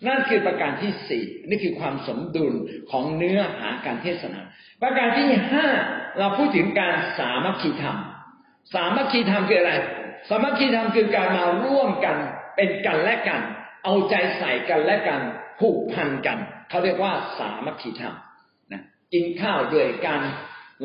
[0.06, 2.54] นั่นคือประการที่สี่นี่คือความสมดุล
[2.90, 4.40] ของเนื้อหาการเทศนา
[4.82, 5.66] ประการที่ห้า
[6.18, 7.98] เราพูดถึงการสามัคคีธรรม
[8.74, 9.72] สามัคคีธรรมคืออะไร
[10.28, 12.16] สามัคคีธรรมคือการมาร่วมกัน
[12.56, 13.40] เป็นกันและกัน
[13.84, 15.20] เอาใจใส่กันและกัน
[15.60, 18.14] ผูกพันกันเขาเรียกว่าสามัคคีธรรม
[18.72, 20.20] นะกินข้าวด้วยกัน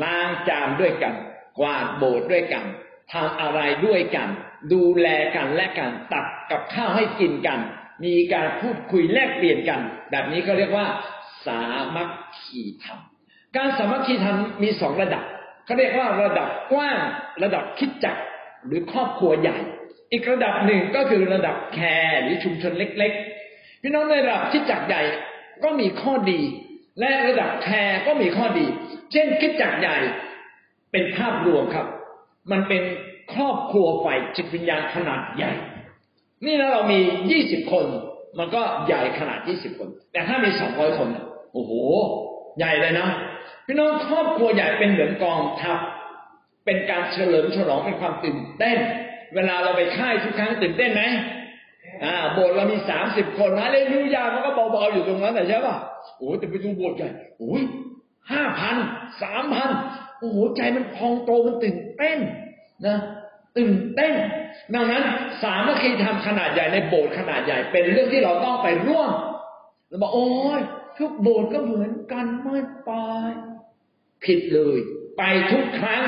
[0.04, 1.14] ล้างจานด้วยกัน
[1.60, 2.66] กวาดโบสถ์ด้วยกัน
[3.14, 4.30] ทำอะไรด้วยกัน
[4.74, 7.60] ดูแลกันและกันตักกับข้าวให้กินกัน
[8.06, 9.80] มีการพูดคุยแลกเปลี่ยนกัน
[10.12, 10.88] แบบนี้ก็เรียกว่า
[11.46, 11.62] สา
[11.96, 13.00] มัคคีธรรม
[13.56, 15.24] การสามัคคีธรรมมีสองระดับ
[15.66, 17.00] เขาเรียกว่าระดับกว้าง
[17.44, 18.16] ระดับคิดจัก
[18.66, 19.58] หรือครอบครัวใหญ่
[20.12, 23.12] อีกระดับหนึ่งก็คือระดับแคร์หรือชุมชนเล็ก
[23.48, 25.02] ๆ พี่น้องในระดับคิดจักใหญ่
[25.64, 26.42] ก็มีข้อดี
[27.00, 28.66] และระดับแคร์ก็มีข้อดี
[29.12, 29.98] เช่นคิดจักใหญ่
[30.92, 31.88] เป็นภาพรวมครับ
[32.52, 32.82] มันเป็น
[33.34, 35.52] ครอบครัวฝ่ายจิตวิญญาณขนาดใหญ่
[36.46, 37.00] นี่นะเรามี
[37.32, 37.86] ยี่สิบคน
[38.40, 41.08] มันก็ใหญ่ขนาดยี่สิบคน แต่ถ้ามีสองร้อยคน
[41.54, 41.72] โอ้โห
[42.58, 43.08] ใหญ่เลยนะ
[43.66, 45.78] พี่น้องครอบครัวใหญ่เป็นเหมือนกองทัพ
[46.66, 48.78] เป็นการเฉลิมฉลองเป็นความตื่นเต้น
[49.36, 51.04] เวลาเราไปค่ายทุกครั้งตื่นเต้นไหม
[52.04, 55.76] อ่าโบสถ์เรามีสามสิบคนนะเลลูยามันก็เบาๆอยู่ตรงนั้นแต่ใช่ป่ะ
[56.18, 57.62] โอ้แต่ไปดูโบสถ์ใหญ่โอ้ย
[58.32, 58.78] ห้าพัน
[59.22, 59.70] สามพัน
[60.20, 62.20] โอ้โหใจมันพองโตมันตื่นเต้น
[62.88, 62.98] นะ
[63.58, 64.14] ตื่นเต้น
[64.76, 65.04] ดังนั้น
[65.44, 69.12] สามัคคีธรรมขนาดใหญ่ในโบสถ์ขนาดใหญ่เป็นเรื่องที่เราต้องไปร่วม
[69.88, 70.30] เราบอกโอ้
[70.60, 70.62] ย
[71.00, 72.92] ทุกโบสถ์ก็เหมือนกันไม่ไป
[74.24, 74.80] ผิดเลย
[75.18, 76.04] ไปทุกครั้ง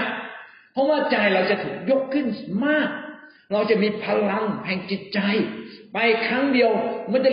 [0.73, 2.27] เพราะว่าใจเราจะถูกยกขึ้น
[2.65, 2.89] มาก
[3.53, 5.19] เราจะมีพลังแห่งจิตใจ
[5.93, 5.97] ไป
[6.27, 6.71] ครั้งเดียว
[7.11, 7.31] มันจะ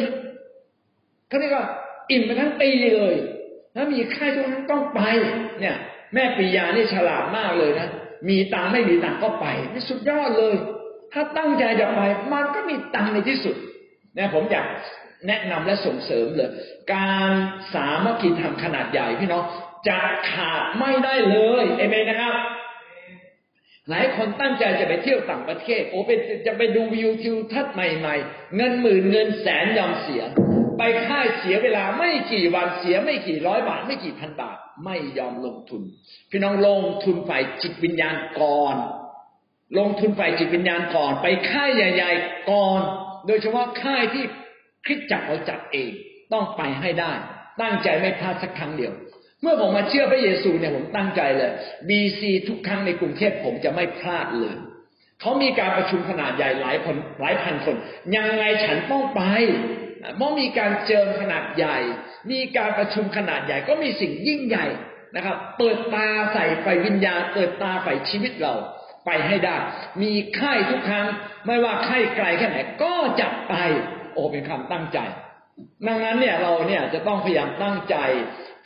[1.28, 1.66] เขาเรียกว่า
[2.10, 3.14] อิ่มไปทั้งปีเลย
[3.80, 5.00] ถ้ามีค่ายทุกครั้งต้องไป
[5.60, 5.76] เนี่ย
[6.14, 7.88] แม่ปิยานี่ฉลาดมากเลยนะ
[8.28, 10.54] มีตังไม่มีตังก็ไปนี่สุดยอดเลย
[11.12, 12.00] ถ้าตั้งใจจะไป
[12.32, 13.56] มันก็มีตังในที่สุด
[14.16, 14.66] นะผมอยาก
[15.26, 16.50] แนะนำและส่งเสริมเลย
[16.94, 17.30] การ
[17.74, 19.42] สามัคคีธรรมขนาดใหญ่พี่น้อง
[19.88, 20.00] จะ
[20.32, 22.34] ขาดไม่ได้เลยเอเมนนะครับ
[23.90, 26.10] หลายคนตั้งใจจะไปเที่ยวต่างประเทศ โอ้ไป
[26.46, 30.22] จะไปดูวิวทิวทัศน์ใหม่ ๆ เงินหมื่นเงินแสนยอมเสีย
[30.78, 35.82] ไปค่ายเสียเวลาไม่กี่วันเสียไม่กี่ร้อยบาท ไม่กี่พันบาท ไม่ยอมลงทุน
[36.30, 38.76] พี่น้องลงทุนฝ่ายจิตวิญญาณก่อน
[39.78, 42.80] ลงทุนฝ่ายจิตวิญญาณก่อน ไปค่ายใหญ่ๆก่อน
[43.26, 44.24] โดยเฉพาะค่ายที่
[44.86, 45.90] คิดจักเราจัดเอง
[46.32, 47.12] ต้องไปให้ได้
[47.60, 48.92] ตั้งใจไม่พลาดสักครั้งเดียว
[49.42, 51.52] เมื่อผมมาเชื่อพระเยซูเนี่ยผมตั้งใจเลย
[51.88, 54.56] บีซีทุกครั้งในกรุงเทพผมจะไม่พลาดเลย
[55.20, 57.76] เขามีการประชุมขนาดใหญ่หลายคนหลายพันคน
[58.16, 59.22] ยังไงฉันต้องไป
[60.16, 61.78] เมื่อมีการเจิมขนาดใหญ่
[62.30, 64.66] มีการประชุมขนาดใหญ่ ก็มีสิ่งยิ่งใหญ่
[65.16, 68.54] นะครับ เปิดตาใส่ไฟวิญญาณ เปิดตาไฟชีวิตเรา
[69.06, 69.56] ไปให้ได้
[70.02, 71.06] มีค่ายทุกครั้ง
[71.46, 73.54] ไม่ว่าค่ายไกลแค่ไหนก็จะไป
[74.12, 74.98] โอ้เป็นคำตั้งใจ
[75.86, 77.96] ดังนั้นเนี่ยเราเนี่ยจะต้องพยายามตั้งใจ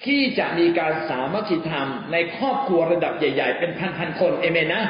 [0.07, 4.83] ที่จะมีการสามัคคีธรรมในครอบครัวระดับใหญ่ ๆ เป็นพันๆคนเอเมนนะ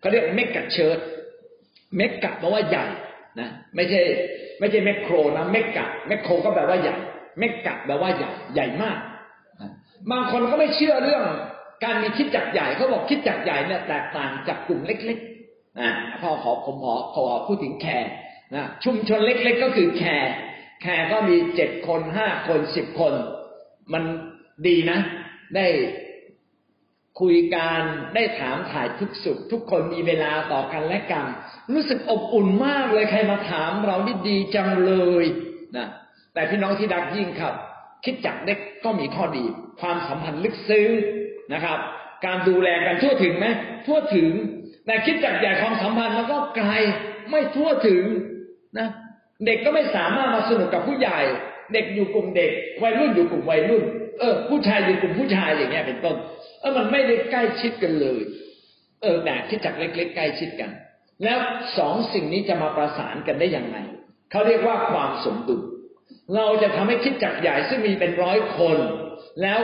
[0.00, 2.86] เขาเรียก mega church mega แปลว่าใหญ่
[3.40, 4.00] นะ ไม่ใช่
[4.58, 6.94] ไม่ใช่ macro นะ mega macro ก็แปลว่าใหญ่
[7.38, 8.98] mega แปลว่าใหญ่ใหญ่มาก
[10.10, 11.24] บางคนก็ไม่เชื่อเรื่อง
[11.84, 15.90] การมีคริสตจักรใหญ่เขาบอกคริสตจักรใหญ่เนี่ยแตกต่างจากกลุ่มเล็กๆนะ
[16.20, 18.10] พอขอผมขอขอพูดถึง care
[18.54, 20.32] นะชุมชนเล็กๆก็คือ care
[20.82, 23.14] แคร์ก็มีเจ็ดคนห้าคนสิบคน
[23.92, 24.02] มัน
[24.66, 24.98] ดีนะ
[25.56, 25.66] ได้
[27.20, 27.80] คุยกัน
[28.14, 31.24] ได้ถามถ่ายทุกสุข ทุกคนมีเวลาต่อกันและกัน
[31.72, 35.24] รู้สึกอบอุ่นมากเลยใครมาถามเรานี่ดีจังเลย
[35.76, 35.86] นะ
[36.34, 37.54] แต่พี่น้องที่ดักยิ่งครับ
[38.04, 39.44] คิดจักเด็กก็มีข้อดี
[39.80, 40.90] ความสัมพันธ์ลึกซึ้ง
[41.52, 41.78] นะครับ
[42.26, 43.46] การดูแลกันทั่วถึงไหม
[43.86, 44.30] ทั่วถึง
[44.86, 46.70] แต่คิดจักใหญ่ความสัมพันธ์มันก็ไกล
[47.30, 48.04] ไม่ทั่วถึง
[48.78, 48.88] นะ
[49.46, 51.20] เด็กก็ไม่สามารถมาสนุกกับผู้ใหญ่
[51.72, 52.50] เด็กอยู่กลุ่มเด็ก
[52.82, 53.84] วัยรุ่นอยู่กลุ่มวัยรุ่น
[54.20, 56.16] เออ ผู้ชายอยู่กลุ่มผู้ชายอย่างเงี้ยเป็นต้น
[56.64, 58.20] ออมันไม่ได้ใกล้ชิดกันเลย
[59.02, 60.70] เออแต่คิดจักเล็กๆใกล้ชิดกัน
[61.24, 61.38] แล้ว
[61.78, 63.78] สองสิ่งนี้จะมาประสานกันได้อย่างไร
[64.30, 65.60] เขาเรียกว่าความสมดุล
[66.36, 68.78] เราจะทำให้คิดจักใหญ่ซึ่งมีเป็นร้อยคน
[69.42, 69.58] แล้ว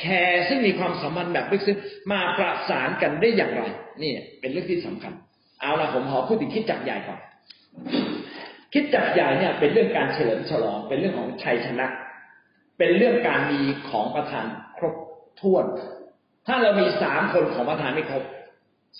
[0.00, 1.78] แคร์ซึ่งมีความสัมพันธ์แบบลึกซึ้ง
[2.12, 3.62] มาประสานกันได้อย่างไร
[4.02, 5.12] นี่เป็นเรื่องที่สำคัญ
[5.60, 7.20] เอาละผมขอพูดถึงคิดจักใหญ่ก่อน
[8.72, 11.86] คิดจักใหญ่เนี่ย เป็นเรื่องการเฉลิมฉลอง เป็นเรื่องของชัยชนะ
[12.78, 14.46] เป็นเรื่องการมีของประทาน
[14.76, 14.94] ครบ
[15.40, 15.64] ถ้วน
[16.46, 18.22] ถ้าเรามีสามคนของประทานไม่ครบ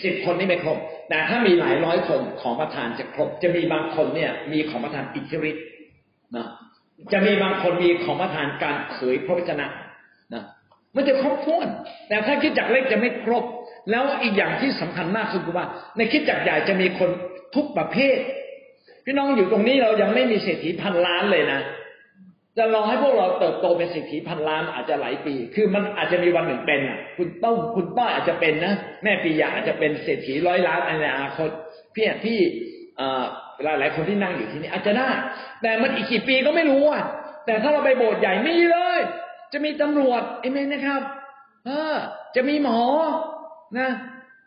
[0.05, 0.78] สิบคนนี่ไม่ครบ
[1.09, 5.64] แต่ถ้ามีหลายร้อยคนของประทานจะครบ จะมีบางคนเนี่ย มีของประทานอิทธิฤทธิ์
[6.36, 6.47] นะ
[7.12, 9.66] จะมีบางคนมีของประทานการเผยพระวจนะ
[10.34, 10.42] นะ
[10.94, 11.68] มันจะครบถ้วน
[12.09, 13.44] แต่ถ้าคิดจักเล็กจะไม่ครบ
[13.90, 15.66] แล้วอีกอย่างที่สำคัญมากคือว่า
[15.97, 17.11] ในคิดจักใหญ่จะมีคน
[17.55, 18.18] ทุกประเภท
[19.05, 21.61] พี่น้องอยู่ตรงนี้เรายังไม่มีเศรษฐีพันล้านเลยนะ
[22.59, 31.51] จะรอให้พวกเราเติบโตเป็นเศรษฐีพันล้านอาจจะหลายปี คือมันอาจจะมีวันหนึ่งเป็นอะ คุณต้องคุณต้อยอาจจะเป็นนะ แม่ปียาอาจจะเป็นเศรษฐีร้อยล้านในอนาคต
[31.95, 32.39] พี่ที่
[33.65, 35.11] หลายหลายคนที่นั่งอยู่ที่นี่อาจจะได้
[35.63, 37.05] แต่มันอีกกี่ปีก็ไม่รู้อะ
[37.47, 39.01] แต่ถ้าเราไปโบสถ์ใหญ่ไม่เลย
[39.53, 41.01] จะมีตำรวจเอเมนนะครับ
[41.67, 41.97] เออ
[42.37, 42.81] จะมีหมอ
[43.79, 43.91] นะ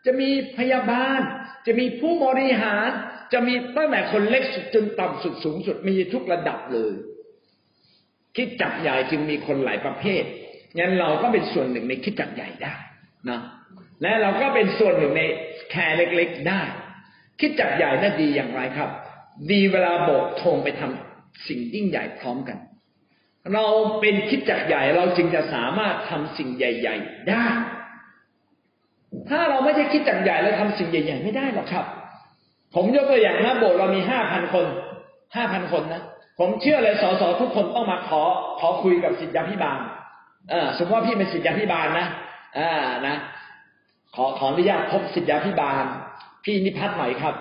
[0.06, 1.20] จะมีพยาบาล
[1.66, 2.90] จะมีผู้บริหาร
[3.32, 6.92] จะมีตั้งแต่คนเล็กสุดจนต่ำสุดสูงสุดมีทุกระดับเลย
[8.40, 10.22] คิดจักใหญ่จึงมีคนหลายประเภท
[10.78, 12.74] งั้นเราก็เป็นส่วนหนึ่งในคิดจักใหญ่ได้
[13.30, 13.40] นะ
[14.02, 15.22] และเราก็เป็นส่วนหนึ่งใน
[15.70, 16.62] แคร์เล็กๆได้
[17.40, 18.90] คิดจักใหญ่น่าดีอย่างไรครับ
[19.50, 22.58] ดีเวลาโบกธงไปทำสิ่งยิ่งใหญ่พร้อมกัน
[23.54, 23.66] เรา
[24.00, 27.46] เป็นคิดจักใหญ่เราจึงจะสามารถทำสิ่งใหญ่ ๆ ได้
[29.28, 31.84] ถ้าเราไม่ใช่คิดจักใหญ่แล้วทำสิ่งใหญ่ ๆ ไม่ได้หรอกครับ
[32.74, 34.66] ผมยกตัวอย่างนะโบสถ์เรามีห้าพันคน
[35.36, 36.02] ห้าพันคนนะ
[36.40, 38.22] ผมเชื่อเลยสสทุกคนต้องมาขอ
[38.60, 39.78] ขอคุยกับสิทธิพิบาล
[40.50, 42.06] เออสมมติว่าพี่เป็นสิทธิพิบาลนะ
[42.58, 42.70] อ่า
[43.06, 43.16] นะ
[44.14, 45.84] ขอขออนุญาตพบสิทธิพิบาล
[46.44, 47.34] พี่นิพัฒน์หน่อยครับ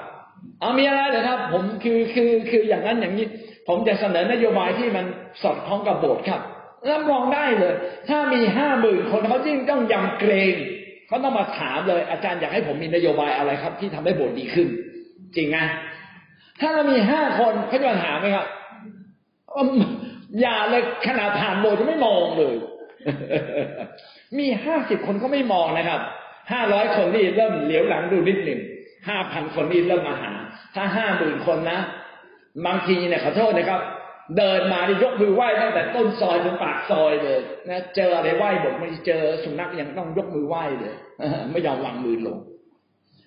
[0.60, 3.26] เอามีอะไรเหรอครับ ผมคือคือคืออย่างนั้นอย่างนี้
[3.68, 5.06] ผมจะเสนอนโยบายที่มัน
[5.42, 6.42] สอดคล้องกับโบสถ์ครับ
[6.90, 7.76] รับรองได้เลย
[8.10, 10.56] ถ้ามีห้าหมื่นคนเขาจริงต้องยำเกรง
[11.08, 14.68] เขาต้องมาถามเลย อาจารย์อยากให้ผมมีนโยบายอะไรครับ ที่ทำให้โบสถ์ดีขึ้น
[15.36, 15.58] จริงไง
[16.62, 18.48] ถ้าเรามีห้าคนเขาจะมาถามไหมครับ
[20.42, 22.56] อย่าเลยขนาดผ่านโบสถ์จะไม่มองเลย
[24.38, 26.02] มีห้าสิบคนก็ไม่มองนะครับ
[26.52, 28.60] ห้าร้อยคนนี่เริ่มเหลียวหลังดูนิดหนึ่ง
[29.08, 30.32] ห้าพันคนนี่เริ่มมาหา
[30.76, 31.80] ถ้าห้าหมื่นคนนะ
[32.66, 33.82] บางทีเนี่ยขอโทษนะครับ
[34.38, 37.40] เดินมาที่ยกมือไหว้ตั้งแต่ต้นซอยจนปากซอยเลย
[37.70, 40.96] นะเจออะไรไหว้บกไม่เจอสุนัขยังต้องยกมือไหว้เลย
[41.52, 42.38] ไม่ยอมวางมือลง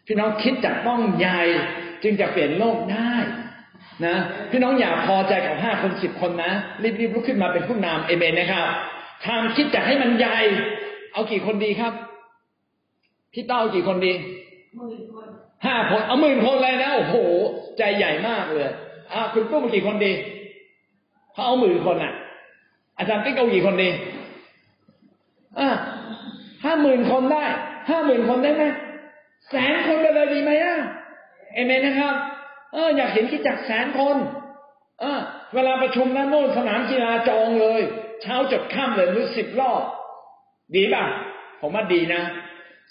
[0.06, 1.40] พี่น้องคิดจากต้องใหญ่
[2.02, 3.14] จึงจะเปลี่ยนโลกได้
[4.06, 4.16] นะ
[4.50, 8.64] พี่น้องอย่าพอใจกับห้าคนสิบคนนะรีบๆลุกขึ้นมาเป็นผู้นำเอเมนนะครับ
[9.24, 10.38] ทำคิดจะให้มันใหญ่
[11.12, 11.92] เอากี่คนดีครับ
[13.32, 14.12] พี่เต้ากี่คนดี
[15.66, 17.16] ห้าคนเอาหมื่นคนเลยนะโอ้โห
[17.78, 18.70] ใจใหญ่มากเลย
[19.12, 20.12] อ่าคุณตุ้มกี่คนดี
[21.32, 22.12] เขาเอาหมื่นคนอะ
[22.98, 23.88] อาจารย์ติ๊กเอากี่คนดี
[25.58, 25.68] อ่า
[26.64, 27.44] ห้าหมื่นคนได้
[27.90, 28.64] ห้าหมื่นคนได้ไหม
[29.50, 30.76] แสนคนไปเลยดีไหมอะ
[31.54, 32.14] เอเมนนะครับ
[32.72, 34.16] เออ อยากเห็นคิดจักแสนคน
[35.00, 35.20] เออ
[35.54, 37.80] เวลาประชุมนะโน่นสนามกีฬาจองเลย
[38.22, 39.82] เช้าจดค่ำเลยมือสิบรอบ
[40.74, 41.04] ดีป่ะ
[41.60, 42.22] ผมว่าดีนะ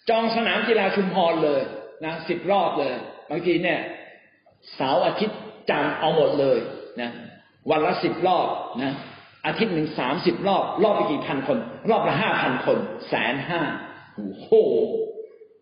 [0.10, 1.62] จองสนามกีฬาชุมพรเลย
[2.06, 2.94] นะสิบรอบเลย
[3.30, 3.80] บางทีเนี่ย
[4.76, 6.58] เสาร์อาทิตย์จันทร์เอาหมดเลย
[7.02, 7.10] นะ
[7.70, 8.48] วันละสิบรอบ
[8.82, 8.94] นะ
[9.46, 11.58] อาทิตย์หนึ่งสามสิบรอบ รอบไปกี่พันคน
[11.90, 12.78] รอบละห้าพันคน
[13.10, 13.62] แสนห้า
[14.16, 14.50] โอ้โห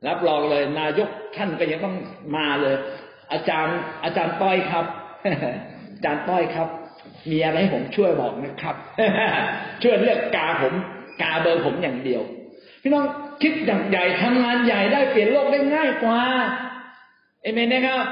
[0.07, 1.95] รับรองเลย นายกท่านก็ยังต้อง
[2.38, 2.76] มาเลย
[3.32, 4.86] อาจารย์ อาจารย์ต้อยครับ
[5.95, 6.69] อาจารย์ต้อยครับ
[7.32, 8.75] มีอะไรให้ผมช่วยบอกนะครับ
[9.84, 10.73] ช่วยเลือกกาผม
[11.21, 12.21] กาเบอร์ผมอย่างเดียว
[12.82, 13.05] พี่น้อง
[13.41, 16.21] คิดอย่างใหญ่ทำงานใหญ่ได้เปลี่ยนโลกได้ง่ายกว่า
[17.41, 18.03] เอเมนนะครับ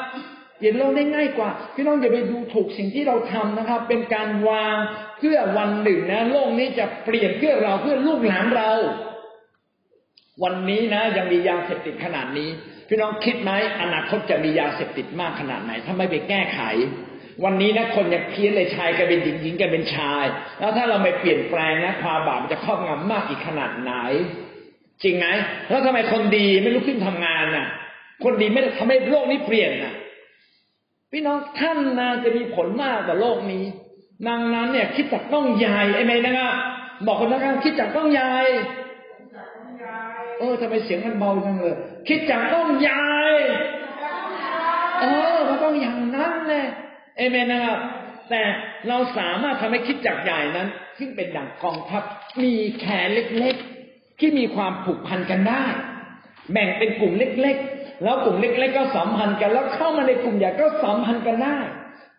[0.57, 4.77] เปลี่ยนโลกได้ง่ายกว่า พี่น้องอย่าไปดูถูกสิ่งที่เราทำนะครับ เป็นการวาง
[5.17, 8.71] เพื่อวันหนึ่งนะ โลกนี้จะเปลี่ยนเพื่อเราเพื่อลูกหลานเรา
[10.43, 12.49] วันนี้นะ ยังมียาเสพติดขนาดนี้
[12.87, 16.59] พี่น้องคิดไหมอนาคตจะมียาเสพติดมากขนาดไหน ถ้าไม่ไปแก้ไข
[17.43, 20.25] วันนี้นะคนยังเพี้ยนเลยชายกลายเป็นหญิงหญิงกลายเป็นชาย
[20.59, 23.93] แล้วถ้าเราไม่เปลี่ยนแปลงนะความบาปมันจะครอบงำมากอีกขนาดไหน
[25.03, 25.27] จริงไหม
[25.69, 27.67] แล้วทำไมคนดีไม่ลุกขึ้นทำงานน่ะ
[28.23, 29.93] คนดีไม่ทำให้โลกนี้เปลี่ยนน่ะ
[31.11, 33.63] พี่น้องท่านนะจะมีผลมากต่อโลกนี้
[34.27, 36.51] ดังนั้นเนี่ยคิดจากต้องใหญ่ไอ้ไหมนะครับ
[37.05, 38.33] บอกคนนั้นคิดจากต้องใหญ่
[40.39, 41.75] เออทำไมเสียงมันเบาจังเลย
[42.07, 43.07] คิดจากต้องใหญ่
[45.01, 46.65] เออมันต้องอย่างนั้นเลย
[47.17, 47.79] เอเมนนะครับ
[48.29, 48.41] แต่
[48.87, 50.67] เราสามารถทำให้คิดจากใหญ่นั้น
[50.99, 52.03] ซึ่งเป็นดั่งกองทัพ
[52.43, 53.07] มีแขน
[53.39, 55.63] เล็กๆ ที่มีความผูกพันกันได้
[56.51, 61.57] แบ่งเป็นกลุ่มเล็กๆ แล้วกลุ่มเล็กๆ ก็สัมพันธ์กัน แล้วเข้ามาในกลุ่มใหญ่ก็สัมพันธ์กันได้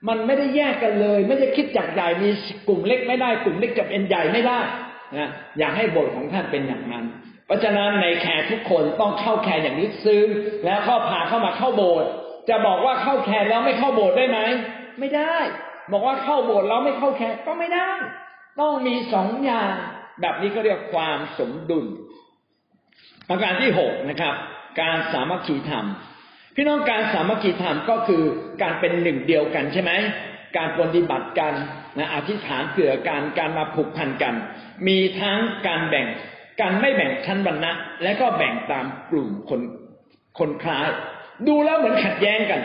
[0.09, 2.31] มันไม่ได้แยกกันเลย ไม่ได้คริสตจักรใหญ่มี
[2.69, 4.61] กลุ่มเล็กไม่ได้ กลุ่มเล็กจะเป็นใหญ่ไม่ได้
[5.19, 7.05] นะอยากให้โบสถ์ของท่านเป็นอย่างนั้น
[7.49, 10.27] เพราะฉะนั้นใน care ทุกคนต้องเข้า care อย่างลึกซึ้ง
[10.65, 12.09] แล้วก็พาเข้ามาเข้าโบสถ์
[12.49, 14.39] จะบอกว่าเข้า care แล้วไม่เข้าโบสถ์ได้ไหม
[15.01, 15.35] ไม่ได้
[15.93, 17.91] บอกว่าเข้าโบสถ์แล้วไม่เข้า care ก็ไม่ได้
[18.61, 19.73] ต้องมีสองอย่าง
[20.21, 21.87] แบบนี้เขาเรียกความสมดุล
[23.29, 24.35] ประการที่หกนะครับ
[24.81, 25.87] การสามัคคีธรรม
[26.55, 28.23] พี่น้องการสามัคคีธรรมก็คือ
[28.63, 29.93] การเป็นหนึ่งเดียวกันใช่ไหม
[30.57, 31.55] การปฏิบัติกัน
[31.99, 34.35] นะอธิษฐานเผื่อการการมาผูกพันกัน
[34.87, 36.07] มีทั้งการแบ่ง
[36.61, 39.61] การไม่แบ่งชั้นวรรณะ และก็แบ่งตามกลุ่มคน
[40.39, 40.89] คนคล้าย
[41.49, 42.61] ดูแล้วเหมือนขัดแย้งกัน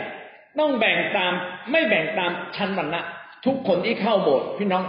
[0.58, 1.32] ต้องแบ่งตาม
[1.70, 3.00] ไม่แบ่งตามชั้นวรรณะ
[3.46, 4.84] ทุกคนที่เข้าโบสถ์พี่น้อง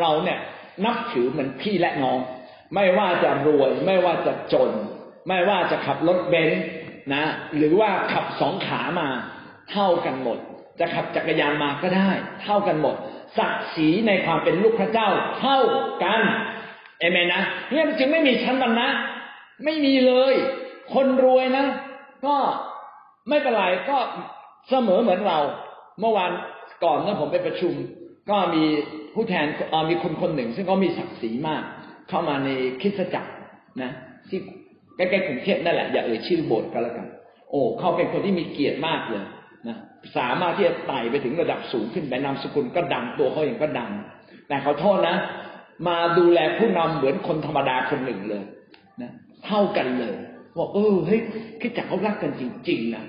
[0.00, 0.38] เราเนี่ย
[0.84, 2.18] นับถือเหมือนพี่และน้อง
[2.74, 4.70] ไม่ว่าจะรวย ไม่ว่าจะจน
[5.28, 6.62] ไม่ว่าจะขับรถเบนซ์
[7.14, 7.24] นะ
[7.56, 9.08] หรือว่าขับสองขามา
[9.70, 10.38] เท่ากันหมด
[10.80, 12.10] จะขับจักรยานมาก็ได้
[12.42, 12.96] เท่ากันหมด
[13.38, 15.08] ศักดิ์ศรีในความเป็นลูกพระเจ้า
[15.40, 15.58] เท่า
[16.04, 16.20] กัน
[17.00, 18.88] เอเมนนะเนี่ยมันจึงไม่มีชั้นวรรณะ
[19.64, 20.34] ไม่มีเลย
[20.94, 21.64] คนรวยนะ
[22.26, 22.36] ก็
[23.28, 23.96] ไม่เป็นไรก็
[24.68, 25.38] เสมอเหมือนเรา
[26.00, 26.30] เมื่อวาน
[26.84, 27.74] ก่อนนะผมไปประชุม
[28.30, 28.64] ก็มี
[29.14, 29.46] ผู้แทน
[29.90, 31.62] มีคนคนหนึ่ง ซึ่งเขามีศักดิ์ศรีมาก
[32.08, 32.48] เข้ามาใน
[32.80, 33.30] คริสตจักร
[33.82, 33.90] นะ
[34.28, 34.40] ที่
[34.96, 37.06] ใกล้ๆกรุงเทพนั่นแหละอย่าเอ่ยชื่อโบสถ์ก็แล้วกัน
[37.50, 39.24] โอ้เขาเป็นคนที่มีเกียรติมากเลย
[39.68, 39.76] นะ
[40.16, 43.90] สามารถที่จะไต่ไปถึงระดับสูงขึ้นไปนามสกุลก็ดังตัวเขาเองก็ดัง
[44.48, 45.16] แต่เขาโทษนะ
[45.86, 48.44] มาดูแลผู้นำเหมือนคนธรรมดาคนหนึ่งเลย
[49.02, 49.12] นะ
[49.46, 50.14] เท่ากันเลย
[50.56, 51.20] ว่าเออเฮ้ย
[51.60, 53.04] คิดจักเขารักกันจริงๆนะ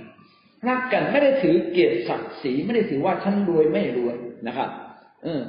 [0.67, 4.15] รักกันไม่ได้ถือเกียรติศักดิ์ศรีไม่ได้ถือว่าฉันรวยไม่รวย
[4.47, 4.69] นะครับ
[5.23, 5.41] เออ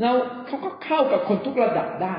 [0.00, 0.14] แล้ว
[0.46, 2.16] เขาก็เข้ากับคนทุกระดับได้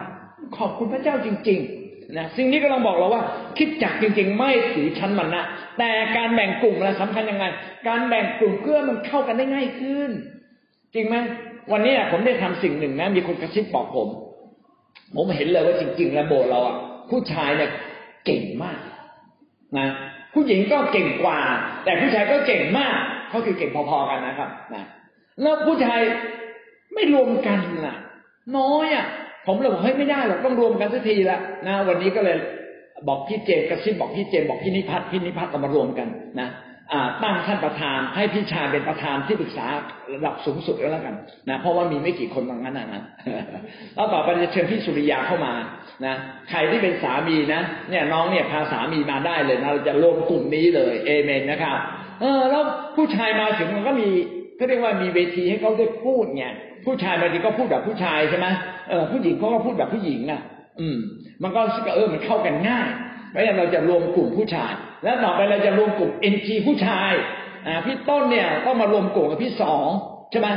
[0.57, 3.23] ขอบคุณพระเจ้าจริง ๆนะสิ่งนี้ก็ลังบอกเราว่า
[3.57, 5.43] คิดจักจริง ๆ ไม่ถือชั้นมันนะ
[5.77, 7.45] แต่การแบ่งกลุ่มนะสำคัญยังไง
[7.87, 10.09] การแบ่งกลุ่มเพื่อมันเข้ากันได้ง่ายขึ้น
[10.93, 11.15] จริงไหม
[11.71, 14.09] วันนี้ผมได้ทำสิ่งหนึ่งนะมีคนกระซิบบอกผม
[15.15, 16.75] ผมเห็นเลยว่าจริงๆแล้วโบเราอะ
[17.09, 17.71] ผู้ชายเนี่ย
[18.25, 18.79] เก่งมาก
[19.77, 19.87] นะ
[20.33, 21.39] ผู้หญิงก็เก่งกว่า
[21.83, 22.95] แต่ผู้ชายก็เก่งมาก
[23.29, 24.83] เขาคือเก่งพอๆกันนะครับนะ
[25.41, 25.99] แล้วผู้ชาย
[26.93, 27.97] ไม่รวมกันน่ะ
[28.57, 29.05] น้อยอะ
[29.47, 32.37] ผมเลยบอกเฮ้ยไม่ได้หรอกต้องรวมกันสักทีละนะวันนี้ก็เลย
[33.07, 36.07] บอกพี่เจมกระซิบบอกพี่เจมบอกพี่นิพัฒน์พี่นิพัฒน์เรามารวมกัน
[36.39, 36.47] นะ
[37.23, 39.65] ตั้งท่านประธานให้พี่ชายเป็นประธานที่ปรึกษา
[40.13, 41.15] ระดับสูงสุดก็แล้วกัน
[41.49, 43.01] นะเพราะว่ามีไม่กี่คนบางนั้นนะ
[43.95, 45.53] แล้วต่อไปจะเชิญพี่สุริยาเข้ามา
[46.05, 46.15] นะ
[46.49, 51.77] ใครที่เป็นสามีนะเนี่ยน้องเนี่ยพาสามีมาได้เลยนะเราจะรวมกลุ่มนี้เลยเอเมนนะครับ
[52.21, 52.63] เออแล้ว
[52.95, 54.09] ผู้ชายมาถึงมันก็มี
[54.59, 56.45] ก็เรียกว่ามีเวทีให้เขาได้พูดไง
[56.85, 58.47] ผู้ชายบางทีก็พูดแบบผู้ชายใช่ไหม
[58.89, 60.41] เออผู้หญิงเขาก็พูดแบบผู้หญิงอะ
[60.79, 60.97] อืม
[61.43, 61.61] มันก็
[61.95, 62.89] เออมันเข้ากันง่าย
[63.33, 64.71] เพราะฉะนั้นเราจะรวมกลุ่มผู้ชาย
[65.03, 67.11] แล้วต่อไปเราจะรวมกลุ่มเอ็นจีผู้ชาย
[67.67, 69.85] อ่าพี่ต้นเนี่ยต้องมารวมกลุ่มกับพี่สอง
[70.31, 70.49] ใช่ไหม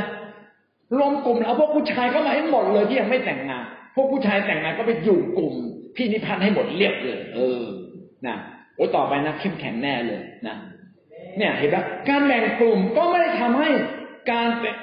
[0.97, 3.63] รวมกลุ่มเอาพวกผู้ชายเข้ามาให้หมดเลยที่ยังไม่แต่งงาน
[3.95, 5.53] พวกผู้ชายแต่งงานก็ไปอยู่กลุ่ม
[5.95, 7.63] พี่นิพันธ์ให้หมดเรียบเลย เออ
[8.27, 8.37] นะ
[8.75, 10.55] โอ้ต่อไปนะเข้มแข็งแน่เลยนะ
[11.37, 11.77] เนี่ยเห็นไหม
[12.09, 13.69] การแบ่งกลุ่มก็ไม่ได้ทำให้
[14.31, 14.75] การแบ่ง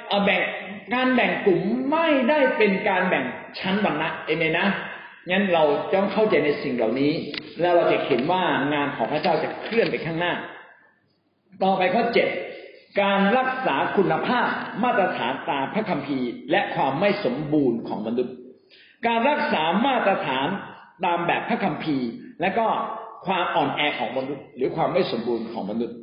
[0.93, 1.59] การแบ่งกลุ่ม
[1.91, 3.23] ไม่ได้เป็นการแบ่ง
[3.59, 4.65] ชั้นวรรณะเอเมนะ
[5.31, 5.63] งั้นเรา
[5.93, 7.13] ต้องเข้าใจในสิ่งเหล่านี้
[7.61, 10.33] แล้วเราจะเห็นว่างานของพระเจ้าจะเคลื่อนไปข้างหน้า
[11.63, 12.27] ต่อไปข้อเจ็ด
[13.01, 14.47] การรักษาคุณภาพ
[14.83, 18.35] มาตรฐานตามพระคัมภีร์ และความไม่สมบูรณ์ของมนุษย์
[19.07, 20.47] การรักษามาตรฐาน
[21.05, 22.09] ตามแบบพระคัมภีร์
[22.41, 22.67] และก็
[23.27, 25.95] ความอ่อนแอของมนุษย์ หรือความไม่สมบูรณ์ของมนุษย์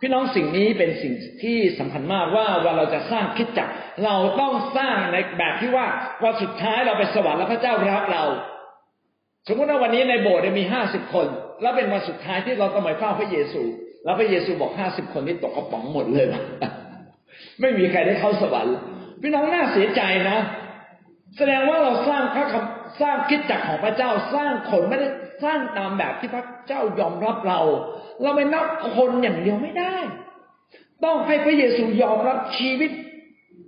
[0.00, 3.68] พี่น้องสิ่งนี้เป็นสิ่งที่สำคัญมากว่าว่าเราจะสร้างคิดจัก
[4.04, 5.86] เราต้องสร้างในแบบที่ว่า
[6.24, 8.24] วันสุดท้ายเราไปสวรรค์แล้วพระเจ้ารับเรา
[9.48, 11.26] สมมติว่าวันนี้ในโบสถ์มีห้าสิบคน
[11.62, 13.62] แล้วเป็นวันสุดท้ายที่เราต้องไปเฝ้าพระเยซู
[14.04, 16.26] แล้วพระเยซูบอกห้าสิบคนนี้ตกกระป๋องหมดเลย
[17.60, 18.76] ไม่มีใครได้เข้าสวรรค์
[19.22, 20.38] พี่น้องน่าเสียใจนะ
[21.36, 25.08] แสดงว่าเราสร้างพระคำสร้างคิดจักของพระเจ้าสร้างคนไม่ได้
[25.42, 27.60] สร้างตามแบบที่พระเจ้ายอมรับเรา
[28.22, 28.66] เราไม่นับ
[28.96, 29.96] คนอย่างเดียวไม่ได้
[31.04, 32.90] ต้องให้พระเยซูยอมรับชีวิต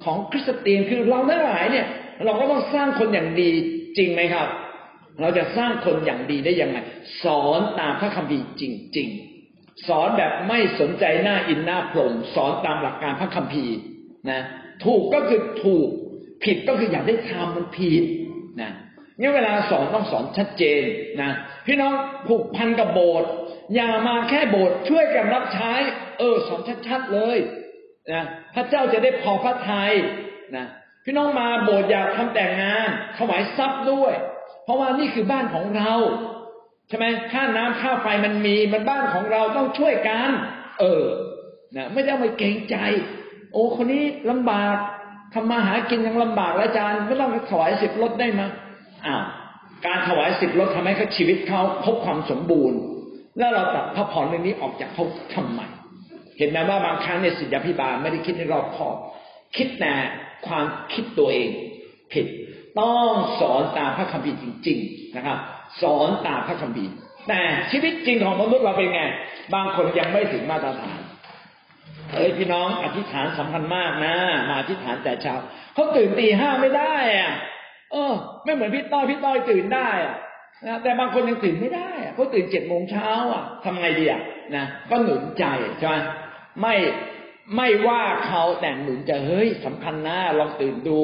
[0.05, 1.87] ของคริสเตียนคือเราทั้งหลายเนี่ย
[2.25, 3.51] เราก็ต้องสร้างคนอย่างดี
[3.97, 4.49] จริงไหมครับ
[5.21, 6.79] เราจะสร้างคนอย่างดีได้ยังไง
[7.25, 8.62] สอนตามพระคัมภีร์จ
[8.97, 9.09] ริง
[9.47, 13.77] ๆ สอนแบบไม่สนใจหน้าอินหน้าพรมสอนตามหลักการพระคัมภีร์
[14.31, 14.41] นะ
[14.85, 15.89] ถูกก็คือถูก
[16.45, 18.05] ผิดก็คืออย่าได้ทำมันผิด
[18.62, 18.71] นะ
[19.21, 20.83] นี่เวลาสอนต้องสอนชัดเจน
[21.23, 21.31] นะ
[21.66, 21.93] พี่น้อง
[22.29, 23.31] ผูกพันกับโบสถ์
[23.75, 25.73] อย่ามาแค่โบสถ์ช่วยกันรับใช้
[26.19, 27.39] เออสอนชัดๆเลย
[28.12, 29.93] นะพระเจ้าจะได้พอพระทัย
[30.57, 30.66] นะ
[31.05, 32.89] พี่น้องมาโบสถ์อยากทำแต่งงาน
[33.19, 34.12] ถวายทรัพย์ด้วย
[34.64, 35.93] เพราะว่านี่คือบ้านของเรา
[36.89, 40.31] ใช่ไหมค่าน้ำค่าไฟมันมีมันบ้านของเราต้องช่วยกัน
[40.81, 41.05] เออ
[41.77, 42.77] นะไม่ได้มาเกรงใจ
[43.53, 44.77] โอ้คนนี้ลำบาก
[45.35, 48.47] ทำมาหากินยังลำบากแล้วอาจารย์ไม่ต้องถวายสิบรถได้มา
[49.07, 49.22] อ้าว
[49.86, 52.78] การถวายสิบรถทำให้เขาชีวิตเขาพบความสมบูรณ์
[53.38, 55.61] แล้วเราตัดพระพรเรื่องนี้ออกจากเขาทำไม
[56.38, 58.96] เห็นไหมว่าบางครั้งเนี่ยศิษยาพิบาลไม่ได้คิดให้รอบคอบ
[59.57, 59.94] คิดแต่
[60.46, 61.51] ความคิดตัวเอง
[62.12, 62.26] ผิด
[62.80, 65.38] ต้องสอนตามพระคัมภีร์จริง ๆ นะครับ
[65.82, 66.92] สอนตามพระคัมภีร์
[67.28, 69.01] แต่ชีวิตจริงของมนุษย์เราเป็นไง
[69.55, 71.01] บางคนยังไม่ถึงมาตรฐาน
[72.14, 74.14] เอ้ยพี่น้องอธิษฐานสำคัญมากนะ
[74.49, 75.34] มาอธิษฐานแต่เช้า
[75.74, 77.32] เขาตื่นตีห้าไม่ได้อะ
[77.93, 78.14] เออ
[78.45, 80.16] ไม่เหมือนพี่ต้อยพี่ต้อยตื่นได้อะ
[80.66, 84.20] นะแต่บางคนยังตื่นไม่ได้อะเขาตื่นเจ็ดโมงเช้าอะทำไงดีอะ
[84.57, 85.45] นะก็หนุนใจ
[85.78, 85.97] ใช่ไหม
[86.61, 86.74] ไม่
[87.57, 90.99] ไม่ว่าเขาแต่หนุนใจเฮ้ยสำคัญนะลองตื่นดู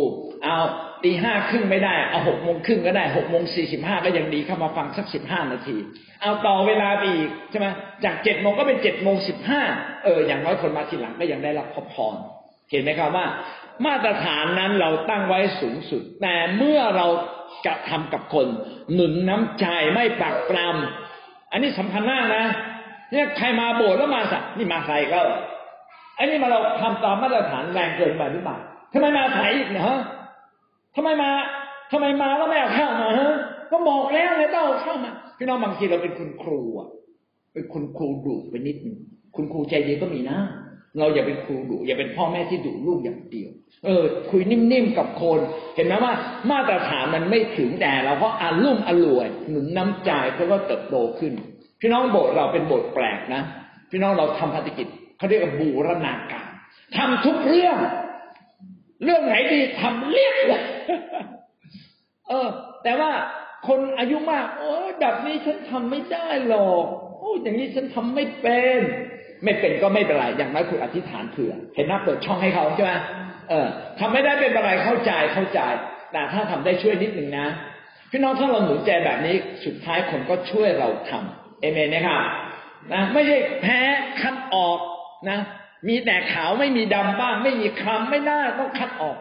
[0.45, 0.57] เอา
[1.05, 5.77] ตีห้าครึ่งไม่ได้เอาหกโมงครึ่งก็ได้หกโมงสี่สิบห้าก็ยังดีเข้ามาฟังสักสิบห้านาที
[6.21, 7.67] เอาต่อเวลาไปอีกใช่ไหม
[8.05, 9.63] จากเจ็ดโมงก็เป็นเจ็ดโมงสิบห้า
[10.05, 12.17] เอออย่างน้อยคนมาทีหลังก็ยังได้รับพร
[12.71, 13.27] เห็นไหมครับว่า
[13.87, 17.07] มาตรฐานนั้นเราตั้งไว้สูงสุด แต่เมื่อเรา
[17.67, 18.47] กระทำกับคน
[18.93, 22.45] หนุนน้ำใจไม่ปักปรำอันนี้สำคัญมากนะ
[23.11, 25.21] เนี่ยใครมาโบสถ์แล้วมาสักนี่มาใครก็
[26.19, 28.57] อันนี้มาเราทำตามมาตรฐานแรงเกินไปหรือเปล่า
[28.93, 29.99] ทำไมมาใสายอีกเนี่ยฮะ
[30.97, 31.31] ทำไมมา
[31.93, 33.33] ทำไมมาแล้วไม่เอาข้าวมาฮะ
[33.71, 36.89] ก็บอกแล้วไงต้องเอาข้าวมาพี่น้องบางทีเราเป็นคุณครูอะ
[37.53, 38.99] เป็นคุณครูดุไปนิดนึง
[39.37, 40.39] คุณครูใจเย็นก็มีนะ
[40.99, 43.51] เราอย่าเป็นครูดุอย่าเป็นพ่อแม่ที่ดุลูกอย่างเดียว
[43.85, 45.39] เออ คุยนิ่มๆกับคน
[45.77, 46.13] เห็นไหมว่า
[46.51, 51.33] มาตรฐานมันไม่ถึงแต่เราก็อารุ่มอร่วยหนุนน้ำใจเพราะว่าเติบโตขึ้น
[51.81, 53.43] พี่น้องโบสถ์เราเป็นโบสถ์แปลกนะ
[53.91, 54.87] พี่น้องเราทำภารกิจ
[55.19, 56.49] เขาเรียกว่าบูรณาการ
[56.97, 57.77] ทำทุกเรื่อง
[59.05, 60.63] เรื่องไหนดีทำเรียกเลย
[62.29, 62.49] เออ
[62.83, 63.11] แต่ว่า
[63.69, 66.87] คนอายุมาก โอ้แบบนี้ฉันทำไม่ได้หรอก
[67.19, 68.81] โอ้อย่างนี้ฉันทำไม่เป็น
[69.45, 72.93] ไม่เป็นก็ไม่เป็นไรอย่างน้อยคุณอธิษฐานเผื่อเห็นหน้าเปิดช่องให้เขาใช่ไหม
[73.51, 73.67] เออ
[73.99, 75.61] ทำไม่ได้เป็นอะไรเข้าใจเข้าใจ
[76.13, 77.47] แต่ถ้าทำได้ช่วยนิดหนึ่งนะ
[78.11, 82.21] พี่น้องถ้าเราหนุนใจแบบนี้สุดท้ายคนก็ช่วยเราทำเอเมนนะครับ
[82.93, 83.79] นะไม่ใช่แพ้
[84.21, 84.79] คัดออก
[85.29, 85.39] นะ
[85.89, 89.17] มีแต่ขาวไม่มีดำบ้าง ไม่มีคล้ำไม่น่าต้องคัดออก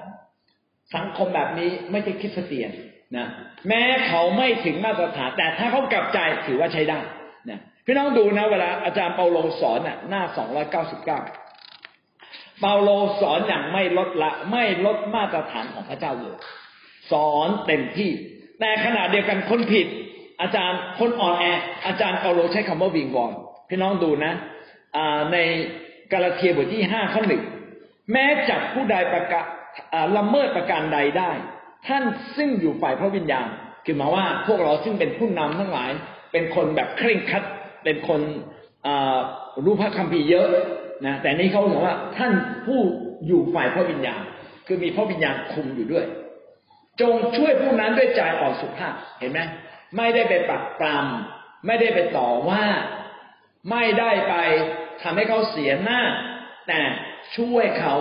[0.95, 2.71] สังคมแบบนี้ไม่ใช่คริสเตียน
[3.17, 3.27] นะ
[3.67, 6.99] แม้เขาไม่ถึงมาตรฐานแต่ถ้าเขากลับใจถือว่าใช้ได้
[7.85, 11.19] พี่น้องดูนะเวลาอาจารย์เปาโลสอนน่ะหน้าสองร้อยเก้าสิบเก้า
[12.59, 12.89] เปาโล
[13.21, 16.37] สอนอย่างไม่ลดละ ไม่ลดมาตรฐานของพระเจ้าเลย
[17.11, 18.11] สอนเต็มที่
[18.59, 19.87] แต่ขณะเดียวกันคนผิด
[20.41, 21.45] อาจารย์คนอ่อนแอ
[21.87, 23.31] อาจารย์เปาโลใช้คำว่าวิงวอน
[23.69, 24.33] พี่น้องดูนะ
[25.31, 25.37] ใน
[26.11, 27.43] กาลาเทียบทที่ห้าข้อหนึ่ง
[28.11, 29.45] แม้จับผู้ใดประกาศ
[30.17, 31.31] ละเมิดประการใดได้
[31.87, 32.03] ท่าน
[32.37, 33.47] ซึ่งอยู่ฝ่ายพระวิญญาณ
[33.85, 35.91] คือหมายว่าพวกเราซึ่งเป็นผู้นำทั้งหลาย
[36.31, 37.43] เป็นคนแบบเคร่งครัด
[37.83, 38.21] เป็นคน
[39.63, 40.47] รู้พระคัมภีร์เยอะ
[41.05, 42.33] นะแต่นี้เขาบอกว่าท่าน
[42.65, 42.79] ผู้
[43.27, 44.21] อยู่ฝ่ายพระวิญญาณ
[44.67, 46.05] คือมีพระวิญญาณคุมอยู่ด้วย
[47.01, 49.39] จงช่วยผู้นั้นด้วยใจอ่อนสุภาพเห็นไหม
[49.97, 52.63] ไม่ได้ไปปักปรำไม่ได้ไปต่อว่า
[53.71, 54.35] ไม่ได้ไป
[55.03, 56.01] ทำให้เขาเสียหน้า
[56.67, 56.81] แต่
[57.37, 57.95] ช่วยเขา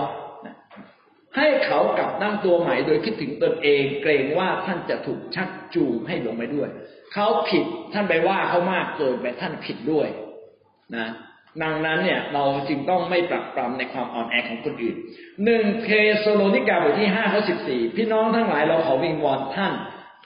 [1.37, 6.69] ให้เขากลับนั่งตัวใหม่โดยคิดถึงตนเอง เกรงว่าท่านจะถูกชักจูงให้ลงไปด้วย
[7.13, 10.09] เขาผิดท่านไปว่าเขามากเกินไปท่านผิดด้วย
[10.97, 11.09] นะ
[11.63, 14.97] ดังนั้นเนี่ยเราจึงต้องไม่ปรับปรำในความอ่อนแอของคนอื่น
[15.45, 15.89] หนึ่งเท
[16.19, 19.73] โซโลนิกาบทที่ห้าข้อสิบสี่พี่น้องทั้งหลายเราขอวิงวอนท่าน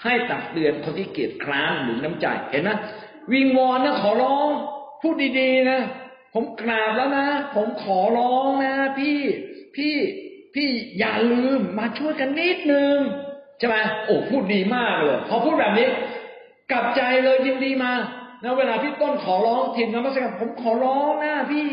[0.05, 2.71] ให้ตักเตือนคนที่เกียจคร้านหรือน้ำใจเห็นไหม
[3.33, 4.49] วิงวอนนะขอร้อง
[5.03, 5.81] พูดดีๆนะ
[6.35, 9.21] ผมกราบแล้วนะ ผมขอร้องนะ พี่
[9.77, 9.95] พี่
[10.55, 10.69] พี่
[10.99, 12.97] อย่าลืมมาช่วยกันนิดนึง
[13.59, 15.89] ใช่ไหมโอ้พูดดีมากเลย พอพูดแบบนี้
[16.71, 17.93] กลับใจเลยยินดีมา
[18.43, 21.69] นะเวลาพี่ต้นขอร้องทีมนมัสการผมขอร้องนะพี่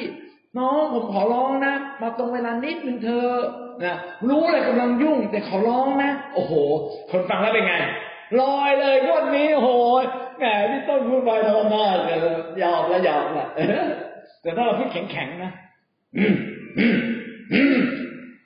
[0.59, 3.29] น้องผมขอร้องนะมาตรงเวลานิดนึงเธอ
[3.83, 3.95] นะ
[4.29, 6.53] รู้เลยกำลังยุ่ง แต่ขอร้องนะ โอ้โห
[7.11, 7.73] คนฟังแล้วเป็นไง
[8.41, 9.71] ลอยเลยวันนี้โอ้โห
[10.39, 12.17] แหมพี่ต้นพูดไปธรมดาเลย
[12.61, 13.47] ยอมแล้วยอมละ
[14.41, 15.51] แต่ถ้าเราพูดแข็งๆนะ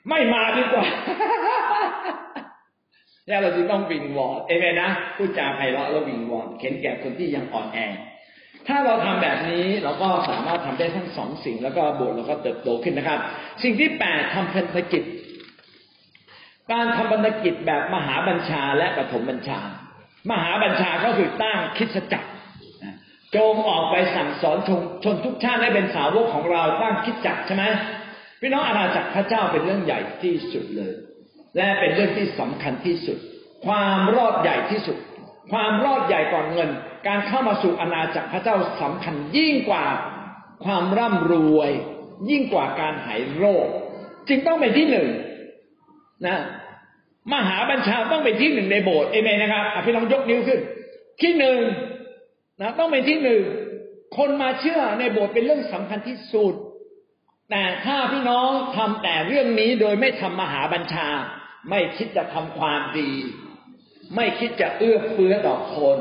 [0.08, 0.84] ไม่มาดีกว่า
[3.28, 7.78] เนี่ยเราจึงต้องวิงวอนเอเมนนะพูดจาไพเราะแล้ววิงวอนเข็นแก่คนที่ยังอ่อนแอ
[8.68, 13.20] ถ้าเราทำแบบนี้เราก็สามารถทำได้ทั้งสองสิ่ง แล้วก็โบสถ์เราก็เติบโตขึ้นนะครับ
[13.62, 15.02] สิ่งที่แปดทำพันธกิจ
[16.72, 19.60] การทำพันธกิจแบบมหาบัญชาและปฐมบัญชา
[20.30, 22.28] มหาบัญชาก็คือตั้งคิดจักร
[23.36, 27.64] จงออกไปสั่งสอนชนชนทุกชาติให้เป็นสาวกของเราตั้งคิดจักรใช่ไหม
[28.40, 30.94] พี่น้องอาณาจักรพระเจ้าเป็นเรื่องใหญ่ที่สุดเลย
[31.56, 33.18] และเป็นเรื่องที่สำคัญที่สุด
[33.66, 34.96] ความรอดใหญ่ที่สุด
[35.52, 36.70] ความรอดใหญ่กว่าเงิน
[37.06, 39.84] การเข้ามาสู่อาณาจักรพระเจ้าสำคัญยิ่งกว่า
[40.64, 41.70] ความร่ำรวย
[42.30, 43.66] ยิ่งกว่าการหายโรค
[44.28, 45.08] จึงต้องเป็นที่หนึ่ง
[46.26, 46.38] นะ
[47.32, 50.60] มหาบัญชาต้องเป็นที่หนึ่งในโบสถ์เอเมนนะครับพี่น้องยกนิ้วขึ้น
[51.22, 51.58] ที่หนึ่ง
[52.60, 53.42] นะต้องเป็นที่หนึ่ง
[54.16, 56.54] คนมาเชื่อในโบสถ์เป็นเรื่องสำคัญที่สุด
[57.50, 61.08] แต่ถ้าพี่น้องทำแต่เรื่องนี้โดยไม่ทำมหาบัญชา
[61.70, 63.10] ไม่คิดจะทำความดี
[64.16, 65.98] ไม่คิดจะเอื้อเฟื้อต่อคน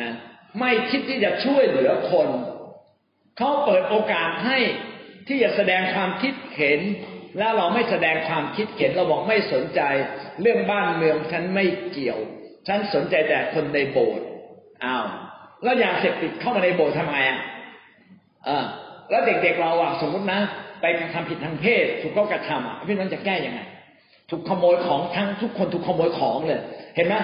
[0.00, 0.12] นะ
[0.60, 2.28] ไม่คิดที่จะช่วยเหลือคน
[3.38, 4.58] เขาเปิดโอกาสให้
[5.28, 6.80] ที่จะแสดงความคิดเห็น
[7.38, 9.80] แล้วเราไม่แสดงความคิดเห็นเราบอกไม่สนใจ
[10.40, 12.18] เรื่องบ้านเมืองฉันไม่เกี่ยว
[12.68, 14.24] ฉันสนใจแต่คนในโบสถ์
[14.84, 15.04] อ้าว
[15.62, 17.40] แล้วยาเสพติดเข้ามาในโบสถ์ทำไงอะ
[18.46, 18.64] เออ
[19.10, 20.40] แล้วเด็กๆเราอะสมมตินะ
[20.80, 23.60] ไปกระทำผิดทางเพศถูกเขากระทำอะพี่น้องจะแก้ยังไง
[24.30, 26.60] ถูกขโมยของทั้งทุกคนถูกขโมยของเลย
[26.96, 27.14] เห็นไหม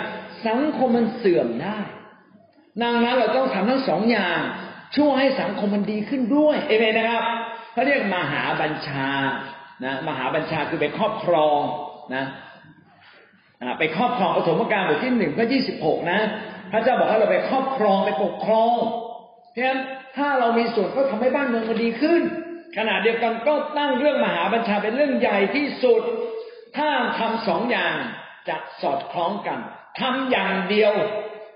[0.46, 1.78] สังคมมันเสื่อมได้
[2.82, 4.40] ดังนั้นเราต้องทำทั้งสองอย่าง
[4.96, 7.22] ช่วยให้สังคมมันดีขึ้นด้วยเอเมนนะครับ
[7.72, 9.10] เขาเรียกมหาบัญชา
[9.84, 11.60] นะมหาบัญชาคือไปครอบครอง
[12.14, 12.24] นะ
[13.78, 16.20] ไปครอบครองปฐมกาลบทที่หนึ่งข้อยี่สิบหกนะ
[16.72, 18.74] พระเจ้าบอกให้เราไปครอบครองไปปกครอง
[19.52, 19.80] เพราะฉะนั้น
[20.16, 22.22] ถ้าเรามีส่วนก็ทำให้บ้านเมืองมันดีขึ้น
[22.76, 26.02] ขณะเดียวกันก็ตั้งเรื่องมหาบัญชาเป็นเรื่องใหญ่ที่สุด
[26.76, 27.96] ถ้าทำสองอย่าง
[28.48, 29.58] จะสอดคล้องกัน
[30.00, 30.92] ทำอย่างเดียว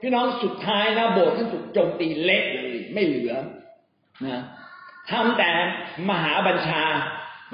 [0.01, 3.35] พี่น้องสุดท้ายนะโบสถ์ท่านถูกโจมตีเละเลย ไม่เหลือ
[4.27, 4.43] นะ
[5.11, 5.51] ทำแต่
[6.11, 6.85] มหาบัญชา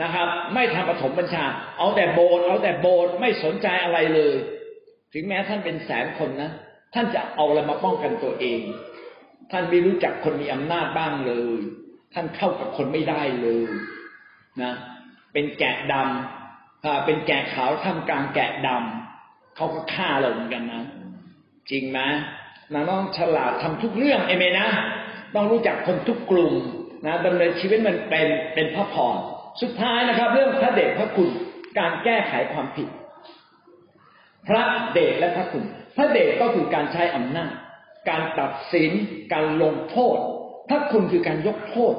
[0.02, 1.44] นะครับ ไม่ทำปฐมบัญชา
[1.78, 4.34] เอาแต่โบสถ์เอาแต่โบสถ์ไม่สนใจอะไรเลย
[5.12, 6.50] ถึงแม้ท่านเป็นแสนคนนะ
[6.94, 8.60] ท่านจะเอาอะไรมาป้องกันตัวเอง
[9.50, 11.58] ท่านไม่รู้จักคนมีอำนาจบ้างเลย
[12.14, 13.66] ท่านเข้ากับคนไม่ได้เลย
[14.62, 14.72] นะ
[15.32, 16.45] เป็นแกะดำ
[17.04, 20.82] เป็นแกะขาวทำกลางแกะดำเขาก็ฆ่าเราเหมือนกันนะ
[21.70, 21.98] จริงไหม
[22.72, 24.66] นางต้องฉลาดทำทุกเรื่องเอเมนะ
[25.34, 26.54] ต้องรู้จักคนทุกกลุ่ม
[27.06, 29.16] นะดำเนินชีวิตมันเป็นเป็นพระพร
[29.62, 31.30] สุดท้ายนะครับ เรื่องพระเดชพระคุณ
[31.78, 32.88] การแก้ไขความผิด
[34.48, 34.62] พระ
[34.92, 35.64] เดชและพระคุณ
[35.96, 37.52] พระเดชก็คือการใช้อำนาจ
[38.08, 38.90] การตัดสิน
[39.32, 40.18] การลงโทษ
[40.68, 41.94] พระคุณคือการยกโทษ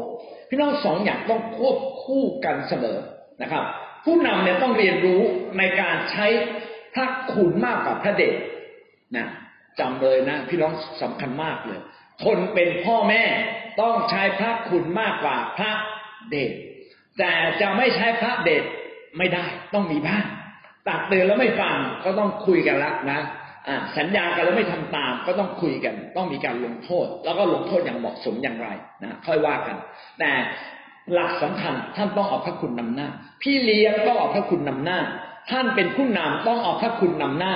[0.49, 2.97] พี่น้องสองอย่างต้องควบคู่กันเสมอ
[3.41, 3.65] นะครับ
[4.07, 5.21] ผู้นำเนี่ยต้องเรียนรู้
[5.57, 6.27] ในการใช้
[6.95, 8.35] พระคุณมากกว่าพระเดช
[9.17, 9.27] นะ
[9.79, 11.79] จำเลยนะ พี่น้องสำคัญมากเลย
[12.25, 13.23] คนเป็นพ่อแม่
[13.81, 15.71] ต้องใช้พระคุณมากกว่าพระ
[16.29, 16.53] เดช
[17.19, 18.63] แต่จะไม่ใช้พระเดช
[19.17, 20.25] ไม่ได้ ต้องมีบ้าง
[20.87, 23.19] ตักเตือนแล้วไม่ฟังก็ต้องคุยกันละนะ
[23.97, 28.69] สัญญากันแล้วไม่ทำตาม ก็ต้องคุยกัน ต้องมีการลงโทษ แล้วก็ลงโทษอย่างเหมาะสมอย่างไร
[29.03, 29.77] นะค่อยว่ากัน
[30.19, 30.31] แต่
[31.13, 33.07] หลักสำคัญท่านต้องเอาพระคุณนำหน้า
[33.41, 34.99] พี่เลี้ยงต้องเอาพระคุณนำหน้า
[35.51, 37.53] ท่านเป็นผู้นำต้องเอาพระคุณนำหน้า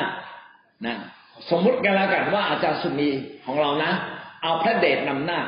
[0.85, 0.97] นะ
[1.49, 3.09] สมมุติกันแล้วกันว่าอาจารย์สุนี
[3.45, 3.91] ของเรานะ
[4.43, 5.39] เอาพระเดชนำหน้า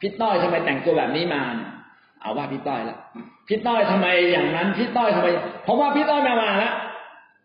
[0.00, 1.42] พี่ต้อยทำไมแต่งตัวแบบนี้มา
[2.22, 2.96] เอาว่าพี่ต้อยละ
[3.48, 5.28] พี่ต้อยทำไมอย่างนั้นพี่ต้อยทำไม
[5.64, 6.74] เพราะว่าพี่ต้อยมามาแล้ว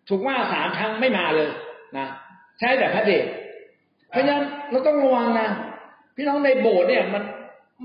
[0.10, 1.50] ถูกว่าสามครั้งไม่มาเลย
[1.98, 2.08] นะ
[2.60, 3.26] ใช้แต่พระเดช
[4.10, 5.48] เพราะฉะนั้นเราต้องระวังนะ
[6.16, 7.24] พี่น้องในโบสถ์เนี่ยมัน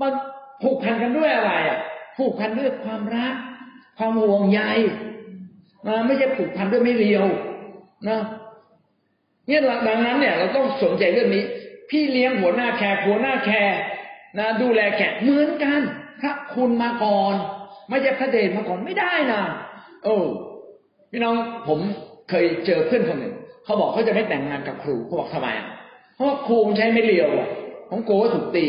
[0.01, 0.11] มัน
[0.63, 1.79] ผูกพันกันด้วยอะไรอะ
[2.19, 3.35] ผูกพันด้วยความรัก
[3.97, 4.61] ความห่วงใย
[5.87, 7.25] นะไม่ใช่ผูกพันด้วยไม่เลียว
[8.09, 8.19] นะ
[9.47, 11.43] เนี่ยดังนั้นเนี่ย เราต้องสนใจเรื่องนี้
[11.89, 13.77] พี่เลี้ยงหัวหน้าแคร์หัวหน้าแคร์
[14.39, 15.81] นะ ดูแลแขกเหมือนกัน
[16.21, 17.33] พระคุณมาก่อน
[17.89, 19.41] ไม่ใช่พระเดชมาก่อนไม่ได้นะ
[20.05, 20.25] เออ
[21.11, 21.35] พี่น้อง
[21.67, 21.79] ผม
[22.29, 23.33] เคยเจอเพื่อนคนหนึ่ง
[23.65, 25.67] เขาบอกเขาจะไม่แต่งงานกับครูเขาบอกทำไมอะ
[26.15, 27.49] เพราะครูใช้ไม่เลียวอะ
[27.89, 28.67] ของโกก็ถูกตี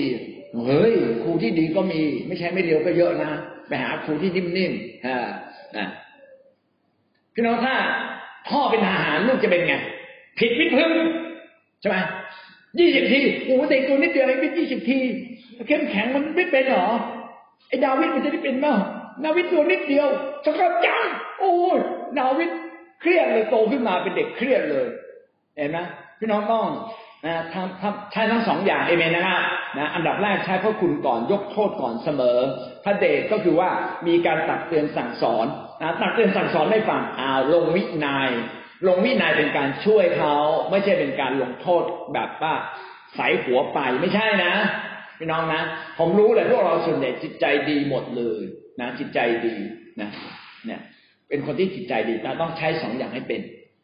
[0.66, 0.92] เฮ้ย
[1.22, 3.30] ครูที่ดีก็มี ไม่ใช่ไม่เลียวก็เยอะนะ
[3.68, 5.18] ไปหาครูที่นิ่มๆอ่า
[5.76, 5.86] นะ
[7.34, 7.74] พี่น้องถ้า
[8.48, 9.74] พ่อเป็นทหารลูกจะเป็นไง
[10.38, 10.92] ผิดวิพึ่ง
[11.80, 11.96] ใช่ไหม
[12.78, 14.98] ยี่สิบทีโอ้เด็กตัวนิดเดียวเองเป็นยี่สิบที
[15.68, 16.88] เข้มแข็งมันไม่เป็นหรอ
[17.68, 18.76] ไอ้ดาวิดมันจะได้เป็นมั้ง
[19.24, 20.08] ดาวิดตัวนิดเดียว
[20.44, 21.02] สกัดจัง
[21.40, 21.78] โอ้ย
[22.20, 22.50] ดาวิด
[23.00, 24.86] เครียดเลยโตขึ้นมาเป็นเด็กเครียดเลย
[25.56, 25.78] เห็นไหม
[26.18, 26.66] พี่น้องต้อง
[27.26, 29.40] นะทำทำใช้ทั้งสองอย่างเอเมนนะครับ
[29.78, 32.38] นะอันดับแรกใช้พระคุณก่อนยกโทษก่อนเสมอ
[32.84, 33.70] พระเดชก็คือว่า
[34.06, 35.46] มีการตักเตือนสั่งสอน
[35.82, 38.30] นะตักเตือนสั่งสอนไม่ฟังอ้าลงวินาย
[38.86, 40.36] ลงวินัยเป็นการช่วยเขา
[40.70, 41.82] ไม่ใช่เป็นการลงโทษ
[42.14, 42.54] แบบว่า
[43.16, 44.54] ใส่หัวไปไม่ใช่นะ
[45.18, 45.62] พี่น้องนะ
[45.98, 48.42] ผมรู้เลยพวกเราส่วนใหญ่จิตใจดีหมดเลย
[48.80, 49.54] นะจิตใจดี
[50.00, 50.08] นะ
[50.66, 50.80] เนี่ย
[51.28, 53.40] เป็นคนที่จิตใจดีแต่ต้องใช้สองอย่างให้เป็น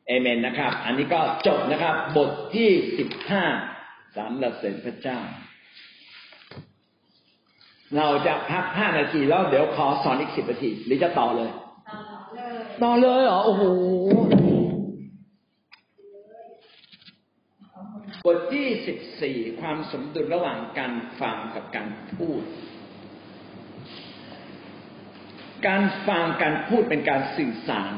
[0.06, 3.44] เอเมนนะครับ อันนี้ก็จบนะครับ บทที่สิบห้า
[4.16, 5.18] สามระเสริญพระเจ้า
[7.96, 11.50] เราจะพักห้านาทีแล้วเดี๋ยวขอสอนอีกสิบนาทีหรือจะต่อเลย
[12.82, 13.62] ต่อเลยเหรอ โอ้โห
[18.26, 22.42] บทที่สิบสี่ความสมดุลระหว่างการฟังกับการพูด
[25.66, 27.92] การฟังการพูดเป็นการสื่อสาร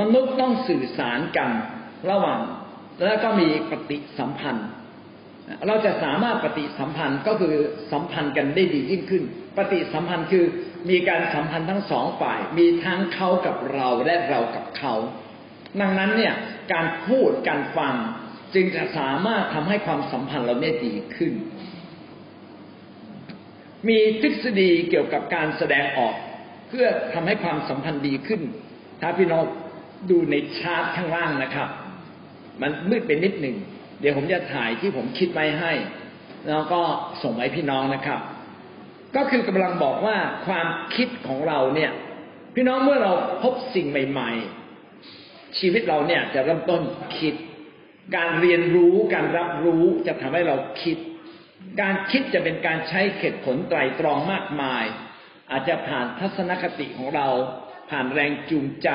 [0.00, 1.50] มนุษย์ต้องสื่อสารกัน
[2.10, 2.40] ระหว่าง
[3.04, 4.68] แล้วก็มีปฏิสัมพันธ์
[5.66, 7.54] เราจะสามารถปฏิสัมพันธ์ก็คือ
[7.92, 9.24] สัมพันธ์กันได้ดียิ่งขึ้น
[9.56, 10.44] ปฏิสัมพันธ์คือ
[10.90, 14.94] มีการสัมพันธ์ทั้งสองฝ่าย มีทั้งเขากับเราและเรากับเขา
[15.80, 16.34] ดังนั้นเนี่ย
[16.72, 17.94] การพูดการฟัง
[18.54, 21.32] จึงจะสามารถทำให้ความสัมพันธ์เราเนี่ยดีขึ้น
[23.88, 26.14] มีทฤษฎีเกี่ยวกับการแสดงออก
[26.68, 28.40] เพื่อทำให้ความสัมพันธ์ดีขึ้น
[29.00, 29.44] ถ้าพี่น้อง
[30.10, 31.68] ดูในชาร์ตข้างล่างนะครับ
[32.60, 33.56] มันมืดเป็นนิดหนึ่ง
[34.00, 35.72] เดี๋ยวผมจะถ่ายที่ผมคิดไว้ให้
[36.48, 36.80] แล้วก็
[37.22, 38.20] ส่งให้พี่น้องนะครับ
[39.16, 41.90] ก็คือกำลังบอกว่าความคิดของเราเนี่ย
[42.54, 44.30] พี่น้องเมื่อเราพบสิ่งใหม่
[44.94, 46.82] ๆ ชีวิตเราเนี่ยจะเริ่มต้น
[47.18, 47.34] คิด
[48.16, 50.96] การเรียนรู้การรับรู้จะทำให้เราคิด
[51.80, 54.84] การคิดจะเป็นการใช้เหตุผลไตรตรองมากมาย
[55.50, 57.28] อาจจะผ่านทัศนคติของเรา
[57.90, 58.90] ผ่านแรงจูงใจ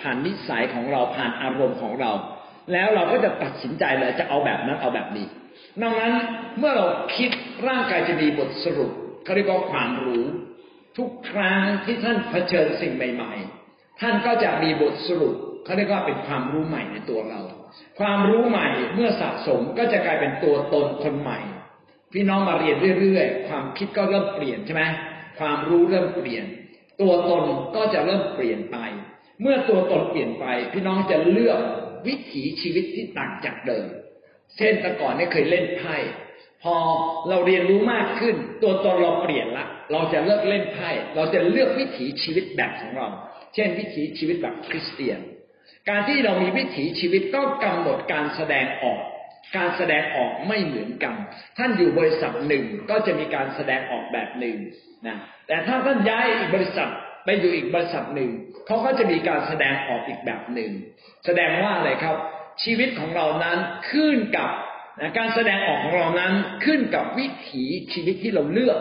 [0.00, 2.12] ผ่านนิสัยของเราผ่านอารมณ์ของเรา
[2.72, 5.26] แล้วเราก็จะตัดสินใจเลยจะเอาแบบนั้นเอาแบบนี้
[5.82, 6.12] ดังนั้น
[6.58, 7.30] เมื่อเราคิด
[7.68, 8.92] ร่างกายจะมีบทสรุป
[9.24, 10.24] เขาเรียกว่าความรู้
[10.98, 13.32] ทุกครั้งที่ท่านเผชิญสิ่งใหม่
[13.66, 17.40] ๆ ท่านก็จะมีบทสรุปเขาเรียกว่าเป็นความรู้ใหม่ในตัวเรา
[18.00, 21.40] ความรู้ใหม่เมื่อสะสมก็จะกลายเป็นตัวตนคนใหม่
[22.12, 24.84] พี่น้องมาเรียนเรื่อยๆ ความคิดก็เริ่มเปลี่ยนใช่ไหม
[25.38, 26.46] ความรู้เริ่มเปลี่ยน
[27.00, 27.44] ตัวตน
[27.76, 28.76] ก็จะเริ่มเปลี่ยนไป
[29.40, 31.58] เมื่อตัวตนเปลี่ยนไป พี่น้องจะเลือก
[32.06, 33.86] วิถีชีวิตที่ต่างจากเดิม
[34.56, 35.96] เช่นแต่ก่อนเนี่ยเคยเล่นไพ่
[36.62, 36.74] พอ
[37.28, 43.08] เราเรียนรู้มากขึ้น ตัวตนเราเปลี่ยนละ เราจะเลิกเล่นไพ่เราจะเลือกวิถีชีวิตแบบของเรา
[43.54, 45.18] เช่น วิถีชีวิตแบบคริสเตียน
[45.88, 49.00] การที่เรามีวิถีชีวิตก็กำหนดการแสดงออก
[49.56, 51.14] การแสดงออกไม่เหมือนกัน
[51.58, 54.56] ท่านอยู่บริษัทหนึ่งก็จะมีการแสดงออกแบบหนึ่ง
[55.06, 56.90] นะแต่ถ้าท่านย้ายอีกบริษัท
[57.24, 58.30] ไปอยู่อีกบริษัทหนึ่ง
[58.66, 60.70] เขาก็จะมีการแสดงออกอีกแบบหนึ่ง
[61.26, 62.16] แสดงว่าอะไรครับ
[62.64, 63.58] ชีวิตของเรานั้น
[63.90, 64.50] ขึ้นกับ
[65.18, 66.32] การแสดงออกของเรานั้น
[66.64, 68.78] ขึ้นกับวิถีชีวิตที่เราเลือก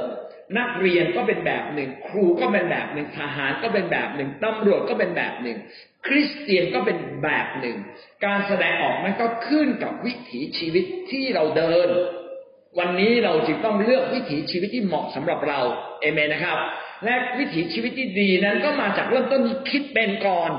[0.57, 5.57] นักเรียนก็เป็นแบบหนึ่ง ครูก็เป็นแบบหนึ่งทหารก็เป็นแบบหนึ่งตำรวจก็เป็นแบบหนึ่ง
[6.05, 7.77] คริสเตียนก็เป็นแบบหนึ่ง
[8.25, 11.87] การแสดงออกนั้นก็ขึ้นกับวิถีชีวิตที่เราเดิน
[12.79, 15.59] วันนี้เราจึงต้องเลือกวิถีชีวิตที่เหมาะสำหรับเรา
[16.01, 16.57] เอเมนนะครับ
[17.05, 20.51] และวิถีชีวิตที่ดีนั้นก็มาจากเริ่มต้นคิดเป็นก่อน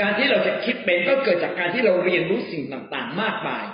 [0.00, 3.64] การที่เราจะคิดเป็นก็เกิดจากการที่เราเรียนรู้สิ่งต่างๆ มากมาย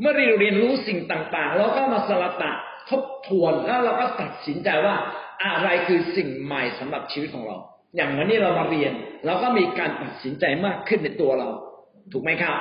[0.00, 2.52] เมื่อเราเรียนรู้สิ่งต่างๆ เราก็มาสลัดตะ
[2.90, 4.96] ทบทวนแล้วเราก็ตัดสินใจว่า
[5.44, 7.56] อะไรคือสิ่งใหม่สำหรับชีวิตของเรา
[7.96, 8.92] อย่างวันนี้เรามาเรียน
[9.26, 11.48] เราก็มีการตัดสินใจมากขึ้นในตัวเรา
[12.12, 12.56] ถูกไหมครับ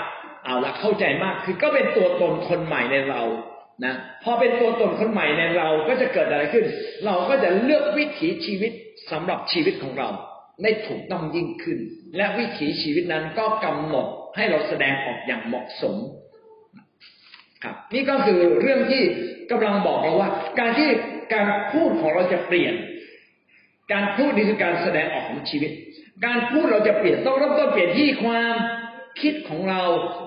[0.46, 3.22] เอาละเข้าใจมากคือก็เป็นตัวตนคนใหม่ในเรา
[3.86, 6.66] นะพอเป็นตัวตนคนใหม่ในเราก็จะเกิดอะไรขึ้น
[7.06, 8.72] เราก็จะเลือกวิถีชีวิต
[9.12, 10.10] สำหรับชีวิตของเรา
[10.64, 11.78] ได้ถูกต้องยิ่งขึ้น
[12.18, 15.96] และวิถีชีวิตนั้นก็กำหนดให้เราแสดงออกอย่างเหมาะสม
[17.64, 19.04] ครับ นี่ก็คือเรื่องที่
[19.52, 20.30] กำลังบอกเราว่า
[20.60, 20.90] การที่
[21.34, 22.74] การพูดของเราจะเปลี่ยน
[23.94, 25.72] การพูดนี่คือการแสดงออกของชีวิต
[26.26, 28.56] การพูดเราจะเปลี่ยนต้องเริ่มต้นเปลี่ยนที่ความ
[29.22, 29.82] คิดของเรา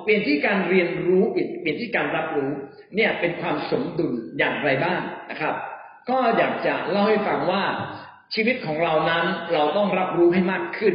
[0.05, 2.51] เปลี่ยนที่การเรียนรู้เปลี่ยนที่การรับรู้
[2.97, 5.55] เนี่ยเป็นความสมดุลอย่างไรบ้างนะครับ
[6.11, 7.63] ก็อยากจะเล่าให้ฟังว่า
[8.35, 10.95] ชีวิตของเรานั้นเราต้องรับรู้ให้มากขึ้น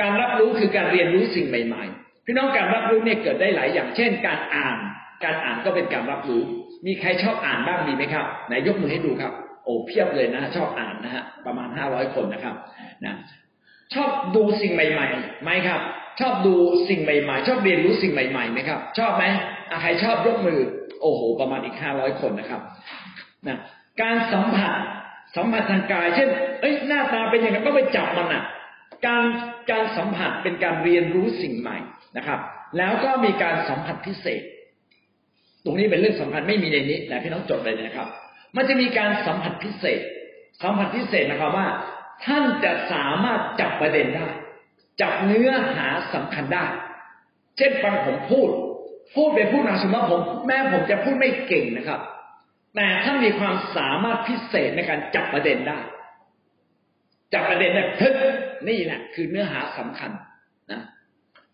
[0.00, 4.78] การรับรู้คือการเรียนรู้สิ่งใหม่ๆพี่น้องการรับรู้เนี่ยเกิดได้หลายอย่างเช่น การอ่าน
[5.24, 6.42] การอ่านก็เป็นการรับรู้
[6.86, 9.32] มีใครชอบอ่านบ้างมีไหมครับไหนยกมือให้ดูครับ
[9.64, 12.54] โอ้เพียบเลยนะ ชอบอ่านนะฮะประมาณห้าร้อยคนนะครับ
[13.04, 13.14] นะ
[13.94, 15.80] ชอบดูสิ่งใหม่ๆไหมครับ
[16.20, 16.54] ชอบดู
[16.88, 19.24] สิ่งใหม่ๆ ชอบเรียนรู้สิ่งใหม่ๆไหมครับ ชอบไหม
[19.82, 20.60] ใครชอบยกมือ
[21.00, 22.62] โอ้โห ประมาณอีกห้าร้อยคนนะครับ
[23.48, 23.58] นะ
[24.02, 24.74] การสัมผัส
[25.36, 26.28] สัมผัสทางกาย เช่น
[26.60, 28.44] เอ้ยหน้าตาเป็นยังไงก็ไปจับมันอะ
[29.06, 29.22] การ
[29.70, 31.78] การสัมผัสเป็นการเรียนรู้สิ่งใหม่
[32.16, 32.40] นะครับ
[32.78, 34.42] แล้วก็มีการสัมผัสพิเศษ
[35.64, 38.08] ตรงนี้เป็นเรื่องสำคัญไม่มีในนี้แต่พี่น้องจดเลยนะครับ
[38.56, 40.00] มันจะมีการสัมผัสพิเศษ
[40.62, 41.68] สัมผัสพิเศษนะครับว่า
[42.24, 44.28] ท่านจะสามารถจับประเด็นได้
[45.00, 46.66] จับเนื้อหาสำคัญได้
[47.56, 48.48] เช่นฟังผมพูด
[49.14, 52.00] พูดเป็นผู้นำสมมติผม แม้ผมจะพูดไม่เก่งนะครับ
[52.76, 55.78] แต่ถ้านมีความสามารถพิเศษในการจับประเด็นได้
[57.32, 58.14] จับประเด็นได้ทึก
[58.68, 60.10] นี่แหละคือเนื้อหาสำคัญ
[60.72, 60.82] นะ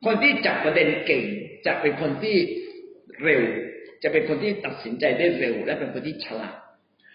[0.04, 1.22] คนที่จับประเด็นเก่ง
[1.66, 2.36] จะเป็นคนที่
[3.24, 3.42] เร็ว
[4.02, 6.56] จะเป็นคนที่ตัดสินใจได้เร็ว และเป็นคนที่ฉลาด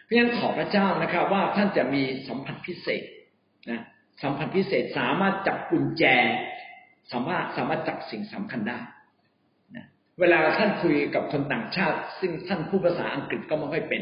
[0.03, 3.03] เพราะฉะนั้นขอพระเจ้านะครับ ว่าท่านจะมีสัมผัสพิเศษ
[3.69, 3.81] นะ
[4.23, 6.03] สัมผัสพิเศษสามารถจับกุญแจ
[7.11, 8.79] สามารถสามารถจับสิ่งสำคัญได้
[10.21, 14.01] เวลาท่านคุยกับคนต่างชาติ ซึ่งท่านพูดภาษาอังกฤษก็ไม่ค่อยเป็น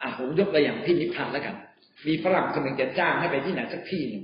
[0.00, 1.54] อะผมยกตัวอย่างที่นิพพานแล้วกัน
[2.06, 4.22] มีฝรั่งคนหนึ่งจะจ้างให้ไปที่ไหนสักที่หนึ่ง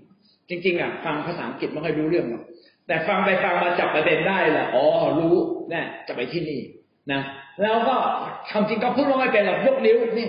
[0.48, 2.42] จริง ๆอะฟังภาษาอังกฤษไม่ค่อยรู้เรื่องหรอก
[2.86, 4.84] แต่ฟังไปฟังมาจับประเด็นได้แหละอ๋อ
[5.18, 5.34] รู้
[5.70, 6.60] แน่จะไปที่นี่
[7.12, 7.20] นะ
[7.62, 7.96] แล้วก็
[8.50, 10.28] คำจริงก็พูดว่าไม่เป็นหรอกยกนิ้วนี่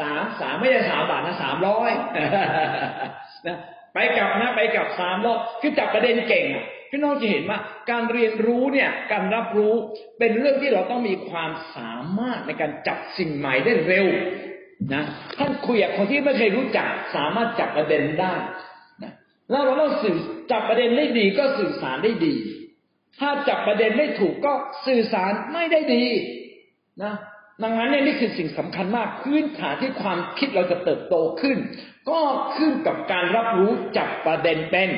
[0.00, 1.90] สามสามไม่ใช่สามบาทนะสามร้อย
[3.46, 3.56] นะ
[3.94, 7.58] ไปกลับนะ ไปกลับสามรอบคือจับประเด็นเก่งอะ พี่น้องจะเห็นว่า
[7.90, 9.74] การเรียนรู้เนี่ยการรับรู้
[10.18, 14.06] เป็นเรื่องที่เราต้องมีความสามารถในการจับสิ่งใหม่ได้เร็ว
[14.94, 15.04] นะ
[15.38, 18.34] ท่านคุยกับคนที่ไม่เคยรู้จักสามารถจับประเด็นได้
[19.02, 19.12] นะ
[19.50, 20.16] แล้วเราต้องสื่อ
[20.50, 22.34] จับประเด็นได้ดีก็สื่อสารได้ดี
[23.20, 24.52] ถ้าจับประเด็นไม่ถูกก็
[24.86, 26.04] สื่อสารไม่ได้ดี
[27.02, 27.14] นะ
[27.62, 31.58] ดังนั้นเนี่ยนี่คือสิ่งสำคัญมากพื้นฐานที่ความคิดเราจะเติบโตขึ้น
[32.10, 32.20] ก็
[32.56, 34.90] ขึ้นกับการรับรู้จับประเด็นเป็น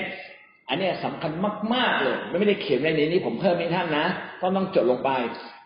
[0.70, 1.32] อันนี้สำคัญ
[1.74, 4.06] มากๆเลยไม่ได้เขียนในนี้นี่ผมเพิ่มให้ท่านนะ
[4.40, 5.10] ก็ต้องจดลงไป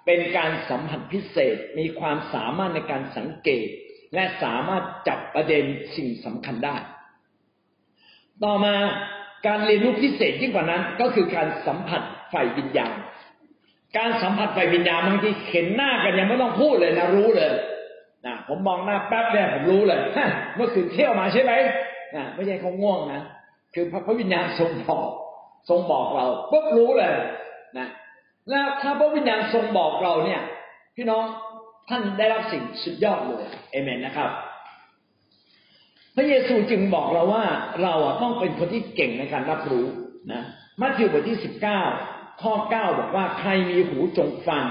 [0.06, 3.66] เป็นการสัมผัสพิเศษมีความสามารถในการสังเกต
[4.14, 5.64] และสามารถจับประเด็น
[5.96, 6.76] สิ่งสำคัญได้
[8.44, 8.74] ต่อมา
[9.46, 12.02] การเรียนรู้พิเศษยิ่งกว่านั้นก็คือการสัมผัส
[12.32, 12.94] ฝ่ายวิญญาณ
[13.96, 17.52] การสัมผัสไฟวิญญาณบางทีเห็นหน้ากันยังไม่ต้องพูดเลยนะรู้เลย
[18.26, 20.00] นะผมมองหน้าแป๊บเนี่ยผมรู้เลย
[20.56, 21.52] เมื่อคืนเที่ยวมาใช่ไหม
[22.16, 23.22] นะไม่ใช่เขาง่วงนะ
[23.74, 25.08] คือพระวิญญาณทรงบอก
[25.68, 27.14] ทรงบอกเราปุ๊บรู้เลย
[27.78, 27.88] นะ
[28.50, 30.40] แล้วถ้าพระวิญญาณทรงบอกเราเนี่ย
[30.96, 31.24] พี่น้อง
[31.88, 34.30] ท่านได้รับสิ่งสุดยอดเลยเอเมนนะครับ
[36.16, 37.44] พระเยซูจึงบอกเราว่า
[37.82, 39.86] เราต้องเป็นคนที่เก่งในการรับรู้
[40.32, 40.42] นะ
[40.80, 41.80] มัทธิวบทที่สิบเก้า
[42.42, 44.64] ข้อเก้าบอกว่าใครมีหูจงฟัง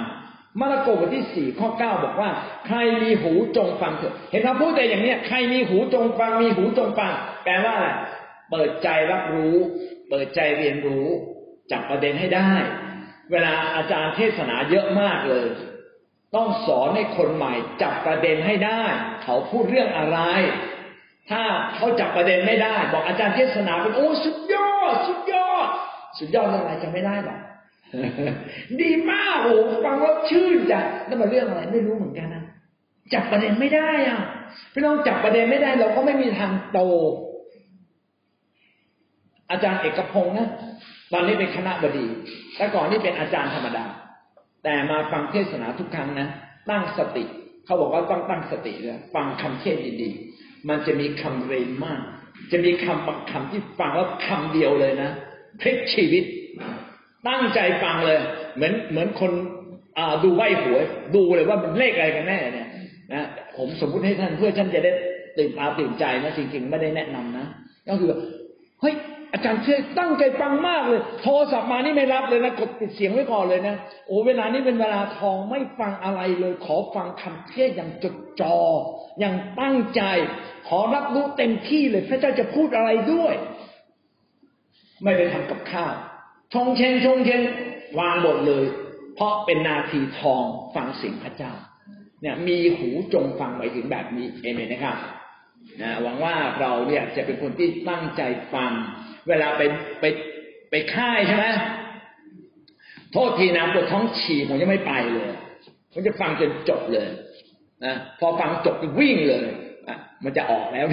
[0.60, 2.30] มาระโกบทที่สี่ข้อเก้าบอกว่า
[2.68, 7.12] ใครมีหูจงฟังเถอะเห็นเราพูดแต่อย่างเนี้ยใครมีหูจงฟังมีหูจงฟัง
[7.44, 7.88] แปลว่าอะไร
[8.54, 9.56] เปิดใจรับรู้
[10.10, 11.08] เปิดใจเรียนรู้
[11.72, 12.52] จับประเด็นให้ได้
[13.32, 15.48] เวลาอาจารย์เทศนาเยอะมากเลย
[16.36, 18.84] ต้องสอนให้คนใหม่จับประเด็นให้ได้
[19.24, 20.20] เขาพูดเรื่องอะไร
[21.30, 21.42] ถ้า
[21.76, 25.68] เขาจับประเด็นไม่ได้ บอกอาจารย์เทศนาเป็นโอ้สุดยอด สุดยอด
[26.20, 27.40] สุดยอดเรื่องอะไรจะไม่ได้หรอก
[28.82, 30.74] ดีมากโอ้ฟังแล้วชื่นใจ
[31.06, 32.44] แล้วมาเรื่องอะไรไม่รู้เหมือนกันนะ
[33.14, 34.20] จับประเด็นไม่ได้อะ
[34.74, 36.80] พี่น้องจับประเด็นไม่ได้ เราก็ไม่มีทางโต
[39.52, 40.50] อาจารย์เอกพงศ์นะ
[41.14, 42.06] ตอนนี้เป็นคณะบดี
[42.58, 43.86] แต่ก่อนนี่เป็นอาจารย์ธรรมดา
[44.64, 46.28] แต่มาฟังเทศนาทุกครั้งนะ
[46.70, 47.24] ตั้งสติ
[47.66, 52.02] เขาบอกว่าต้องตั้งสติเลยฟังคำเทศดีๆ มันจะมีคำเรนมาก
[52.52, 55.10] จะมีคำบางคำที่ฟังแล้วคำเดียวเลยนะ
[55.62, 56.24] พลิกชีวิต
[57.28, 58.20] ตั้งใจฟังเลย
[58.56, 59.32] เหมือนเหมือนคน
[60.24, 60.84] ดูใบหวย
[61.16, 62.68] ดูเลยว่ามันเลขอะไรกันแน่เนี่ย
[63.14, 63.28] นะ
[63.58, 64.92] ผมสมมุติให้ท่านเพื่อท่านจะได้
[65.38, 67.46] ตื่นตาตื่นใจนะจริงๆ ไม่ได้แนะนำนะ
[67.90, 68.12] ก็คือ
[68.82, 68.96] เฮ้ย
[69.34, 73.76] อาจารย์เชื่อตั้งใจฟังมากเลย โทรศัพท์มานี่ไม่รับเลยนะกดปิดเสียงไว้ก่อนเลยนะ
[74.08, 78.58] โอ้เวลานี้เป็นเวลาทองไม่ฟังอะไรเลย ขอฟังคำเทศอย่างจดจอ่อ
[79.20, 80.02] อย่างตั้งใจ
[80.68, 83.34] ขอรับรู้เต็มที่เลย พระเจ้าจะพูดอะไรด้วย
[85.04, 85.94] ไม่ได้ทำกับข้าว
[86.54, 87.42] ชงเชงชงเชง
[88.00, 88.66] วางหมดเลย
[89.16, 91.54] เพราะเป็นนาทีทองฟังเสียงพระเจ้า
[92.22, 94.98] เนี่ยมีหูจงฟังไปถึงแบบนี้เอเมนนะครับ
[95.82, 98.22] นะหวังว่าเราเนี่ยจะเป็นคนที่ตั้งใจ
[98.54, 98.72] ฟัง
[99.28, 99.62] เวลาไป
[100.00, 100.06] ไป
[100.70, 101.46] ไปค่ายใช่ไหม
[103.12, 105.30] โทษทีนะปวดท้องฉี่ผมจะไม่ไปเลย
[105.92, 107.08] ผมจะฟังจนจบเลย
[107.86, 109.46] นะพอฟังจบก็วิ่งเลย
[109.88, 110.86] อะมันจะออกแล้ว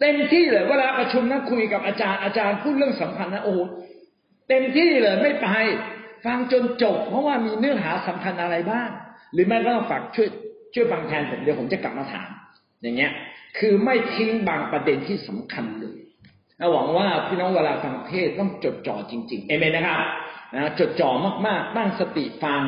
[0.00, 3.54] เต็มที่เลย เวลาประชุมนะคุยกับอาจารย์อาจารย์พูดเรื่องสำคัญนะโอ้
[4.48, 5.48] เต็มที่เลยไม่ไป
[6.24, 8.88] ฟังจนจบ เพราะว่ามีเนื้อหาสำคัญอะไรบ้าง
[9.32, 10.28] หรือไม่ก็ต้องฝากช่วย
[10.74, 12.30] ช่วยฟังแทนผมเดี๋ยวผมจะกลับมาถาม
[12.82, 13.12] อย่างเงี้ย
[13.58, 15.96] คือไม่ทิ้งบางประเด็นที่สำคัญเลย
[16.72, 20.00] หวังว่าพี่น้องเวลาฟังเทศต้องจดจ่อจริงๆเอเมนนะครับ
[20.54, 21.10] นะจดจ่อ
[21.46, 22.60] มากๆตั้งสติฟัง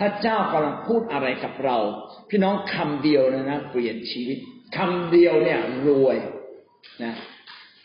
[0.00, 1.76] พระเจ้ากำลังพูดอะไรกับเรา
[2.30, 4.38] พี่น้องคำเดียวนะนะเปลี่ยนชีวิต
[4.76, 6.16] คำเดียวเนี่ยรวย
[7.02, 7.14] นะ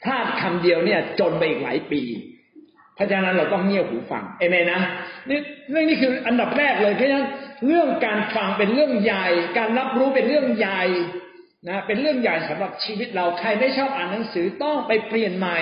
[0.04, 2.02] พลาดคำเดียวเนี่ย จนไปอีกหลายปี
[2.96, 4.82] เพราะฉะนั้นเราต้องเงี่ยหูฟังเอเมนนะ
[5.30, 5.40] นี่
[5.72, 7.28] เรื่องนี้คืออันดับแรกเลยเพราะฉะนั้น
[7.68, 10.82] เรื่องการฟังเป็นเรื่องใหญ่ การรับรู้เป็นเรื่องใหญ่
[11.68, 15.58] นะเป็นเรื่องใหญ่สำหรับชีวิตเราใครไม่ชอบอ่านหนังสือต้องไปเปลี่ยนใหม่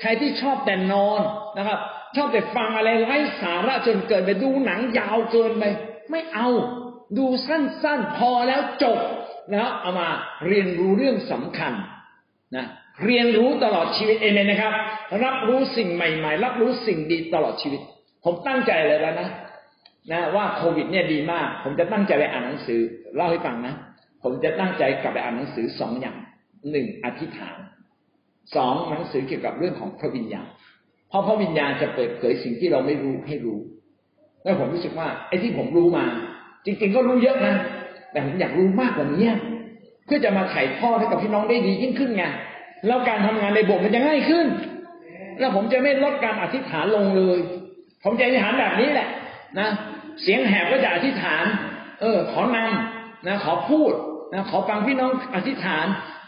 [0.00, 1.20] ใครที่ชอบแต่นอน
[1.58, 1.78] นะครับ
[2.16, 5.64] ชอบแต่ฟังอะไรไร้สาระจนเกินไปดูหนังยาวเกินไป
[6.10, 6.48] ไม่เอา
[7.18, 8.98] ดูสั้นๆพอแล้วจบ
[9.50, 10.08] แล้วเอามา
[10.46, 11.72] เรียนรู้เรื่องสำคัญ
[12.56, 12.66] นะ
[13.04, 14.72] เรียนรู้ตลอดชีวิตเองเลยนะครับ
[15.24, 17.80] รับรู้สิ่งใหม่ๆ รับรู้สิ่งดีตลอดชีวิต
[18.24, 19.28] ผมตั้งใจเลยแล้วนะ
[20.12, 22.80] นะว่าโควิดเนี่ยดีมาก ผมจะตั้งใจไปอ่านหนังสือ
[23.16, 23.74] เล่าให้ฟังนะ
[24.22, 26.18] ผมจะตั้งใจกลับไปอ่านหนังสือสองอย่าง
[26.70, 27.58] หนึ่งอธิษฐาน
[28.56, 30.46] สองหนังสือเกี่ยวกับเรื่องของพระวิญญาณ
[31.08, 33.58] เพราะพระวิญญาณจะเปิดเผยสิ่งที่เราไม่รู้ให้รู้
[34.44, 36.06] แล้วผมรู้สึกว่าไอ้ที่ผมรู้มา
[36.64, 37.54] จริง ๆ ก็รู้เยอะนะ
[38.12, 39.30] แต่ผมอยากรู้มากกว่านี้
[40.06, 42.24] เพื่อจะมาถ่ายทอดให้กับพี่น้องได้ดียิ่งขึ้นไง
[42.86, 44.46] แล้วการทำงานในโบสถ์มันจะง่ายขึ้น
[45.38, 47.38] แล้วผมจะไม่ลดการอธิษฐานลงเลย
[48.04, 49.08] ผมจะอธิษฐานแบบนี้แหละ
[49.58, 49.68] นะ
[50.22, 51.44] เสียงแหบก็จะอธิษฐาน
[52.00, 53.92] เออ ขอนำนะ ขอพูด
[54.32, 55.86] นะขอฟังพี่น้องอธิษฐาน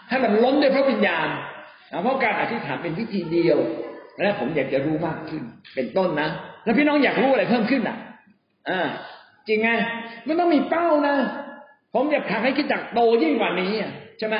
[0.08, 1.28] ให้มันล้นด้วยพระวิญญาณ
[1.92, 3.58] นะเพราะการอธิษฐานเป็นวิธีเดียว
[4.22, 5.42] และผมอยากจะรู้มากขึ้น
[5.74, 6.28] เป็นต้นนะ
[6.64, 7.96] แล้วพี่น้องอยากรู้อะไรเพิ่มขึ้นอะ
[8.68, 8.80] อ่า
[9.48, 9.70] จริงไง
[10.26, 11.16] มันต้องมีเป้านะ
[11.94, 13.72] ผมอยากทำให้คิดจักโตยิ่งกว่านี้
[14.18, 14.36] ใช่ไหม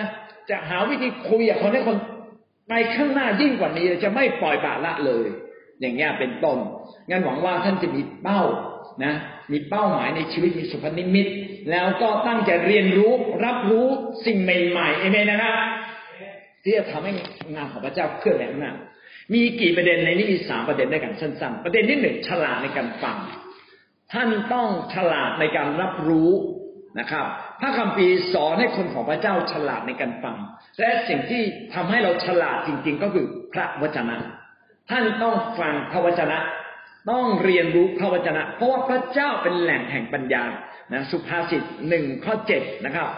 [0.51, 1.97] จะหาวิธีคุยกับคนให้คน
[2.69, 5.27] ไปข้างหน้ายิ่งกว่านี้จะไม่ปล่อยบาละเลย
[5.81, 6.59] อย่างเงี้ยเป็นต้น
[7.09, 8.43] งั้นหวังว่าท่านจะมีเป้า
[9.05, 9.13] นะ
[9.53, 11.27] มีเป้าหมายในชีวิตมีสุพนิมิต
[11.71, 13.13] แล้วก็ตั้งใจเรียนรู้
[13.45, 13.87] รับรู้
[14.27, 15.55] สิ่งใหม่ๆเอเมนนะครับ
[16.63, 17.13] ที่จะทำให้
[17.55, 18.75] งานของพระเจ้าเคลื่อนไปข้างหน้า
[19.35, 23.17] มีกี่ประเด็นในนี้มีสามประเด็นด้วยกันสั้นๆ ประเด็นที่หนึ่งฉลาดในการฟัง
[24.13, 26.31] ท่านต้องฉลาดในการรับรู้
[26.99, 27.27] นะครับ
[27.61, 30.37] พระคัมภีร์สอนให้คนของพระเจ้าฉลาดในการฟัง
[30.81, 31.43] และสิ่งที่
[31.75, 34.17] ทำให้เราฉลาดจริง ๆ ก็คือพระวจนะ
[34.91, 36.39] ท่านต้องฟังพระวจนะ
[37.11, 40.45] ต้องเรียนรู้พระวจนะ เพราะว่าพระเจ้าเป็นแหล่งแห่งปัญญา
[40.93, 43.09] นะสุภาษิตหนึ่งข้อเจ็ดนะครับ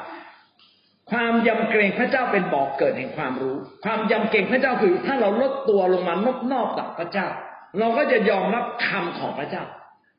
[1.11, 7.27] ความยำเกรงพระเจ้าเป็นบอกเกิดแห่งความรู้ ความยำเกรงพระเจ้าคือ ถ้าเราลดตัวลงมานอบนอบต่อพระเจ้า
[7.79, 9.65] เราก็จะยอมรับคำของพระเจ้า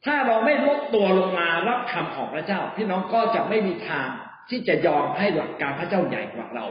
[0.05, 4.07] ถ้าเราไม่ลดตัวลงมารับคำของพระเจ้า พี่น้องก็จะไม่มีทาง
[4.49, 6.65] ที่จะยอมให้หลักการพระเจ้าใหญ่กว่าเรา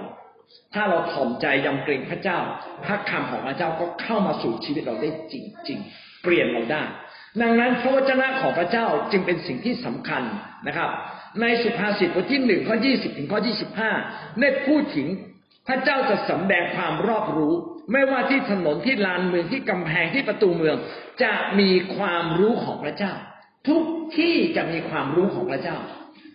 [0.75, 2.39] ถ้าเราถ่อมใจยำเกรงพระเจ้า
[2.85, 5.35] พระคำของพระเจ้าก็เข้ามาสู่ชีวิตเราได้จ
[5.69, 6.83] ริง ๆ เปลี่ยนเราได้
[7.41, 10.23] ดังนั้นพระวจนะของพระเจ้าจึงเป็นสิ่งที่สำคัญ
[10.67, 10.91] นะครับ
[11.41, 13.91] ในสุภาษิตบทที่หนึ่งข้อยี่สิบถึงข้อยี่สิบห้า
[14.41, 15.09] ได้พูดถึง
[15.69, 17.55] พระเจ้าจะสำแดงความรอบรู้
[17.93, 20.77] ไม่ว่าที่ถนนที่ลานเมืองที่กำแพงที่ประตูเมือง
[21.23, 23.13] จะมีความรู้ของพระเจ้า
[23.69, 23.85] ทุก
[24.19, 25.77] ที่จะมีความรู้ของพระเจ้า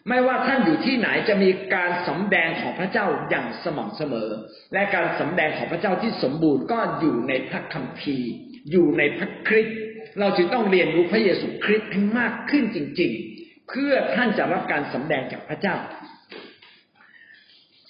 [0.10, 4.30] ไม่ว่าท่านอยู่ที่ไหนจะมีการสำแดงของพระเจ้าอย่างสม่ำเสมอ
[4.74, 8.32] และการสำแดงของพระเจ้าที่สมบูรณ์ก็อยู่ในพระคัมภีร์
[8.72, 9.78] อยู่ในพระคริสต์
[10.20, 13.12] เราจึงต้องเรียนรู้พระเยซูคริสต์ให้มากขึ้นจริง
[13.42, 15.76] ๆ เพื่อท่านจะรับการสำแดงจากพระเจ้า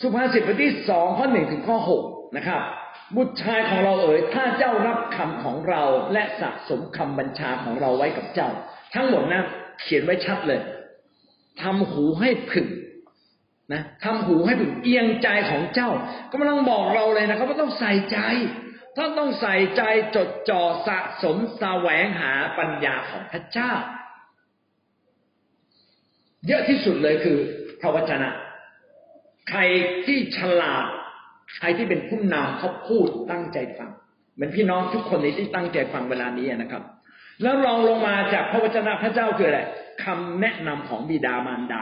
[0.02, 2.04] สุภาษิตบทที่สองข้อหนึ่งถึงข้อหก
[2.38, 2.62] นะครับ
[3.16, 8.50] บุตรชายของเราเอ๋ยถ้าเจ้ารับคำของเราและสะสมคำบัญชาของเราไว้กับเจ้า
[8.96, 9.42] ทั้งหมดนะ
[9.82, 10.62] เขียนไว้ชัดเลย
[11.62, 12.68] ทำหูให้ผึ่ง
[13.74, 15.90] นะทำหูให้ผึ่งเอียงใจของเจ้า
[16.34, 18.18] กำลังบอกเราเลยนะครับว่าต้องใส่ใจ
[18.98, 19.82] ท่านต้องใส่ใจ
[20.16, 23.74] จดจ่อสะสมแสวงหาปัญญาของพระเจ้า
[26.48, 27.38] เยอะที่สุดเลยคือ
[27.82, 28.30] พระวจนะ
[29.50, 29.60] ใคร
[30.06, 30.86] ที่ฉลาด
[31.58, 33.92] ใครที่เป็นผู้นำเขาพูดตั้งใจฟัง
[34.36, 36.84] เหมือนพี่น้องทุกคนนี้ที่ตั้งใจฟังเวลานี้นะครับ
[37.42, 39.62] แล้วรองลงมาจากพระวจนะพระเจ้าคืออะไร
[40.04, 41.82] คำแนะนำของบิดามารดา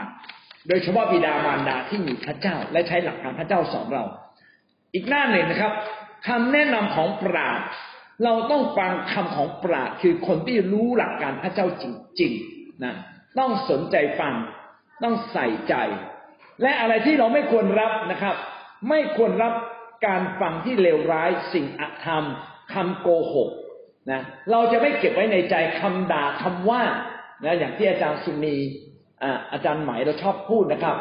[0.68, 4.04] โดยเฉพาะบิดามารดาที่มีพระเจ้า และใช้หลักการพระเจ้าสอนเรา
[4.94, 5.72] อีกหน้าหนึ่งนะครับ
[6.28, 7.60] คำแนะนำของปราด
[8.24, 11.84] เราต้องฟังคำของปราดคือคนที่รู้หลักการพระเจ้าจ
[12.20, 12.94] ริงๆนะ
[13.38, 14.34] ต้องสนใจฟัง
[15.02, 15.74] ต้องใส่ใจ
[16.62, 18.36] และอะไรที่เราไม่ควรรับนะครับ
[18.88, 19.54] ไม่ควรรับ
[20.06, 22.24] การฟังที่เลวร้ายสิ่งอธรรม
[22.72, 23.50] คำโกหก
[24.10, 26.82] นะเราจะไม่เก็บไว้ในใจคำด่าคำว่า
[27.44, 28.56] นะอย่างที่อาจารย์สุนี
[29.52, 30.96] อาจารย์หมายเราชอบพูดนะครับ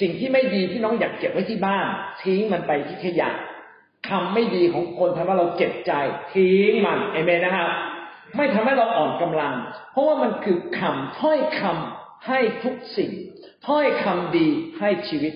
[0.00, 1.86] สิ่งที่ไม่ดีที่น้องอยากเก็บไว้ที่บ้าน
[2.22, 3.30] ทิ้งมันไปที่ขยะ
[4.08, 5.92] คำไม่ดีของคนทำให้เราเจ็บใจ
[6.32, 7.68] ทิ้งมันเอเมนนะครับ
[8.36, 9.54] ไม่ทำให้เราอ่อนกำลัง
[9.92, 13.12] เพราะว่ามันคือคำถ้อยคำให้ทุกสิ่ง
[13.68, 14.48] ถ้อยคำดี
[14.80, 15.32] ให้ชีวิต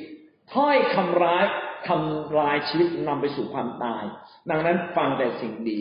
[0.55, 1.44] ถ้อยคำร้าย
[1.88, 4.05] ทำลายชีวิตนำไปสู่ความตาย
[4.51, 5.78] ดังนั้นฟังแต่สิ่งดี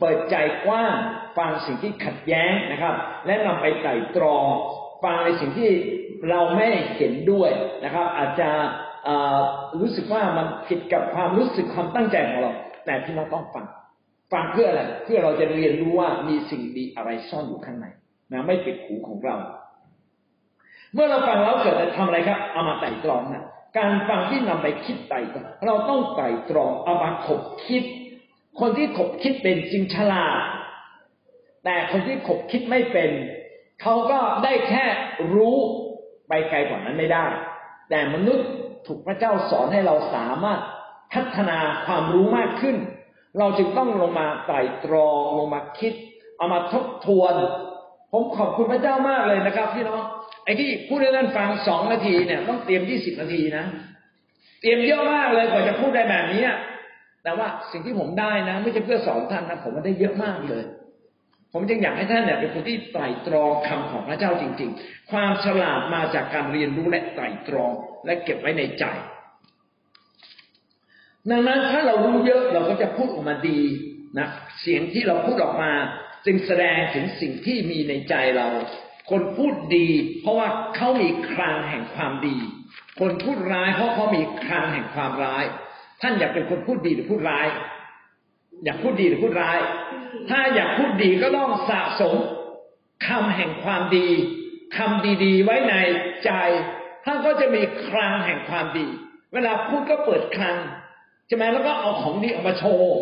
[0.00, 0.36] เปิดใจ
[0.66, 0.96] กว้าง
[1.38, 2.94] ฟังสิ่งที่ขัดแย้งนะครับ
[3.26, 4.46] และนำไปไต่ตรอง
[5.04, 5.70] ฟังในสิ่งที่
[6.30, 6.66] เราไม่
[6.96, 7.50] เห็นด้วย
[7.84, 8.50] นะครับ อาจจะ
[9.80, 12.52] รู้สึกว่ามันผิดกับความรู้สึกความตั้งใจของเรา
[12.84, 13.66] แต่พี่น้องต้องฟัง
[14.32, 17.86] ฟังเพื่ออะไรเพื่อเราจะเรียนรู้ว่ามีสิ่งดีอะไรซ่อนอยู่ข้างใน
[18.32, 19.36] นะไม่ปิดหูของเรา
[20.94, 23.44] เมื่อเราฟังแล้วเกิดจะทำอะไรครับ เอามาไต่ตรองนะ
[23.76, 27.82] การฟังที่นำไปคิดไต่ตรองเราต้องไต่ตรองเอามาขบคิด
[28.60, 30.40] คนที่ขบคิดเป็นจริงฉลาด
[31.64, 33.10] แต่คนที่ขบคิดไม่เป็น
[33.82, 34.84] เขาก็ได้แค่
[35.34, 35.56] รู้
[36.28, 37.26] ไปไกลกว่านั้นไม่ได้
[37.90, 38.48] แต่มนุษย์
[38.86, 40.60] ถูกพระเจ้าสอนให้เราสามารถ
[41.14, 42.76] พัฒนาความรู้มากขึ้น
[43.38, 45.92] เราจึงต้องลงมาไต่ตรองลงมาคิด
[46.36, 47.34] เอามาทบทวน
[48.12, 50.02] ผมขอบคุณพระเจ้ามากเลยนะครับพี่น้อง
[50.44, 53.64] ไอ้ที่พูดให้ท่านฟังสองนาทีเนี่ยต้องเตรียมยี่สิบนาทีนะ
[54.60, 56.44] เตรียมเยอะมากเลยกว่าจะพูดได้แบบนี้
[57.24, 60.64] แต่ว่าสิ่งที่ผมได้นะ ไม่ใช่เพื่อสอนท่านนะผมมันได้เยอะมากเลย
[61.56, 67.72] ผมจึงอยากให้ท่านเนี่ยเป็นคนที่ไตรตรองคำของพระเจ้าจริง ๆ ความฉลาดมาจากการเรียนรู้และไตรตรอง
[68.06, 68.84] และเก็บไว้ในใจ
[71.30, 73.60] ดังนั้นถ้าเรารู้เยอะเราก็จะพูดออกมาดี
[74.18, 74.28] นะ
[74.60, 75.72] เสียงที่เราพูดออกมา
[76.26, 78.48] จึงแสดงถึงสิ่งที่มีในใจเรา
[79.10, 79.88] คนพูดดี
[80.20, 82.36] เพราะว่าเขามีคลังแห่งความดี
[83.00, 85.44] คนพูดร้ายเพราะเขามีคลังแห่งความร้าย
[86.02, 87.46] ท่านอยากเป็นคนพูดดีหรือพูดร้าย
[88.64, 89.58] อยากพูดดีหรือพูดร้าย
[90.28, 92.14] ถ้าอยากพูดดีก็ต้องสะสม
[93.06, 94.08] คำแห่งความดี
[94.76, 95.74] คำดีๆ ไว้ใน
[96.24, 96.30] ใจ
[97.04, 98.86] ท่านก็จะมีคลังแห่งความดี
[99.34, 100.56] เวลาพูดก็เปิดคลัง
[101.26, 102.98] ใช่ไหมแล้วก็เอาของดีออกมาโชว์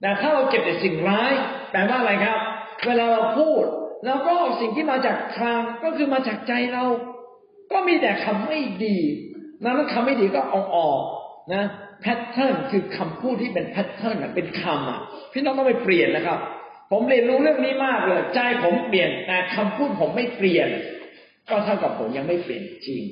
[0.00, 1.32] แต่ถ้าเราเก็บแต่สิ่งร้าย
[1.70, 2.38] แปลว่าอะไรครับ
[2.86, 3.64] เวลาเราพูด
[4.04, 6.84] เราก็เอาสิ่งที่มาจากคลังก็คือมาจากใจเรา
[7.72, 8.96] ก็มีแต่คำไม่ดี
[9.62, 11.00] นั้นคำไม่ดีก็เอาออก
[11.54, 11.64] นะ
[12.02, 15.00] แพทเทิร์นคือคำพูดที่เป็นแพทเทิร์นเป็นคำอะ
[15.32, 16.38] พี่น้องต้องไปเปลี่ยนนะครับ
[16.92, 20.68] ผมเรียนรู้เรื่องนี้มากเลย ใจผมเปลี่ยนแต่คำพูดผมไม่เปลี่ยน
[21.50, 23.02] ก็เท่ากับผมยังไม่เปลี่ยนจริง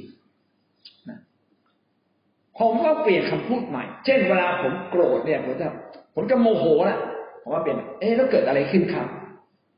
[2.58, 5.68] ผมก็เปลี่ยนคำพูดใหม่ เช่นเวลาผมโกรธเนี่ยผมจะ
[6.14, 6.98] ผมจะโมโหนะ
[7.42, 9.06] ผมว่าเปลี่ยน เอ๊ะแล้วเกิดอะไรขึ้นครับ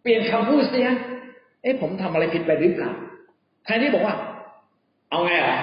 [0.02, 0.88] เปลี่ยนคำพูดเสีย
[1.62, 2.92] เอ๊ะผมทำอะไรผิดไปหรือเปล่า
[3.64, 4.16] แทนที่บอกว่า
[5.10, 5.58] เอาไงอะ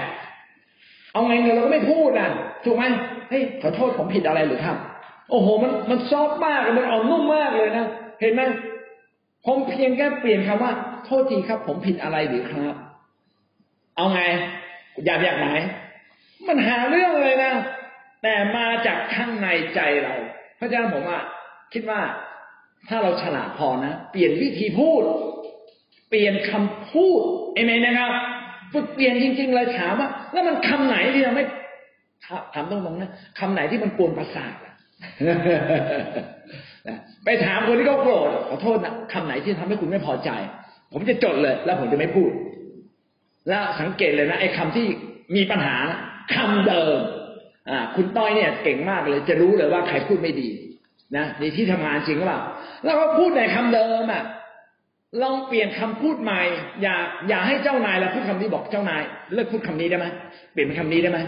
[1.14, 2.30] เอาไงเนี่ยเราก็ไม่พูดนะ
[2.66, 2.86] ถูกไหม
[3.30, 4.78] เฮ้ยขอโทษผมผิดอะไรหรือครับ
[5.30, 7.88] โอ้โห มันมันซอฟมากเลยมันอ่อนนุ่มมากเลยนะ
[8.22, 8.42] เห็นไหม
[9.46, 10.72] ผมเพียงแค่เปลี่ยนคำว่า
[11.06, 12.76] โทษทีครับ ผมผิดอะไรหรือครับ
[13.96, 14.22] เอาไง
[15.06, 15.48] อยากอยากไหน
[16.48, 17.54] มันหาเรื่องเลยนะ
[18.24, 20.16] แต่มาจากข้างในใจเรา
[20.60, 21.20] พระฉะนั้นผมว่า
[21.74, 22.02] คิดว่า
[22.90, 25.04] ถ้าเราฉลาดพอนะ เปลี่ยนวิธีพูด
[26.10, 27.22] เปลี่ยนคำพูด
[27.54, 28.12] เอเมนนะครับ
[28.74, 31.46] ฝึกเปลี่ยนจริงๆเลยถามว่า แล้วมันคำไหนที่เราไม่
[32.54, 34.54] ถามตรงๆนะคำไหนที่มันกวนประสาท
[37.24, 40.30] ไปถามคนที่เขาโกรธขอโทษนะคำไหนที่ทำให้คุณไม่พอใจ
[40.94, 42.32] ผมจะจดเลย แล้วผมจะไม่พูด
[43.48, 44.88] แล้วสังเกตเลยนะไอ้คาที่
[45.36, 45.76] มีปัญหา
[46.36, 46.98] คำเดิม
[47.70, 50.50] อ่า คุณต้อยเนี่ยเก่งมากเลย จะรู้เลยว่าใครพูดไม่ดี
[51.18, 52.42] นะในที่ทำงานจริงหรือเปล่า
[52.86, 54.24] แล้วก็พูดในคำเดิมอะ
[55.22, 56.42] ลองเปลี่ยนคำพูดใหม่
[56.82, 56.96] อย่า
[57.30, 59.02] อย่าให้เจ้านายเราพูดคำนี้บอกเจ้านาย
[59.34, 60.06] เลิกพูดคำนี้ได้ไหม
[60.52, 61.20] เปลี่ยนเป็นคำนี้ได้ไหม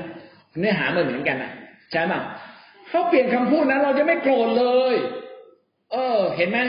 [0.59, 1.51] เนื้อหาเหมือนเหมือนกันนะ
[1.91, 2.13] ใช่ไหม
[2.89, 4.95] เขาเปลี่ยนคำพูดนั้นเราจะไม่โกรธเลย
[5.91, 6.59] เออ เห็นไหม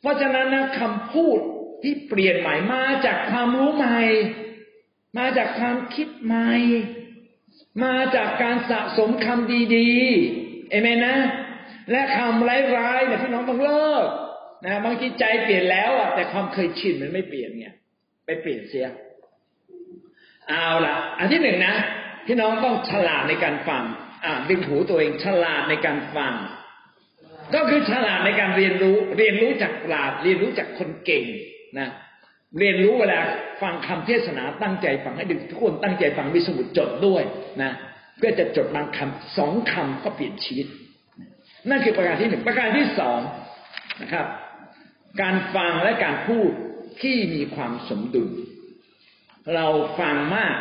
[0.00, 1.38] เพราะฉะนั้นนะคำพูด
[1.82, 4.00] ที่เปลี่ยนใหม่มาจากความรู้ใหม่
[5.18, 6.52] มาจากความคิดใหม่
[7.84, 11.16] มาจากการสะสมคำดีๆเอเมนนะ
[11.90, 14.06] และคำร้ายๆเนี่ยพี่น้องต้องเลิก
[14.64, 17.74] นะบางทีใจเปลี่ยนแล้วอะแต่ความเคยชินมันไม่เปลี่ยนเนี่ย
[18.26, 18.86] ไปเปลี่ยนเสีย
[20.48, 21.74] เอาละอันที่หนึ่งนะ
[22.26, 23.84] พี่น้องต้องฉลาดในการฟัง
[24.24, 26.34] อ่าดึงหูตัวเองฉลาดในการฟัง
[27.54, 31.24] ก็คือฉลาดในการเรียนรู้ เรียนรู้จากปราดเรียนรู้จากคนเก่ง
[31.78, 31.88] นะ
[32.58, 33.18] เรียนรู้เวลา
[33.62, 37.22] ฟังคำเทศนาตั้งใจฟังให้ดึกทุกคนตั้งใจฟังมีสมุดจดด้วย
[37.62, 37.72] นะ
[38.16, 40.66] เพื่อจะจดบางคำสองคำก็เปลี่ยนชีวิต
[41.70, 43.20] นั่นคือประการที่หนึ่งประการที่สอง
[44.02, 44.26] นะครับ
[45.22, 46.50] การฟังและการพูด
[47.02, 48.30] ที่มีความสมดุล
[49.54, 49.66] เรา
[50.00, 50.56] ฟังมาก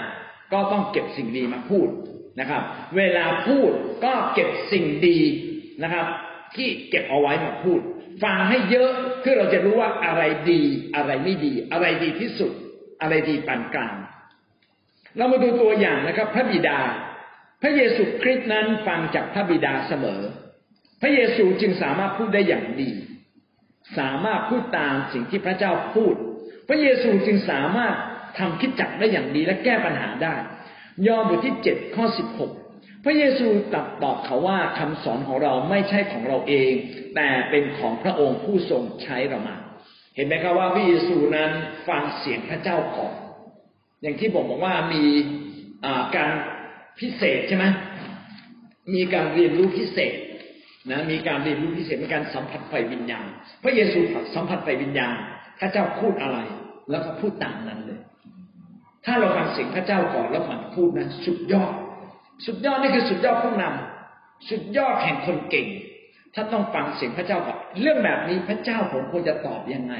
[0.53, 1.87] ก็ต้องเก็บสิ่งดีมาพูด
[2.39, 2.61] นะครับ
[2.97, 3.71] เวลาพูด
[4.05, 5.19] ก็เก็บสิ่งดี
[5.83, 6.05] นะครับ
[6.55, 7.79] ที่เก็บเอาไว้มาพูด
[8.23, 10.21] ฟังให้เยอะเพื่อเราจะรู้ว่าอะไร
[10.51, 10.61] ดี
[10.95, 12.51] อะไรไม่ดี อะไรดีที่สุด
[13.01, 13.95] อะไรดีปานกลาง
[15.17, 16.79] เรามาดูตัวอย่างนะครับ พระบิดา
[17.61, 20.21] พระเยซูคริสต์นั้นฟังจากพระบิดาเสมอ
[21.01, 22.91] พระเยซูจึงสามารถพูดได้อย่างดี
[23.99, 26.15] สามารถพูดตามสิ่งที่พระเจ้าพูด
[26.67, 27.95] พระเยซูจึงสามารถ
[28.37, 30.35] ทำคิดจักได้อย่างดีและแก้ปัญหาได้
[31.07, 32.51] ยอห์นบทที่เจ็ดข้อสิบหก
[33.05, 36.71] พระเยซูตรัสตอบเขาว่าคำสอนของเราไม่ใช่ของเราเอง
[37.15, 39.57] แต่เป็นของพระองค์ผู้ทรงใช้เรามา
[40.15, 41.51] เห็นไหมครับว่าพระเยซูนั้น
[41.87, 43.13] ฟังเสียงพระเจ้าก่อน
[44.01, 45.05] อย่างที่ผมบอกว่ามี
[46.15, 46.31] การ
[46.99, 47.65] พิเศษใช่ไหม
[48.95, 50.15] มีการเรียนรู้พิเศษ
[50.91, 53.25] นะมีการเรียนรู้พิเศษมีการสัมผัสไฟวิญญาณ
[53.63, 53.99] พระเยซู
[54.35, 55.15] สัมผัสไฟวิญญาณ
[55.59, 56.37] พระเจ้าพูดอะไร
[56.91, 57.99] แล้วก็พูดตามนั้นเลย
[59.05, 61.73] ถ้าเราฟังเสียงพระเจ้าก่อนแล้วมันพูดนะสุดยอด
[62.45, 65.67] สุดยอดนี่คือสุดยอดผู้นำสุดยอดแห่งคนเก่ง
[66.33, 69.95] ท่านต้องฟังเสียงพระเจ้าก่อนเรื่องแบบนี้พระเจ้าผมควรจะตอบยังไง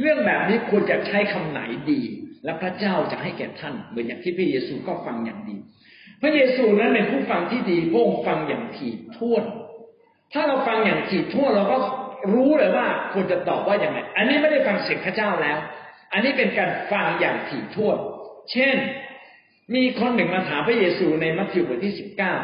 [0.00, 1.60] เรื่องแบบนี้ควรจะใช้คำไหน
[1.90, 2.00] ดี
[2.44, 5.56] และพระเจ้าจะให้แก่ท่าน เหมือนอย่างที่พระเยซูก็ฟังอย่างดี
[6.22, 9.44] พระเยซูนั้นเป็นผู้ฟังที่ดีพระองค์ฟังอย่างถี่ถ้วน
[10.32, 11.76] ถ้าเราฟังอย่างถี่ถ้วนเราก็
[12.34, 15.58] รู้เลยว่าควรจะตอบว่าอย่างไรอันนี้ไม่ได้ฟังเสียงพระเจ้าแล้ว
[16.12, 17.98] อันนี้เป็นการฟังอย่างถี่ถ้วน
[18.50, 18.76] เช่น
[19.74, 22.34] มีคนหนึ่งมาถามพระเยซูในมัทธิวบทที่สิบเก้า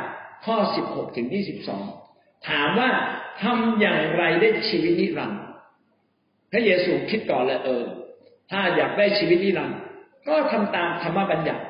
[0.44, 1.84] ข้อสิบหกถึงที่สิบสอง
[2.48, 2.90] ถามว่า
[3.42, 5.40] ทำอย่างไรได้ชีวิตนิรันดร์
[6.52, 7.84] พระเยซูคิดก่อนเลยเออ
[8.50, 9.78] ถ้าอยากได้ชีวิตนิรันดร์
[10.28, 11.64] ก็ทำตามธรรมบัญญัติ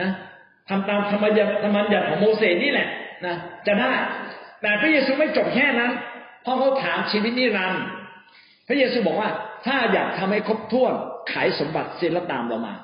[0.00, 0.10] นะ
[0.68, 2.88] ทำตามธรรมบัญญัติธรรมบัญญัติของโมเสสนี่แหละ
[3.26, 3.34] นะ
[3.66, 3.92] จะได้
[4.62, 5.92] แต่พระเยซูไม่จบแค่นั้น
[6.42, 7.84] เพราะเขาถามชีวิตนิรันดร์
[8.68, 9.30] พระเยซูบอกว่า
[9.66, 10.92] ถ้าอยากทำให้ครบถ้วน
[11.32, 12.74] ขายสมบัติเสียแล้วตามเรามา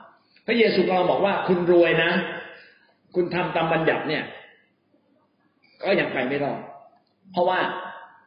[0.50, 2.10] พระเยซูกำลังบอกว่าคุณรวยนะ
[3.14, 4.24] คุณทำตามบัญญัติเนี่ย
[5.84, 6.60] ก็ยังไปไม่รอด
[7.32, 7.60] เพราะว่า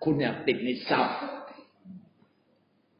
[0.03, 1.15] คุณเนี่ยติดในทรัพย์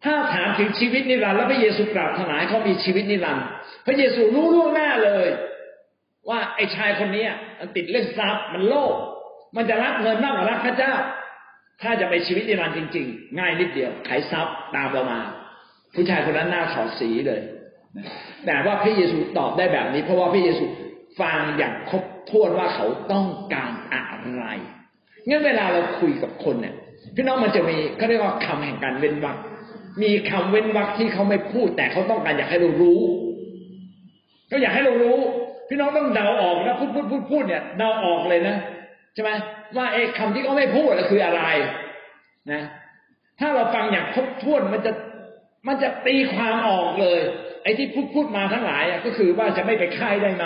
[0.04, 3.46] ถ้าถามถึงชีวิตนิรันดร์แล้วพระเยซูกราบถวายเขามีชีวิตนิรันดร์
[3.86, 5.28] พระเยซูรู้ล่วงหน้าเลย
[6.30, 7.26] ว่าไอ้ชายคนนี้
[7.60, 8.96] มันติดเรื่องทรัพย์มันโลภ
[9.56, 10.94] มันจะรักเงินมากกว่ารักพระเจ้า
[11.82, 15.20] ถ้าจะไปชีวิตนิรันดร์จริง ๆ ง่ายนิดเดียวขายทรัพย์ตามเรามา
[15.94, 17.42] ผู้ชายคนนั้นหน้าถอดสีเลย
[18.46, 20.66] แต่ว่าพระเยซูตอบได้แบบนี้ เพราะว่าพระเยซู
[21.22, 24.04] ฟังอย่างครบถ้วนว่าเขาต้องการอะ
[24.34, 24.46] ไร
[25.28, 26.76] งั้นเวลาเราคุยกับคนเนี่ย
[27.16, 29.38] พี่น้องมันจะมีเขาเรียกว่าคำแห่งการเว้นวรรค
[30.02, 33.02] มีคำเว้นวรรคที่เขาไม่พูด แต่เขาต้องการอยากให้เรารู้
[34.48, 35.18] เขาอยากให้เรารู้
[35.70, 38.56] พี่น้องต้องเดาออกนะพูดพูดพูดพูดเนี่ยเดาออกเลยนะ
[39.14, 39.32] ใช่ไหม
[39.78, 41.44] ว่าไอ้คำที่เขาไม่พูดคืออะไร
[42.52, 42.62] นะ
[43.40, 44.92] ถ้าเราฟังอย่างครบถ้วนมันจะ
[45.68, 47.20] มันจะตีความออกเลย
[47.64, 50.46] ไอ้ที่พูดพูดมาทั้งหลายก็คือว่าจะไม่ไปค่ายได้ไหม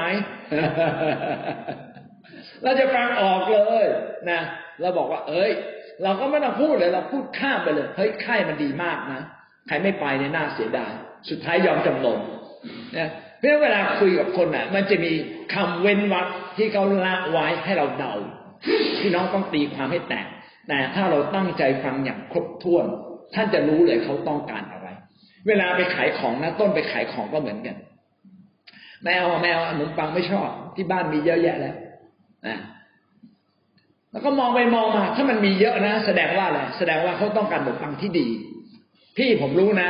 [2.64, 3.86] เราจะฟังออกเลย
[4.32, 4.42] นะ
[4.82, 5.52] เราบอกว่า เอ้ย
[6.04, 9.22] เราก็ไม่ต้องพูดเลย เราพูดข้ามไปเลยเฮ้ยค่ายมันดีมากนะ
[9.68, 10.92] ใครไม่ไปเนี่ยน่าเสียดาย
[11.30, 12.20] สุดท้ายยอมจำนน
[12.98, 13.10] นะ
[13.40, 15.14] เพราะเวลาคุยกับคนอะ มันจะมี
[15.54, 16.28] คำเว้นวรรค
[16.58, 18.14] ที่เขาละไว้ให้เราเดา
[19.00, 20.28] พี่น้องต้องตีความให้แตก
[20.68, 22.86] แต่ถ้าเราตั้งใจฟังอย่างครบถ้วน
[23.36, 24.85] ท่านจะรู้เลยเขาต้องการอะไร
[25.48, 27.76] เวลาไปขายของนะต้นไปขายของก็เหมือนกัน
[29.04, 31.76] แมวแมวขนมปังไม่ชอบ ที่บ้านมีเยอะแยะแล้ว
[32.48, 32.58] นะ
[34.12, 38.28] แล้วก็มองไปมองมา ถ้ามันมีเยอะนะแสดงว่าอะไรแสดงว่าเขาต้องการขนมปังที่ดี
[39.18, 39.90] พี่ผมรู้นะ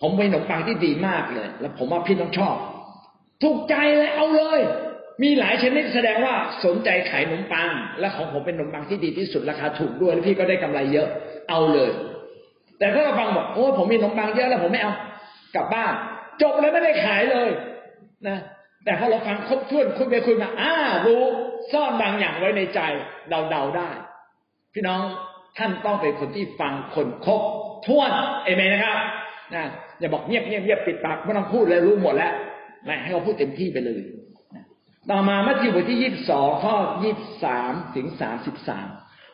[0.00, 2.56] ผมเป็นขนมปังที่ดีมากเลย แล้วผมว่าพี่ต้องชอบ
[3.42, 4.60] ถูกใจเลยเอาเลย
[5.22, 6.34] มีหลายชนิดแสดงว่า
[6.64, 7.68] สนใจขายขนมปัง
[8.00, 11.08] และของผมเป็นขนมปังที่ดีที่สุดราคาถูกด้วยแล้วพี่ก็ได้กำไรเยอะ
[11.50, 11.90] เอาเลย
[12.80, 14.94] แต่ถ้าเราฟังบอกโอ้ผมมีขนมปังเยอะแล้วผมไม่เอา
[15.54, 15.92] กลับบ้าน
[16.42, 17.48] จบเลยไม่ได้ขายเลย
[18.28, 18.38] นะ
[18.84, 20.74] แต่พอเราฟังครบถ้วนคุยไปคุยมาอ้า
[21.06, 21.22] รู้
[21.72, 22.80] ซ่อนบางอย่างไว้ในใจ
[23.28, 23.90] เดาเดาได้
[24.74, 25.00] พี่น้อง
[25.58, 27.42] ท่านต้องเป็นคนที่ฟังคนครบ
[27.86, 28.10] ถ้วน
[28.44, 28.98] เอเมนนะครับ
[29.54, 29.64] นะ
[30.00, 32.32] อย่าบอกเงียบเงียบเงียบปิดปากไม่ต้องพูดเลยรู้หมดแล้ว
[32.84, 34.00] ไม่ให้เขาพูดเต็มที่ไปเลย
[35.10, 38.88] ต่อมามัทธิวบทที่ยี่สิบสองข้อยี่สิบสามถึงสามสิบสาม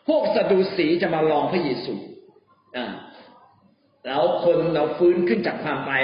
[0.09, 1.95] พวกสะดูสีจะมาลองพระเยซู
[2.77, 2.87] อ่า
[4.07, 6.03] แล้วคนเราฟื้นขึ้นจากความตาย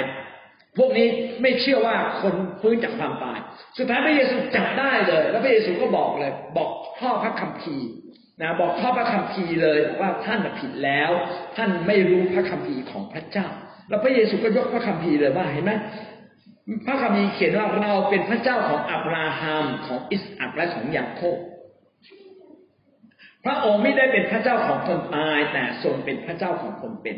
[0.77, 1.07] พวกนี้
[1.41, 3.39] ไม่เชื่อว่าคนฟื้นจากความตาย
[3.77, 6.69] สุดท้ายพระเยซูจับได้เลย แล้วพระเยซูก็บอกเลย บอก
[6.99, 7.89] ข้อพระคัมภีร์
[8.41, 11.11] นะบอกข้อพระคัมภีร์เลยว่าท่านผิดแล้ว
[11.55, 13.47] ท่านไม่รู้พระคัมภีร์ของพระเจ้า
[13.89, 15.71] แล้วพระเยซูก็ยกพระคัมภีร์เลยว่าเห็นไหม
[16.85, 21.37] พระคัมภีร์เขียนว่าเราเป็นพระเจ้าของอับราฮัมของอิสอักและของยาโคบ
[23.45, 27.17] พระองค์ไม่ได้เป็นพระเจ้าของคนตายแต่ทรงเป็นพระเจ้าของคนเป็น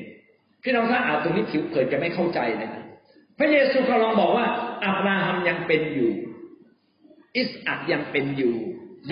[0.66, 2.72] พี่น้องถ้าอ่านตรงนี้ผิวเผินจะไม่เข้าใจนะ
[3.40, 4.46] พระเยซูกำลังบอกว่า
[4.86, 6.12] อับราฮัมยังเป็นอยู่
[7.38, 8.56] อิสอักยังเป็นอยู่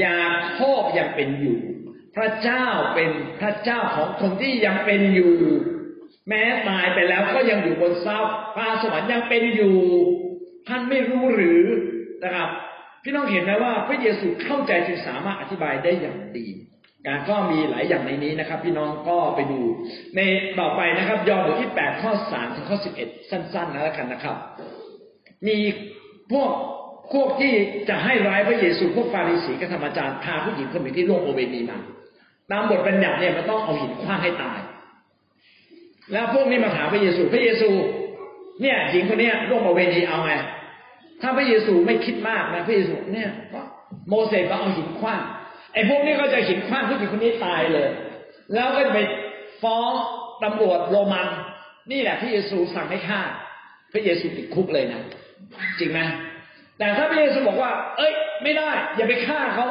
[0.03, 0.19] ยา
[0.51, 1.57] โคบยังเป็นอยู่
[2.15, 2.65] พระเจ้า
[2.95, 3.11] เป็น
[3.41, 5.33] พระเจ้าของคนที่ยังเป็นอยู่
[6.29, 8.17] แม้ตายไปแล้วก็ยังอยู่บนเสา
[8.55, 9.75] ฟ้าสวรรค์ยังเป็นอยู่
[10.67, 11.61] ท่านไม่รู้หรือ
[12.23, 12.49] นะครับ
[13.03, 16.47] พี่น้องเห็นไหมว่าพระเยซูเข้าใจจึงสามารถอธิบายได้อย่างดี
[17.07, 19.59] การก็มีหลายอย่างในนี้นะครับ พี่น้องก็ไปดู
[20.15, 20.19] ใน
[20.59, 24.35] ต่อไปนะครับ ยอห์นบทที่แปดข้อสามถึงข้อสิบเอ็ดสั้น ๆนะแล้วกันนะครับ
[25.47, 25.57] มี
[26.31, 26.49] พวก
[27.13, 27.53] พวกที่
[27.89, 31.79] จะให้ร้ายพระเยซูพวกฟาริสีกับธรรมจารย์พาผู้หญิงคนหนึ่งที่ล่วงโอเวนีมา
[32.51, 34.59] ตามบทบัญญัติเนี่ยมันต้องเอาหินคว้างให้ตาย
[36.13, 37.69] แล้วพวกนี้มาถามพระเยซู พระเยซู
[38.61, 40.33] เนี่ยหญิงคนนี้ล่วงโอเวนีเอาไง
[41.21, 43.29] ถ้าพระเยซูไม่คิดมากนะพระเยซูเนี่ย
[44.09, 45.21] โมเสสก็เอาหินคว้าง
[45.73, 47.89] ไอ้พวกนี้ก็จะหินคว้างผู้หญิงคนนี้ตายเลย
[48.53, 48.99] แล้วก็ไป
[49.61, 49.91] ฟ้อง
[50.43, 51.27] ตำรวจโรมัน
[51.91, 53.21] นี่แหละพระเยซูสั่งให้ฆ่า
[53.93, 55.01] พระเยซูติดคุกเลยนะ
[55.79, 55.99] จริงไหม
[56.77, 58.13] แต่ถ้าพระเยซูบอกว่า เอ้ย
[58.43, 59.67] ไม่ได้ อย่าไปฆ่าเขา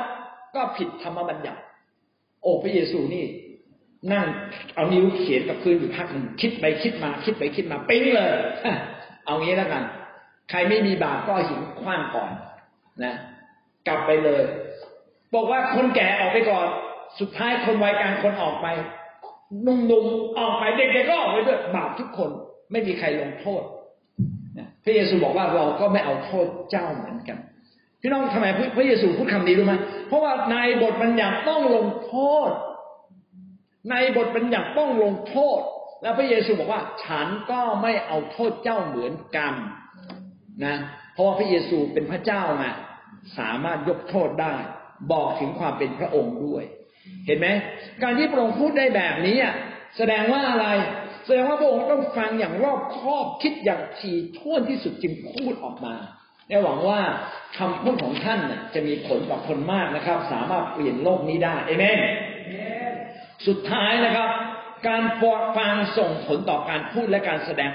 [0.54, 1.60] ก็ผิดธรรมบัญญัติ
[2.42, 3.24] โอ้พระเยซูนี่
[4.12, 4.26] นั่ง
[4.74, 8.30] เอานิ้วเขียนกับพื้นอยู่พักหนึ่งคิดไปคิดมา คิดไปคิดมาปิ้งเลย
[9.24, 9.82] เอางี้แล้วกัน
[10.50, 12.30] ใครไม่มีบาปก็หินคว้างก่อน
[13.04, 13.14] นะ
[13.88, 14.42] กลับไปเลย
[15.34, 16.66] บอกว่าคนแก่ออกไปก่อน
[17.20, 18.66] สุดท้ายคนวัยกลางคนออกไป
[19.66, 22.30] นุ่มๆออกไปเด็กๆก็ออกไปด้วยบาปทุกคน
[22.72, 23.62] ไม่มีใครลงโทษ
[24.84, 27.38] พระเยซูบอกว่าเราก็ไม่เอาโทษเจ้าเหมือนกัน
[28.00, 28.46] พี่น้องทำไม
[28.76, 29.74] พระเยซูพูดคำนี้รู้ไหม
[30.09, 32.16] เพราะว่าในบทบัญญัติต้องลงโท
[32.48, 32.50] ษ
[33.90, 35.60] ในบทบัญญัติต้องลงโทษ
[36.02, 39.52] แล้วพระเยซูบอกว่า ฉันก็ไม่เอาโทษเจ้าเหมือนกัน
[40.64, 40.76] นะ
[41.12, 42.66] เพราะว่าพระเยซูเป็นพระเจ้าไง
[43.38, 44.54] สามารถยกโทษได้
[45.12, 46.64] บอกถึงความเป็นพระองค์ด้วย
[47.26, 47.48] เห็นไหม
[48.02, 49.36] การที่พระองค์พูดได้แบบนี้
[49.96, 50.66] แสดงว่าอะไร
[51.26, 55.94] แสดงว่าพระองค์ต้องฟังอย่างรอบคอบคิดอย่างถี่ถ้วนที่สุดจึงพูดออกมา
[56.48, 57.00] และหวังว่า
[57.58, 58.40] คำพูดของท่าน
[58.74, 61.98] จะมีผลต่อคนมากนะครับ สามารถเปลี่ยนโลกนี้ได้เอเมน
[63.46, 64.28] สุดท้ายนะครับ
[64.88, 65.02] การ
[65.56, 67.70] ฟังส่งผลต่อการพูดและการแสดง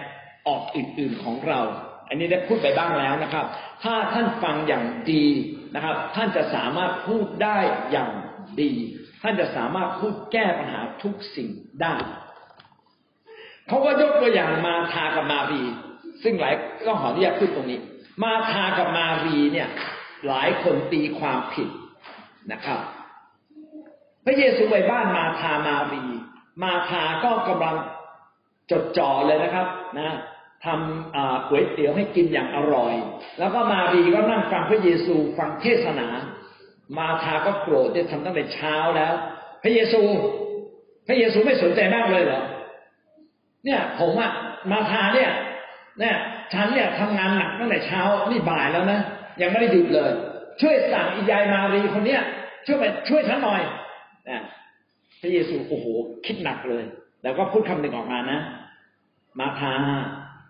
[0.48, 1.62] ออกอื่นๆของเรา
[2.10, 3.46] อันนี้ได้พูดไปบ้างแล้วนะครับ
[3.84, 5.26] ถ้าท่านฟังอย่างดี
[5.76, 7.58] นะครับ ท่านจะสามารถพูดได้
[7.92, 8.12] อย่าง
[8.62, 8.72] ดี
[9.22, 11.50] ท่านจะสามารถพูดแก้ปัญหาทุกสิ่ง
[11.82, 11.96] ได้
[13.68, 15.64] เขาก็ยกตัวอย่างมาทากับมารี
[16.24, 16.54] ซึ่งหลาย
[16.88, 17.80] ต้องขออนุญาตพูดตรงนี้
[18.24, 19.70] มาทากับมารีเนี่ย
[20.28, 21.70] หลายคนตีความผิด
[22.52, 22.80] นะครับ
[24.26, 26.04] พระเยซูไปบ้านมาทามารี
[26.64, 27.76] มาทาก็กำลัง
[28.72, 29.68] จดจ่อเลยนะครับ
[30.00, 30.18] นะ
[30.66, 32.94] ทำก๋วยเตี๋ยวให้กินอย่างอร่อย
[33.40, 36.08] แล้วก็มารีก็นั่งฟังพระเยซูฟังเทศนา
[36.98, 39.14] มาทาก็โกรธจะทำตั้งแต่เช้าแล้ว
[39.64, 40.02] พระเยซู
[41.08, 42.42] พระเยซูไม่สนใจมากเลยเหรอ
[43.66, 44.32] เนี่ยผมอะ
[44.72, 45.32] มาทาเนี่ย
[46.00, 46.16] เนี่ย
[46.54, 48.02] ฉันเนี่ยทำงานหนักตั้งแต่เช้า
[48.32, 49.00] นี่บ่ายแล้วนะ
[49.42, 50.12] ยังไม่ได้หยุดเลย
[50.62, 52.22] ช่วยสั่งอียายมารีคนเนี้ย
[52.66, 53.62] ช่วยไปช่วยฉันหน่อย
[54.30, 54.42] นะ
[55.22, 55.86] พระเยซูโอ้โห
[56.26, 56.84] คิดหนักเลย
[57.24, 58.40] แล้วก็พูดคำหนึ่งออกมานะ
[59.40, 59.74] มาทา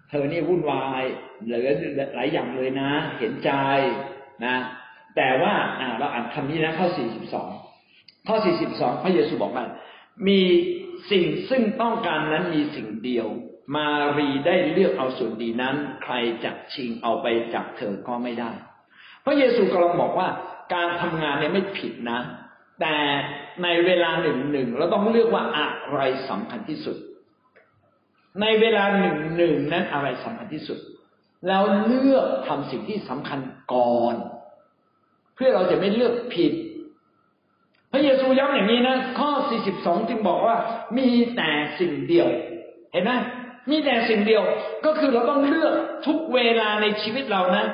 [0.10, 1.04] เธอนี่วุ่นวาย
[1.44, 1.70] เหลือ
[2.16, 2.90] หลายอย่างเลยนะ
[3.20, 3.52] เห็นใจ
[4.46, 4.56] นะ
[5.16, 5.54] แต่ว่า
[6.00, 7.50] เราอ่านคำนี้นะข้อสี่สิบสอง
[8.28, 9.66] ข้อสี่สิบสองพระเยซูบอกว่า
[10.28, 10.42] มี
[11.12, 13.28] สิ่งซึ่งต้องการนั้นมีสิ่งเดียว
[13.76, 16.14] มารีได้เลือกเอาส่วนดีนั้น ใคร
[16.44, 18.52] จะชิงเอาไปจากเธอก็ไม่ได้
[19.26, 20.28] พระเยซูกำลังบอกว่า
[20.74, 22.20] การทำงานเนี่ยไม่ผิดนะ
[22.82, 22.96] แต่
[23.64, 26.98] ในเวลาหนึ่งหนึ่งเราต้องเลือกว่าอะไรสำคัญที่สุด
[28.42, 30.80] ในเวลาหนึ่งหนึ่งนั้นอะไรสำคัญที่สุด
[31.48, 33.40] แล้วเลือกทำสิ่งที่สำคัญ
[33.74, 34.16] ก่อน
[35.36, 36.54] เพื่อเราจะไม่เลือกผิด
[37.92, 39.32] พระเยซูย้ำอย่างนี้นะข้อ
[39.70, 40.56] 42 จึงบอกว่า
[40.98, 42.28] มีแต่สิ่งเดียว
[42.92, 43.12] เห็นไหม
[43.70, 44.44] มีแต่สิ่งเดียว
[44.86, 45.74] ก็คือเราต้องเลือก
[46.08, 47.66] ทุกเวลาในชีวิตเรานะ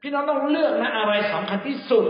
[0.00, 2.06] พี่น้องต้องเลือกนะ อะไรสำคัญที่สุด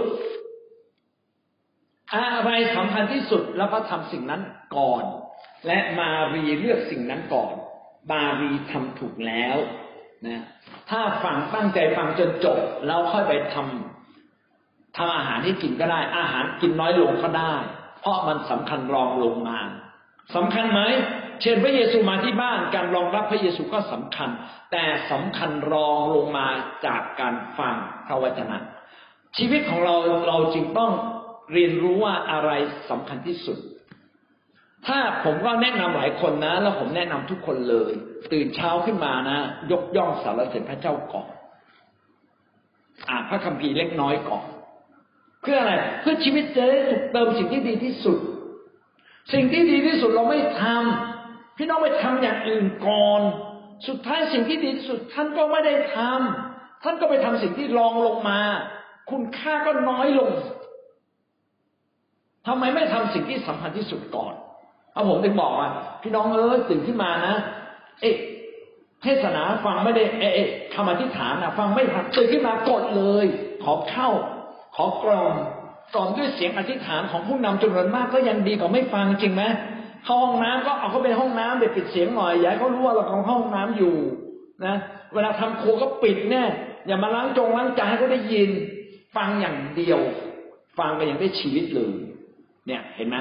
[2.15, 4.43] อะไรสำคัญที่สุดแล้วก็ทำสิ่งนั้น
[4.77, 5.05] ก่อน
[5.67, 7.53] และมารีเลือกสิ่งนั้นก่อน
[8.11, 9.57] มารีทำถูกแล้ว
[10.27, 10.43] นะ
[10.91, 17.55] ถ้าฟังตั้งใจฟังจนจบแล้วค่อยไปทำทำอาหารให้กินก็ได้ อาหารกินน้อยลงก็ได้
[18.01, 19.59] เพราะมันสำคัญรองลงมา
[20.35, 20.81] สำคัญไหม
[21.41, 24.29] เชิญพระเยซูมาที่บ้านการรองรับพระเยซูก็สำคัญ
[24.73, 26.47] แต่สำคัญรองลงมา
[26.87, 27.75] จากการฟัง
[28.07, 28.59] พระวจนะ
[29.37, 29.95] ชีวิตของเรา
[30.29, 30.93] เราจึงต้อง
[31.53, 32.51] เรียนรู้ว่าอะไร
[32.91, 33.59] สำคัญที่สุด
[34.87, 37.93] ถ้าผมก็แนะนำหลายคนนะ แล้วผมแนะนำทุกคนเลย
[38.33, 39.39] ตื่นเช้าขึ้นมานะ
[39.73, 41.29] ยกย่องสรรเสริญพระเจ้าก่อน
[43.11, 44.45] อ่านพระคัมภีร์เล็กน้อยก่อน
[45.41, 48.19] เพื่ออะไร เพื่อชีวิตจะได้ถูกเติมสิ่งที่ดีที่สุด
[49.33, 53.21] สิ่งที่ดีที่สุดเราไม่ทำพี่น้องไปทำอย่างอื่นก่อน
[53.89, 58.41] สุดท้ายสิ่งที่ดีที่สุด ท่านก็ไม่ได้ทำท่านก็ไปทำสิ่งที่รองลงมา
[59.11, 60.33] คุณค่าก็น้อยลง
[62.47, 64.35] ทำไมไม่ทำสิ่งที่สำคัญที่สุดก่อน
[64.97, 65.71] เอาผมถึงบอกว่า
[66.03, 67.35] พี่น้องเออตื่นขึ้นมานะ
[68.01, 68.17] เอ๊ะ
[69.03, 73.27] เทศนาฟังไม่ได้เอ๊ะคำอธิษฐานนะฟังไม่ทันตื่นขึ้นมากดเลย
[73.65, 74.09] ขอเข้า
[74.77, 75.35] ขอกรอม
[75.95, 79.43] กล่อมด้วยเสียงอธิษฐานของผู้นำจำนวนมากก็ยังดีกว่าไม่ฟังจริงไหม
[80.05, 83.95] เข้าห้องน้ำก็เอาเขาไปห้องน้ำเด็ปิดเสียงหน่อยอย่าให้เขารู้ว่าเราของห้องน้ำอยู่
[84.65, 84.75] นะ
[85.15, 86.45] เวลาทำครัวก็ปิดแน่
[86.87, 88.51] อย่ามาล้างจงล้างจานให้เขาได้ยิน
[89.17, 90.01] ฟังอย่างเดียว
[90.79, 91.93] ฟังไปอย่างได้ชีวิตเลย
[92.67, 93.17] เนี่ยเห็นไหม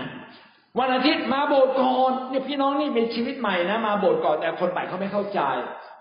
[0.79, 5.39] วันอาทิตย์มาโบสถ์ก่อนเนี่ยพี่น้องนี่เป็นชีวิตใหม่นะ มาโบสถ์ก่อนแต่คนใหม่เขาไม่เข้าใจ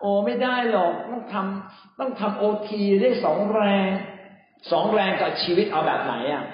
[0.00, 3.88] โอ้ไม่ได้หรอกต้องทำต้องทำโอทีได้สองแรง
[4.72, 6.44] สองแรงกับชีวิตเอาแบบไหนอะ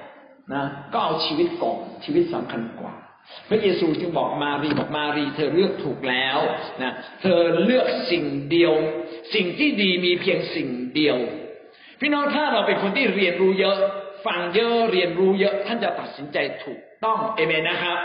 [0.55, 2.94] นะก็เอาชีวิตก่อนชีวิตสำคัญกว่า
[3.48, 6.38] พระเยซูจึงบอกมารีบอกมารีเธอเลือกถูกแล้ว
[6.82, 6.92] นะ
[7.22, 8.72] เธอเลือกสิ่งเดียว
[9.34, 11.18] สิ่งที่ดีมีเพียงสิ่งเดียว
[12.01, 13.78] พี่น้องถ้าเราเป็นคนที่เรียนรู้เยอะ
[14.26, 17.98] ฟังเยอะเรียนรู้เยอะท่านจะตัดสินใจถูก ต้องเอเมนนะครับ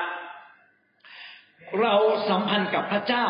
[1.82, 1.96] เรา
[2.30, 3.26] สัมพันธ์กับพระเจ้า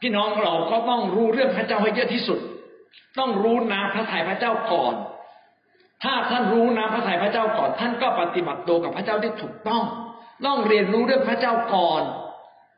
[0.00, 2.38] พี่น้องเราก็ต้องรู้เรื่องพระเจ้าให้เยอะที่สุด
[3.18, 4.94] ต้องรู้นาพระทัยพระเจ้าก่อน
[6.02, 9.82] ถ้าท่านรู้นะพระทัยพระเจ้าก่อน ท่านก็ปฏิบัติตัวกับพระเจ้าที่ถูกต้อง
[10.46, 12.02] ต้องเรียนรู้เรื่องพระเจ้าก่อน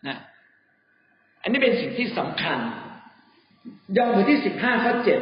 [0.09, 0.17] นะ
[1.43, 2.59] อันนี้เป็นสิ่งที่สำคัญ
[3.97, 5.21] ยอห์นบทที่สิบห้าข้อเจ็ด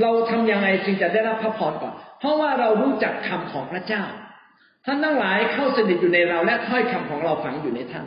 [0.00, 4.04] เราทํำยังไงจึงจะได้รับพระพรก่อน เพราะว่าเรารู้จักคำของพระเจ้า
[4.84, 8.04] ท่านทั้งหลายเข้าสนิทอยู่ในเราและถ้อยคำของเราฝังอยู่ในท่าน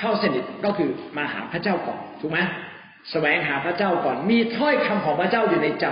[0.00, 2.38] เข้าสนิทก็คือมาหาพระเจ้าก่อนถูกไหม
[3.10, 5.86] แสวงหาพระเจ้าก่อน มีถ้อยคำของพระเจ้าอยู่ในใจ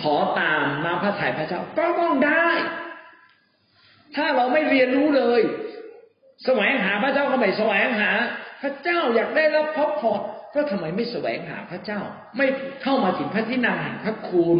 [0.00, 2.48] ขอตามน้ำพระทัยพระเจ้าก็ต้องได้
[4.16, 5.42] ถ้าเราไม่เรียนรู้เลย
[6.44, 8.10] แสวงหาพระเจ้าก็ไม่แสวงหา
[8.62, 10.20] พระเจ้าอยากได้รับพระพร
[10.54, 12.00] ก็ทำไมไม่แสวงหาพระเจ้า
[12.36, 12.46] ไม่
[12.82, 14.58] เข้ามาถึงพระที่นั่งแห่งพระคุณ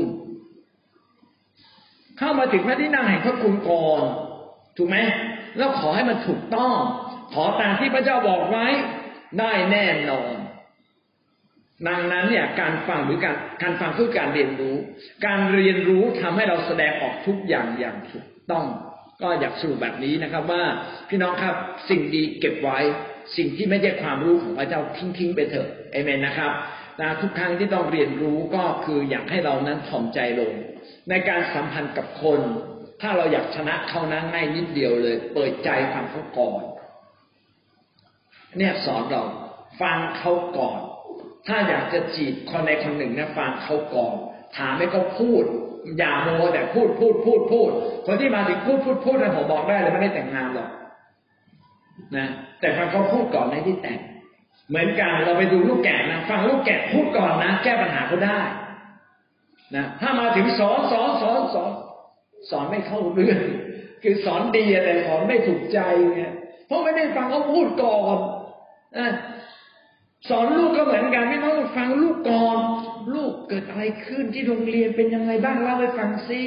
[2.19, 4.03] เข้ามาถึงพระที่นั่งแห่งพระคุณก่อน
[4.79, 4.99] ถูกไหม
[5.59, 6.73] แล้วขอให้มันถูกต้อง
[7.35, 8.67] ขอตามที่พระเจ้าบอกไว้
[9.39, 10.37] ได้แน่นอน
[11.89, 14.77] ดังนั้นเนี่ยการฟังหรือการการฟังคือการเรียนรู้
[15.27, 18.67] การเรียนรู้ทำให้เราแสดงออกทุกอย่างอย่างถูกต้อง
[19.23, 20.63] ก็อยากสรุปแบบนี้นะครับ ว่า
[21.09, 21.55] พี่น้องครับ
[21.91, 22.79] สิ่งดีเก็บไว้
[23.37, 26.53] สิ่งที่ไม่ใช่ความรู้ของพระเจ้าทิ้งทิ้งไปเถอะเอเมนนะครับ
[27.01, 30.53] นะทุกครั้งที่ต้องเรียนรู้ก็คืออยากให้เรานั้นถ่อมใจลง
[31.11, 32.41] ในการสัมพันธ์กับคน
[33.01, 36.63] ถ้าเราอยากชนะเขานั้นง่ายนิดเดียวเลย เปิดใจฟังเขาก่อน
[38.57, 39.23] เนี่ยสอนเรา
[39.81, 40.79] ฟังเขาก่อน
[41.47, 44.15] ถ้าอยากจะจีบคนในคนหนึ่งนะฟังเขาก่อน
[44.57, 45.43] ถามให้เขาพูด
[45.99, 47.71] อย่าโมแต่พูดพูดพูดพูด
[48.07, 50.71] คนที่มาถึงพูดพูดพูดนะผมบอกได้เลยไม่ได้แต่งงานหรอก
[52.17, 52.27] นะ
[52.61, 53.99] แต่ฟังเขาพูดก่อนในที่แต่ง
[54.69, 58.41] เหมือนกันเราไปดูลูกแกะนะฟังลูกแกะพูดก่อนนะ แก้ปัญหาเขาได้
[59.77, 61.71] นะถ้ามาถึงสอนสอนสอนสอน
[62.51, 63.41] สอนไม่เข้าเรื่อง
[64.03, 65.79] คือสอนดีแต่สอนไม่ถูกใจ
[66.17, 66.33] เนี่ย
[66.67, 68.19] เพราะไม่ได้ฟังเขาพูดก่อน
[68.99, 69.11] นะ
[70.29, 72.59] สอนลูกก็เหมือนกันไม่ต้องฟังลูกก่อน
[73.15, 76.41] ลูกเกิดอะไรขึ้นที่โรงเรียนเป็นยังไงบ้างเล่าให้ฟังซิ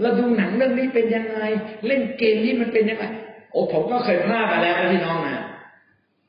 [0.00, 1.40] เราดูหนังเรื่องนี้เป็นยังไง
[1.86, 3.04] เล่นเกมนี้มันเป็นยังไง
[3.52, 5.36] โอ้ผมก็เคยพลาดมาแล้วนะพี่น้องนะ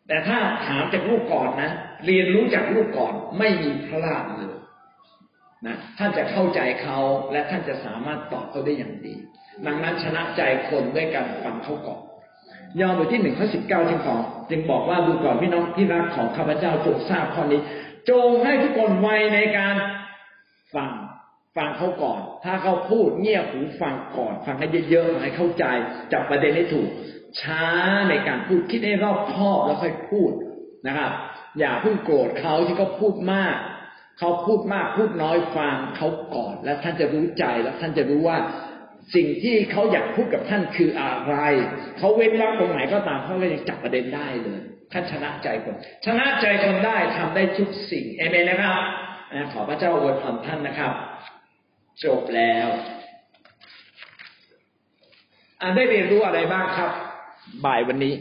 [0.07, 1.69] แต่ถ้าถามจากลูกก่อนนะ
[2.05, 4.58] เรียนรู้จากลูกก่อนไม่มีพลาดเลย
[5.67, 6.99] นะท่านจะเข้าใจเขา
[7.31, 9.15] และท่านจะสามารถตอบเขาได้อย่างดี
[9.65, 12.01] ดังนั้นชนะใจคนด้วยการฟังเขาก่อน
[12.79, 17.61] ยอห์นบทที่หนึ่งข้อสิบเก้าจึงบอกจึงบอกว่าดูก่อนพี่น้องที่รักของข้าพเจ้าจงทราบข้อนี้
[18.09, 19.75] จงให้ทุกคนไวในการ
[20.75, 20.91] ฟัง
[21.57, 25.65] ฟังเขาก่อน ถ้าเขาพูดเงี่ยหูฟังก่อน ฟังให้เยอะๆให้เข้าใจ
[26.11, 26.87] จับประเด็นให้ถูก
[27.41, 27.65] ช้า
[28.09, 30.31] ในการพูดคิดให้รอบคอบแล้วค่อยพูด
[30.87, 31.11] นะครับ
[31.59, 33.57] อย่าเพิ่งโกรธเขาที่เขาพูดมาก
[34.19, 38.37] เขาพูดมากพูดน้อยฟังเขาก่อน แล้วท่านจะรู้ใจแล้วท่านจะรู้ว่า
[39.15, 41.35] สิ่งที่เขาอยากพูดกับท่านคืออะไร
[41.97, 44.59] เขาเว้นวรรคตรงไหนก็ตามเขาก็ยังจับประเด็นได้เลย
[44.91, 45.75] ท่านชนะใจคน
[46.05, 48.81] ชนะใจคนได้ทำได้ทุกสิ่งเอเมนนะครับ
[49.53, 50.93] ขอพระเจ้าอวยพรท่านนะครับ
[52.03, 52.67] จบแล้ว
[55.61, 56.91] อันได้เรียนรู้อะไรบ้างครับ
[57.65, 58.13] บ่ายวันนี้